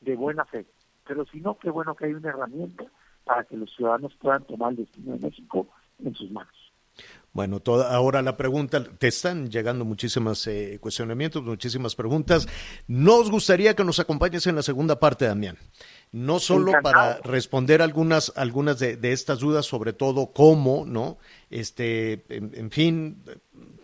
de 0.00 0.14
buena 0.14 0.44
fe. 0.44 0.66
Pero 1.06 1.24
si 1.26 1.40
no, 1.40 1.58
qué 1.58 1.70
bueno 1.70 1.94
que 1.94 2.06
hay 2.06 2.14
una 2.14 2.28
herramienta 2.28 2.84
para 3.24 3.44
que 3.44 3.56
los 3.56 3.74
ciudadanos 3.74 4.14
puedan 4.16 4.44
tomar 4.44 4.70
el 4.70 4.78
destino 4.78 5.14
de 5.14 5.26
México 5.26 5.66
en 6.04 6.14
sus 6.14 6.30
manos. 6.30 6.54
Bueno, 7.32 7.60
toda, 7.60 7.94
ahora 7.94 8.22
la 8.22 8.36
pregunta, 8.36 8.82
te 8.82 9.06
están 9.06 9.50
llegando 9.50 9.84
muchísimos 9.84 10.46
eh, 10.46 10.78
cuestionamientos, 10.80 11.44
muchísimas 11.44 11.94
preguntas. 11.94 12.48
Nos 12.88 13.30
gustaría 13.30 13.76
que 13.76 13.84
nos 13.84 14.00
acompañes 14.00 14.46
en 14.46 14.56
la 14.56 14.62
segunda 14.62 14.98
parte, 14.98 15.26
Damián. 15.26 15.56
No 16.10 16.40
solo 16.40 16.72
para 16.82 17.18
responder 17.18 17.80
algunas, 17.80 18.32
algunas 18.34 18.78
de, 18.78 18.98
estas 19.12 19.40
dudas, 19.40 19.66
sobre 19.66 19.92
todo 19.92 20.32
cómo, 20.32 20.84
¿no? 20.86 21.18
Este, 21.50 22.24
en, 22.30 22.70
fin, 22.70 23.22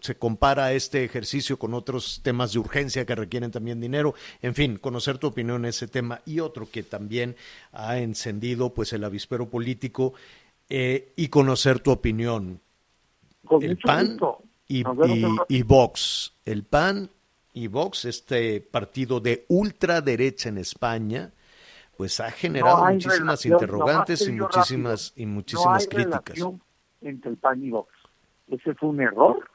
se 0.01 0.17
compara 0.17 0.73
este 0.73 1.05
ejercicio 1.05 1.59
con 1.59 1.75
otros 1.75 2.23
temas 2.25 2.55
de 2.55 2.61
urgencia 2.61 3.05
que 3.05 3.15
requieren 3.15 3.51
también 3.51 3.81
dinero. 3.81 4.15
En 4.41 4.55
fin, 4.55 4.79
conocer 4.79 5.19
tu 5.19 5.27
opinión 5.27 5.65
en 5.65 5.69
ese 5.69 5.87
tema 5.87 6.23
y 6.25 6.41
otro 6.41 6.69
que 6.71 6.83
también 6.83 7.37
ha 7.73 7.99
encendido 7.99 8.73
pues 8.73 8.93
el 8.95 9.05
avispero 9.05 9.51
político 9.51 10.15
eh, 10.71 11.13
y 11.15 11.29
conocer 11.29 11.79
tu 11.79 11.91
opinión 11.91 12.63
el 13.61 13.79
PAN 13.79 14.19
y, 14.69 14.85
y, 15.49 15.63
Vox. 15.63 16.35
El 16.45 16.65
PAN 16.65 17.09
y 17.53 17.69
Vox, 17.69 18.05
este 18.05 18.61
partido 18.61 19.21
de 19.21 19.45
ultraderecha 19.49 20.49
en 20.49 20.59
España, 20.59 21.31
pues 21.97 22.21
ha 22.21 22.31
generado 22.31 22.85
muchísimas 22.87 23.45
interrogantes 23.47 24.27
y 24.29 24.33
muchísimas 24.33 25.13
y 25.17 25.27
muchísimas 25.27 25.67
no 25.67 25.99
hay 25.99 26.05
críticas. 26.05 26.49
Entre 27.01 27.31
el 27.31 27.37
PAN 27.37 27.63
y 27.63 27.71
Vox. 27.71 27.93
Ese 28.49 28.75
fue 28.75 28.91
un 28.91 29.01
error 29.01 29.49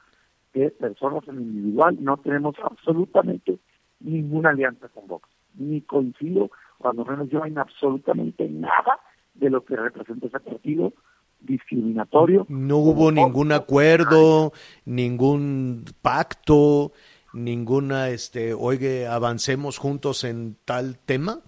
de 0.53 0.69
personas 0.71 1.27
en 1.27 1.41
individual. 1.41 1.97
No 1.99 2.17
tenemos 2.17 2.55
absolutamente 2.63 3.59
ninguna 3.99 4.49
alianza 4.51 4.87
con 4.89 5.07
Vox. 5.07 5.27
Ni 5.55 5.81
coincido, 5.81 6.51
cuando 6.77 7.05
menos 7.05 7.29
yo 7.29 7.45
en 7.45 7.57
absolutamente 7.57 8.47
nada 8.47 8.99
de 9.33 9.49
lo 9.49 9.63
que 9.65 9.75
representa 9.75 10.27
ese 10.27 10.39
partido 10.39 10.93
discriminatorio. 11.39 12.45
No 12.49 12.77
hubo 12.77 13.11
ningún 13.11 13.51
acuerdo, 13.51 14.51
ningún 14.85 15.85
pacto, 16.01 16.91
ninguna, 17.33 18.09
este, 18.09 18.53
oye, 18.53 19.07
avancemos 19.07 19.77
juntos 19.77 20.23
en 20.23 20.57
tal 20.65 20.97
tema. 20.99 21.39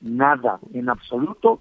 Nada, 0.00 0.58
en 0.72 0.88
absoluto. 0.88 1.60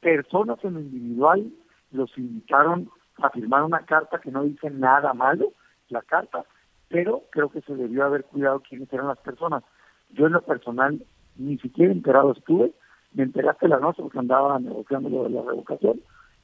Personas 0.00 0.58
en 0.64 0.74
lo 0.74 0.80
individual 0.80 1.52
los 1.90 2.16
invitaron 2.16 2.90
a 3.22 3.30
firmar 3.30 3.62
una 3.62 3.84
carta 3.84 4.20
que 4.20 4.30
no 4.30 4.42
dice 4.42 4.70
nada 4.70 5.12
malo, 5.14 5.52
la 5.88 6.02
carta, 6.02 6.44
pero 6.88 7.22
creo 7.30 7.50
que 7.50 7.60
se 7.60 7.74
debió 7.74 8.04
haber 8.04 8.24
cuidado 8.24 8.62
quiénes 8.66 8.92
eran 8.92 9.08
las 9.08 9.18
personas. 9.18 9.62
Yo 10.10 10.26
en 10.26 10.32
lo 10.32 10.42
personal 10.42 11.04
ni 11.36 11.58
siquiera 11.58 11.92
enterado 11.92 12.32
estuve, 12.32 12.72
me 13.12 13.24
enteraste 13.24 13.68
la 13.68 13.78
noche 13.78 14.02
porque 14.02 14.18
andaba 14.18 14.58
negociando 14.58 15.08
lo 15.08 15.24
de 15.24 15.30
la 15.30 15.42
revocación, 15.42 16.00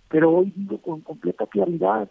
pero 0.08 0.30
hoy 0.30 0.52
digo 0.54 0.80
con 0.80 1.00
completa 1.00 1.46
claridad, 1.46 2.10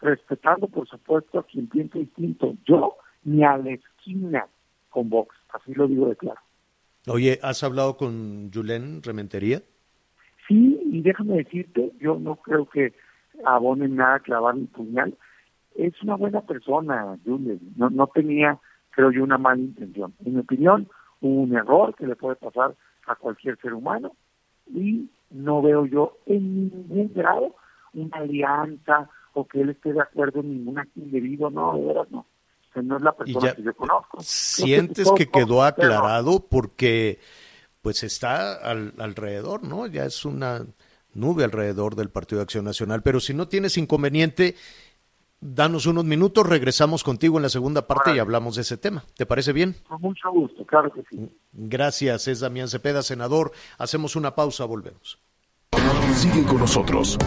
respetando 0.00 0.68
por 0.68 0.88
supuesto 0.88 1.38
a 1.38 1.46
quien 1.46 1.68
piensa 1.68 1.98
distinto, 1.98 2.54
yo 2.66 2.96
ni 3.24 3.44
a 3.44 3.56
la 3.56 3.72
esquina 3.72 4.46
con 4.90 5.08
Vox, 5.08 5.34
así 5.52 5.74
lo 5.74 5.88
digo 5.88 6.08
de 6.08 6.16
claro. 6.16 6.40
Oye, 7.06 7.38
¿has 7.42 7.62
hablado 7.62 7.96
con 7.96 8.50
Julen 8.52 9.02
Rementería? 9.02 9.62
Sí, 10.48 10.80
y 10.90 11.02
déjame 11.02 11.36
decirte, 11.36 11.92
yo 12.00 12.18
no 12.18 12.36
creo 12.36 12.68
que 12.68 12.94
abone 13.44 13.88
nada 13.88 14.20
clavar 14.20 14.54
mi 14.54 14.66
puñal. 14.66 15.16
Es 15.74 16.00
una 16.02 16.16
buena 16.16 16.42
persona, 16.42 17.18
Julen, 17.24 17.60
no, 17.76 17.90
no 17.90 18.06
tenía, 18.06 18.58
creo 18.90 19.10
yo, 19.10 19.24
una 19.24 19.38
mala 19.38 19.60
intención. 19.60 20.14
En 20.24 20.34
mi 20.34 20.40
opinión, 20.40 20.88
hubo 21.20 21.42
un 21.42 21.54
error 21.56 21.94
que 21.94 22.06
le 22.06 22.16
puede 22.16 22.36
pasar 22.36 22.74
a 23.06 23.16
cualquier 23.16 23.58
ser 23.58 23.74
humano 23.74 24.12
y 24.72 25.10
no 25.34 25.60
veo 25.60 25.84
yo 25.84 26.18
en 26.26 26.70
ningún 26.70 27.12
grado 27.12 27.54
una 27.92 28.18
alianza 28.18 29.08
o 29.34 29.46
que 29.46 29.60
él 29.60 29.70
esté 29.70 29.92
de 29.92 30.00
acuerdo 30.00 30.40
en 30.40 30.50
ningún 30.50 30.78
acto 30.78 31.00
indebido, 31.00 31.50
no, 31.50 31.76
de 31.76 31.86
verdad 31.86 32.06
no. 32.10 32.26
no 32.82 32.96
es 32.96 33.02
la 33.02 33.12
persona 33.12 33.52
que 33.52 33.62
yo 33.62 33.74
conozco. 33.74 34.18
¿Sientes 34.20 35.10
que, 35.12 35.28
quedó 35.28 35.62
aclarado 35.64 36.46
porque 36.48 37.18
pues 37.82 38.02
está 38.04 38.54
alrededor, 38.54 39.64
¿no? 39.64 39.86
Ya 39.86 40.04
es 40.04 40.24
una 40.24 40.64
nube 41.12 41.44
alrededor 41.44 41.96
del 41.96 42.10
Partido 42.10 42.38
de 42.38 42.44
Acción 42.44 42.64
Nacional, 42.64 43.02
pero 43.02 43.20
si 43.20 43.34
no 43.34 43.48
tienes 43.48 43.76
inconveniente, 43.76 44.54
danos 45.40 45.86
unos 45.86 46.04
minutos, 46.04 46.46
regresamos 46.46 47.04
contigo 47.04 47.36
en 47.36 47.42
la 47.42 47.48
segunda 47.48 47.86
parte 47.86 48.14
y 48.14 48.18
hablamos 48.18 48.56
de 48.56 48.62
ese 48.62 48.76
tema. 48.76 49.04
¿Te 49.16 49.26
parece 49.26 49.52
bien? 49.52 49.76
Con 49.88 50.00
mucho 50.00 50.30
gusto, 50.30 50.64
claro 50.64 50.92
que 50.92 51.02
sí. 51.10 51.28
Gracias, 51.52 52.28
es 52.28 52.40
Damián 52.40 52.68
Cepeda, 52.68 53.02
senador. 53.02 53.52
Hacemos 53.78 54.16
una 54.16 54.34
pausa, 54.34 54.64
volvemos. 54.64 55.18
Sigue 56.14 56.44
con 56.44 56.58
nosotros. 56.58 57.18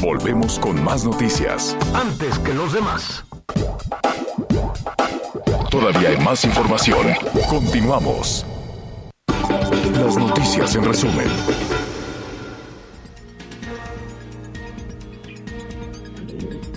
Volvemos 0.00 0.58
con 0.58 0.82
más 0.84 1.04
noticias. 1.04 1.76
Antes 1.94 2.38
que 2.38 2.54
los 2.54 2.72
demás. 2.72 3.24
Todavía 5.70 6.10
hay 6.10 6.18
más 6.18 6.44
información. 6.44 7.06
Continuamos. 7.48 8.46
Las 9.92 10.16
noticias 10.16 10.74
en 10.74 10.84
resumen. 10.84 11.28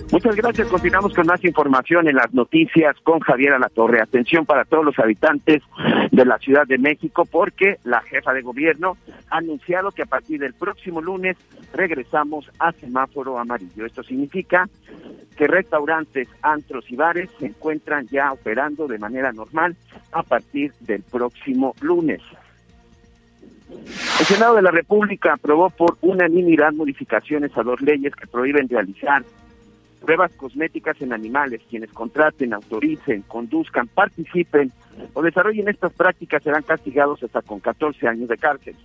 Muchas 0.10 0.38
gracias. 0.38 0.70
Continuamos 0.70 1.14
con 1.14 1.28
más 1.28 1.44
información 1.44 2.08
en 2.08 2.16
las 2.16 2.34
noticias 2.34 2.96
con 3.04 3.20
Javier 3.20 3.54
Alatorre. 3.54 4.02
Atención 4.02 4.46
para 4.46 4.64
todos 4.64 4.86
los 4.86 4.98
habitantes 5.00 5.62
de 6.12 6.26
la 6.26 6.38
Ciudad 6.38 6.66
de 6.66 6.78
México 6.78 7.26
porque 7.26 7.76
la 7.84 8.02
jefa 8.02 8.34
de 8.34 8.42
gobierno 8.42 8.98
ha 9.30 9.38
anunciado 9.38 9.92
que 9.92 10.04
a 10.04 10.06
partir 10.06 10.40
del 10.40 10.54
próximo 10.54 11.02
lunes 11.02 11.36
regresamos 11.74 12.50
a 12.58 12.72
semáforo 12.72 13.38
amarillo. 13.38 13.86
Esto 13.86 14.02
significa 14.02 14.70
que 15.36 15.46
restaurantes, 15.46 16.30
antros 16.42 16.90
y 16.90 16.96
bares 16.96 17.30
se 17.38 17.48
encuentran 17.48 18.08
ya 18.08 18.32
operando 18.32 18.88
de 18.88 19.00
manera 19.00 19.34
normal 19.34 19.76
a 20.14 20.24
partir 20.24 20.72
del 20.80 21.04
próximo 21.04 21.76
lunes. 21.82 22.22
El 23.70 24.26
Senado 24.26 24.56
de 24.56 24.62
la 24.62 24.72
República 24.72 25.34
aprobó 25.34 25.70
por 25.70 25.98
unanimidad 26.02 26.72
modificaciones 26.72 27.56
a 27.58 27.64
dos 27.64 27.82
leyes 27.82 28.16
que 28.16 28.26
prohíben 28.26 28.70
realizar 28.70 29.24
pruebas 30.00 30.32
cosméticas 30.34 31.02
en 31.02 31.14
animales. 31.14 31.62
Quienes 31.70 31.92
contraten, 31.92 32.54
autoricen, 32.54 33.24
conduzcan, 33.24 33.88
participen 33.88 34.72
o 35.14 35.22
desarrollen 35.22 35.68
estas 35.68 35.94
prácticas 35.94 36.44
serán 36.44 36.64
castigados 36.64 37.22
hasta 37.24 37.42
con 37.42 37.60
14 37.60 38.08
años 38.08 38.30
de 38.30 38.38
cárcel. 38.38 38.76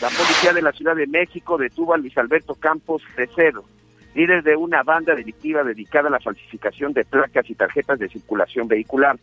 La 0.00 0.08
policía 0.08 0.52
de 0.52 0.62
la 0.62 0.72
Ciudad 0.72 0.96
de 0.96 1.06
México 1.06 1.56
detuvo 1.56 1.94
a 1.94 1.98
Luis 1.98 2.16
Alberto 2.18 2.54
Campos 2.56 3.02
Cero, 3.34 3.64
líder 4.14 4.42
de 4.42 4.56
una 4.56 4.82
banda 4.82 5.14
delictiva 5.14 5.62
dedicada 5.62 6.08
a 6.08 6.12
la 6.12 6.20
falsificación 6.20 6.92
de 6.92 7.04
placas 7.04 7.48
y 7.48 7.54
tarjetas 7.54 7.98
de 7.98 8.08
circulación 8.08 8.68
vehicular. 8.68 9.16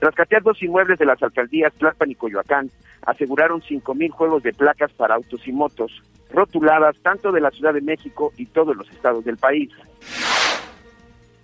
Tras 0.00 0.14
catear 0.14 0.42
dos 0.42 0.62
inmuebles 0.62 0.98
de 0.98 1.06
las 1.06 1.22
alcaldías 1.22 1.72
Tlalpan 1.74 2.10
y 2.10 2.14
Coyoacán, 2.14 2.70
aseguraron 3.02 3.60
5.000 3.60 4.10
juegos 4.10 4.42
de 4.42 4.52
placas 4.52 4.92
para 4.92 5.14
autos 5.14 5.46
y 5.46 5.52
motos, 5.52 6.02
rotuladas 6.30 6.96
tanto 7.02 7.32
de 7.32 7.40
la 7.40 7.50
Ciudad 7.50 7.74
de 7.74 7.80
México 7.80 8.32
y 8.36 8.46
todos 8.46 8.76
los 8.76 8.88
estados 8.90 9.24
del 9.24 9.36
país. 9.36 9.70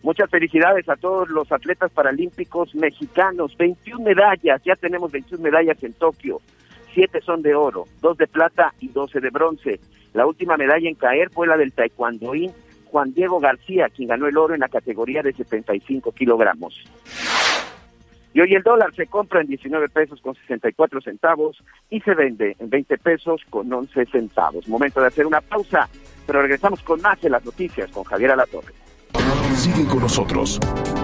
Muchas 0.02 0.28
felicidades 0.28 0.88
a 0.88 0.96
todos 0.96 1.30
los 1.30 1.50
atletas 1.50 1.90
paralímpicos 1.90 2.74
mexicanos. 2.74 3.56
21 3.56 4.04
medallas, 4.04 4.60
ya 4.62 4.76
tenemos 4.76 5.10
21 5.10 5.42
medallas 5.42 5.82
en 5.82 5.94
Tokio. 5.94 6.40
Siete 6.92 7.20
son 7.22 7.42
de 7.42 7.54
oro, 7.54 7.86
dos 8.02 8.16
de 8.18 8.26
plata 8.26 8.74
y 8.80 8.88
12 8.88 9.20
de 9.20 9.30
bronce. 9.30 9.80
La 10.12 10.26
última 10.26 10.56
medalla 10.56 10.88
en 10.88 10.94
caer 10.94 11.30
fue 11.30 11.46
la 11.46 11.56
del 11.56 11.72
taekwondoín 11.72 12.52
Juan 12.94 13.12
Diego 13.12 13.40
García, 13.40 13.88
quien 13.88 14.08
ganó 14.08 14.28
el 14.28 14.36
oro 14.36 14.54
en 14.54 14.60
la 14.60 14.68
categoría 14.68 15.20
de 15.22 15.32
75 15.32 16.12
kilogramos. 16.12 16.80
Y 18.34 18.40
hoy 18.40 18.52
el 18.52 18.64
dólar 18.64 18.92
se 18.96 19.06
compra 19.06 19.40
en 19.40 19.46
19 19.46 19.88
pesos 19.90 20.20
con 20.20 20.34
64 20.34 21.00
centavos 21.00 21.62
y 21.88 22.00
se 22.00 22.14
vende 22.14 22.56
en 22.58 22.68
20 22.68 22.98
pesos 22.98 23.40
con 23.48 23.72
11 23.72 24.06
centavos. 24.06 24.66
Momento 24.66 25.00
de 25.00 25.06
hacer 25.06 25.24
una 25.24 25.40
pausa, 25.40 25.88
pero 26.26 26.42
regresamos 26.42 26.82
con 26.82 27.00
más 27.00 27.20
de 27.20 27.30
las 27.30 27.44
noticias 27.44 27.92
con 27.92 28.02
Javier 28.02 28.32
Alatorre. 28.32 28.74
Sigue 29.54 29.86
con 29.86 30.00
nosotros. 30.00 30.58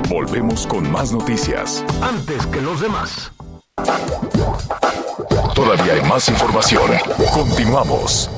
Volvemos 0.09 0.67
con 0.67 0.91
más 0.91 1.13
noticias. 1.13 1.85
Antes 2.03 2.45
que 2.49 2.61
los 2.61 2.81
demás. 2.81 3.33
Todavía 5.55 5.95
hay 5.95 6.03
más 6.09 6.29
información. 6.29 6.91
Continuamos. 7.33 8.29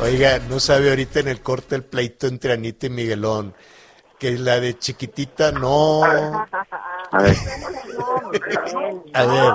Oiga, 0.00 0.38
no 0.48 0.60
sabe 0.60 0.90
ahorita 0.90 1.18
en 1.18 1.28
el 1.28 1.40
corte 1.40 1.74
el 1.74 1.82
pleito 1.82 2.28
entre 2.28 2.52
Anita 2.52 2.86
y 2.86 2.90
Miguelón 2.90 3.54
que 4.22 4.38
la 4.38 4.60
de 4.60 4.78
chiquitita 4.78 5.50
no. 5.50 6.04
A 6.04 7.22
ver. 7.22 7.36
a 9.14 9.26
ver, 9.26 9.52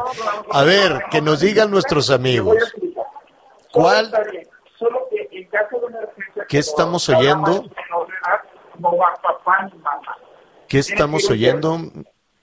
a 0.51 0.63
ver, 0.63 1.03
que 1.09 1.21
nos 1.21 1.39
digan 1.39 1.71
nuestros 1.71 2.09
amigos. 2.09 2.57
¿Cuál? 3.71 4.11
¿Qué 6.49 6.57
estamos 6.57 7.07
oyendo? 7.07 7.63
¿Qué 10.67 10.79
estamos 10.79 11.29
oyendo, 11.29 11.79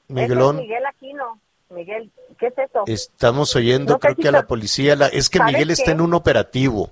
Miguelón? 0.09 0.57
Miguel 0.57 0.87
Aquino. 0.87 1.39
Miguel, 1.69 2.11
¿qué 2.39 2.47
es 2.47 2.57
eso? 2.57 2.85
Estamos 2.87 3.55
oyendo, 3.55 3.99
creo 3.99 4.17
que 4.17 4.29
a 4.29 4.33
la 4.33 4.47
policía, 4.47 4.97
la, 4.97 5.09
es 5.09 5.29
que 5.29 5.43
Miguel 5.43 5.71
está 5.71 5.91
en 5.91 6.01
un 6.01 6.15
operativo. 6.15 6.91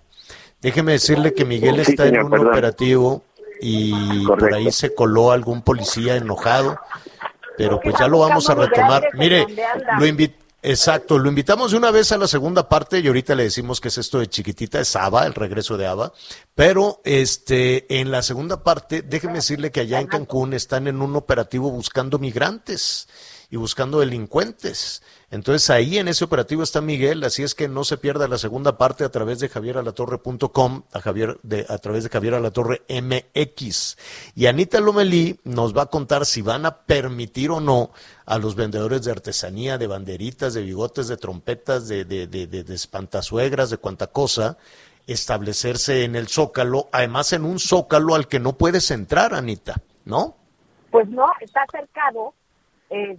Déjeme 0.61 0.93
decirle 0.93 1.33
que 1.33 1.47
Miguel 1.47 1.81
está 1.81 2.07
en 2.07 2.23
un 2.23 2.47
operativo 2.47 3.23
y 3.63 4.27
por 4.27 4.53
ahí 4.53 4.73
se 4.73 4.93
coló 4.93 5.31
algún 5.31 5.63
policía 5.63 6.17
enojado, 6.17 6.79
pero 7.57 7.81
pues 7.81 7.95
ya 7.99 8.09
lo 8.09 8.19
vamos 8.19 8.51
a 8.51 8.57
retomar. 8.57 9.09
Mire, 9.15 9.47
lo 9.99 10.07
Exacto, 10.65 11.19
lo 11.19 11.29
invitamos 11.29 11.73
de 11.73 11.77
una 11.77 11.91
vez 11.91 12.13
a 12.13 12.19
la 12.19 12.29
segunda 12.29 12.69
parte 12.69 13.01
y 13.01 13.07
ahorita 13.09 13.35
le 13.35 13.43
decimos 13.43 13.81
que 13.81 13.89
es 13.89 13.99
esto 13.99 14.21
de 14.21 14.29
chiquitita, 14.29 14.79
es 14.79 14.95
Ava, 14.95 15.27
el 15.27 15.35
regreso 15.35 15.77
de 15.77 15.89
Ava, 15.89 16.13
pero 16.55 17.01
este 17.05 18.01
en 18.01 18.13
la 18.13 18.23
segunda 18.23 18.63
parte, 18.63 19.03
déjeme 19.03 19.35
decirle 19.35 19.73
que 19.73 19.81
allá 19.81 19.99
en 19.99 20.07
Cancún 20.07 20.53
están 20.55 20.87
en 20.87 21.03
un 21.03 21.17
operativo 21.17 21.69
buscando 21.73 22.21
migrantes 22.21 23.09
y 23.51 23.57
buscando 23.57 23.99
delincuentes. 23.99 25.03
Entonces 25.33 25.71
ahí 25.71 25.97
en 25.97 26.09
ese 26.09 26.25
operativo 26.25 26.63
está 26.63 26.83
Miguel, 26.83 27.25
así 27.25 27.43
es 27.43 27.55
que 27.55 27.67
no 27.67 27.85
se 27.85 27.97
pierda 27.97 28.29
la 28.29 28.37
segunda 28.37 28.77
parte 28.77 29.03
a 29.03 29.09
través 29.09 29.41
de 29.41 29.49
javieralatorre.com, 29.49 30.83
a, 30.93 31.01
Javier, 31.01 31.39
a 31.71 31.79
través 31.79 32.05
de 32.05 32.11
Javier 32.11 32.35
Alatorre 32.35 32.83
MX. 32.91 33.97
Y 34.35 34.45
Anita 34.45 34.79
Lomelí 34.79 35.41
nos 35.45 35.75
va 35.75 35.85
a 35.85 35.87
contar 35.87 36.27
si 36.27 36.43
van 36.43 36.67
a 36.67 36.83
permitir 36.83 37.51
o 37.51 37.61
no 37.61 37.93
a 38.27 38.37
los 38.37 38.57
vendedores 38.57 39.05
de 39.05 39.11
artesanía, 39.11 39.79
de 39.79 39.87
banderitas, 39.87 40.53
de 40.53 40.61
bigotes, 40.61 41.09
de 41.09 41.17
trompetas, 41.17 41.89
de, 41.89 42.05
de, 42.05 42.27
de, 42.27 42.47
de 42.47 42.75
espantazuegras, 42.75 43.71
de 43.71 43.79
cuanta 43.79 44.09
cosa, 44.09 44.59
establecerse 45.07 46.05
en 46.05 46.15
el 46.15 46.29
zócalo, 46.29 46.91
además 46.93 47.33
en 47.33 47.47
un 47.47 47.59
zócalo 47.59 48.17
al 48.17 48.29
que 48.29 48.39
no 48.39 48.59
puedes 48.59 48.91
entrar, 48.91 49.33
Anita, 49.33 49.77
¿no? 50.05 50.37
Pues 50.91 51.09
no, 51.09 51.25
está 51.41 51.65
cercado. 51.73 52.35
Eh, 52.91 53.17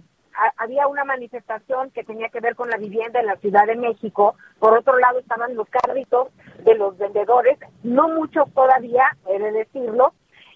había 0.56 0.86
una 0.86 1.04
manifestación 1.04 1.90
que 1.90 2.04
tenía 2.04 2.28
que 2.28 2.40
ver 2.40 2.54
con 2.54 2.68
la 2.68 2.76
vivienda 2.76 3.20
en 3.20 3.26
la 3.26 3.36
Ciudad 3.36 3.66
de 3.66 3.76
México. 3.76 4.34
Por 4.58 4.76
otro 4.76 4.98
lado 4.98 5.18
estaban 5.18 5.54
los 5.54 5.68
carritos 5.68 6.28
de 6.64 6.74
los 6.74 6.96
vendedores, 6.98 7.58
no 7.82 8.08
muchos 8.08 8.52
todavía, 8.52 9.04
he 9.28 9.38
de 9.38 9.52
decirlo. 9.52 10.14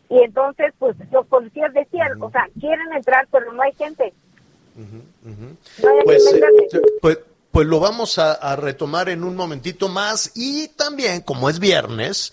Y 0.08 0.22
entonces, 0.22 0.72
pues 0.78 0.96
los 1.12 1.26
policías 1.26 1.72
decían, 1.74 2.20
o 2.22 2.30
sea, 2.30 2.48
quieren 2.58 2.92
entrar, 2.92 3.28
pero 3.30 3.52
no 3.52 3.62
hay 3.62 3.72
gente. 3.74 4.14
pues, 6.04 6.32
eh, 6.32 6.80
pues, 7.02 7.18
pues, 7.50 7.66
lo 7.66 7.78
vamos 7.78 8.18
a, 8.18 8.32
a, 8.32 8.56
retomar 8.56 9.10
en 9.10 9.22
un 9.22 9.36
momentito 9.36 9.88
más. 9.88 10.32
Y 10.34 10.68
también, 10.68 11.20
como 11.20 11.50
es 11.50 11.58
viernes, 11.58 12.32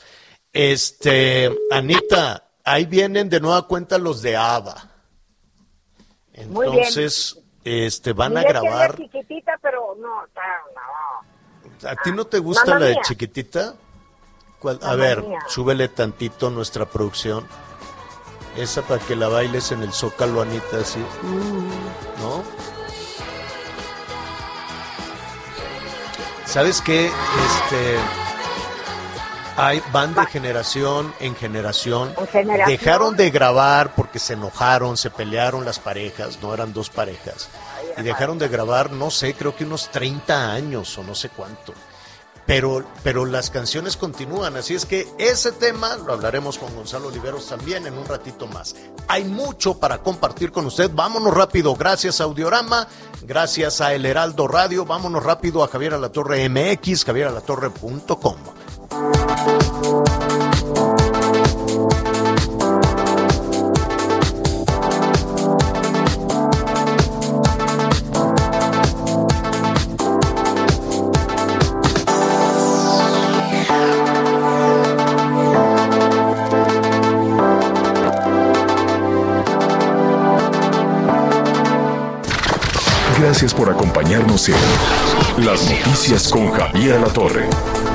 este, 0.53 1.51
Anita, 1.69 2.45
ahí 2.63 2.85
vienen 2.85 3.29
de 3.29 3.41
nueva 3.41 3.67
cuenta 3.67 3.97
los 3.97 4.21
de 4.21 4.37
ABA. 4.37 4.94
Entonces, 6.35 7.41
este, 7.63 8.13
van 8.13 8.37
a 8.37 8.43
grabar. 8.43 8.97
chiquitita, 8.97 9.57
pero 9.61 9.95
no, 9.95 10.25
¿A 11.89 11.95
ti 12.03 12.11
no 12.11 12.25
te 12.25 12.39
gusta 12.39 12.77
la 12.77 12.87
de 12.87 12.97
chiquitita? 13.01 13.75
A 14.81 14.95
ver, 14.95 15.23
súbele 15.47 15.87
tantito 15.87 16.49
nuestra 16.49 16.85
producción. 16.85 17.45
Esa 18.57 18.81
para 18.81 19.03
que 19.03 19.15
la 19.15 19.27
bailes 19.27 19.71
en 19.71 19.83
el 19.83 19.91
zócalo, 19.93 20.41
Anita, 20.41 20.77
así. 20.79 20.99
¿No? 22.19 22.43
¿Sabes 26.45 26.81
qué? 26.81 27.05
Este 27.05 28.24
hay, 29.57 29.81
van 29.91 30.13
de 30.13 30.25
generación 30.25 31.13
en 31.19 31.35
generación. 31.35 32.13
Dejaron 32.67 33.15
de 33.15 33.29
grabar 33.29 33.95
porque 33.95 34.19
se 34.19 34.33
enojaron, 34.33 34.97
se 34.97 35.09
pelearon 35.09 35.65
las 35.65 35.79
parejas, 35.79 36.39
no 36.41 36.53
eran 36.53 36.73
dos 36.73 36.89
parejas. 36.89 37.49
Y 37.97 38.01
dejaron 38.01 38.37
de 38.37 38.47
grabar, 38.47 38.91
no 38.91 39.09
sé, 39.09 39.33
creo 39.33 39.55
que 39.55 39.63
unos 39.63 39.89
30 39.91 40.51
años 40.51 40.97
o 40.97 41.03
no 41.03 41.15
sé 41.15 41.29
cuánto. 41.29 41.73
Pero, 42.45 42.85
pero 43.01 43.25
las 43.25 43.49
canciones 43.49 43.97
continúan, 43.97 44.55
así 44.55 44.75
es 44.75 44.85
que 44.85 45.07
ese 45.17 45.51
tema 45.51 45.95
lo 45.95 46.13
hablaremos 46.13 46.59
con 46.59 46.75
Gonzalo 46.75 47.07
Oliveros 47.07 47.47
también 47.47 47.87
en 47.87 47.97
un 47.97 48.05
ratito 48.05 48.45
más. 48.45 48.75
Hay 49.07 49.23
mucho 49.23 49.79
para 49.79 49.97
compartir 49.99 50.51
con 50.51 50.67
usted, 50.67 50.91
vámonos 50.93 51.33
rápido, 51.33 51.73
gracias 51.73 52.21
a 52.21 52.25
Audiorama, 52.25 52.87
gracias 53.23 53.81
a 53.81 53.95
El 53.95 54.05
Heraldo 54.05 54.47
Radio, 54.47 54.85
vámonos 54.85 55.23
rápido 55.23 55.63
a 55.63 55.67
Javier 55.67 55.95
Alatorre 55.95 56.47
MX, 56.47 57.05
javieralatorre.com. 57.05 58.35
Gracias 83.35 83.53
por 83.53 83.69
acompañarnos 83.69 84.47
en 84.47 85.45
Las 85.45 85.69
Noticias 85.69 86.29
con 86.29 86.51
Javier 86.51 87.01
La 87.01 87.07
Torre. 87.07 87.49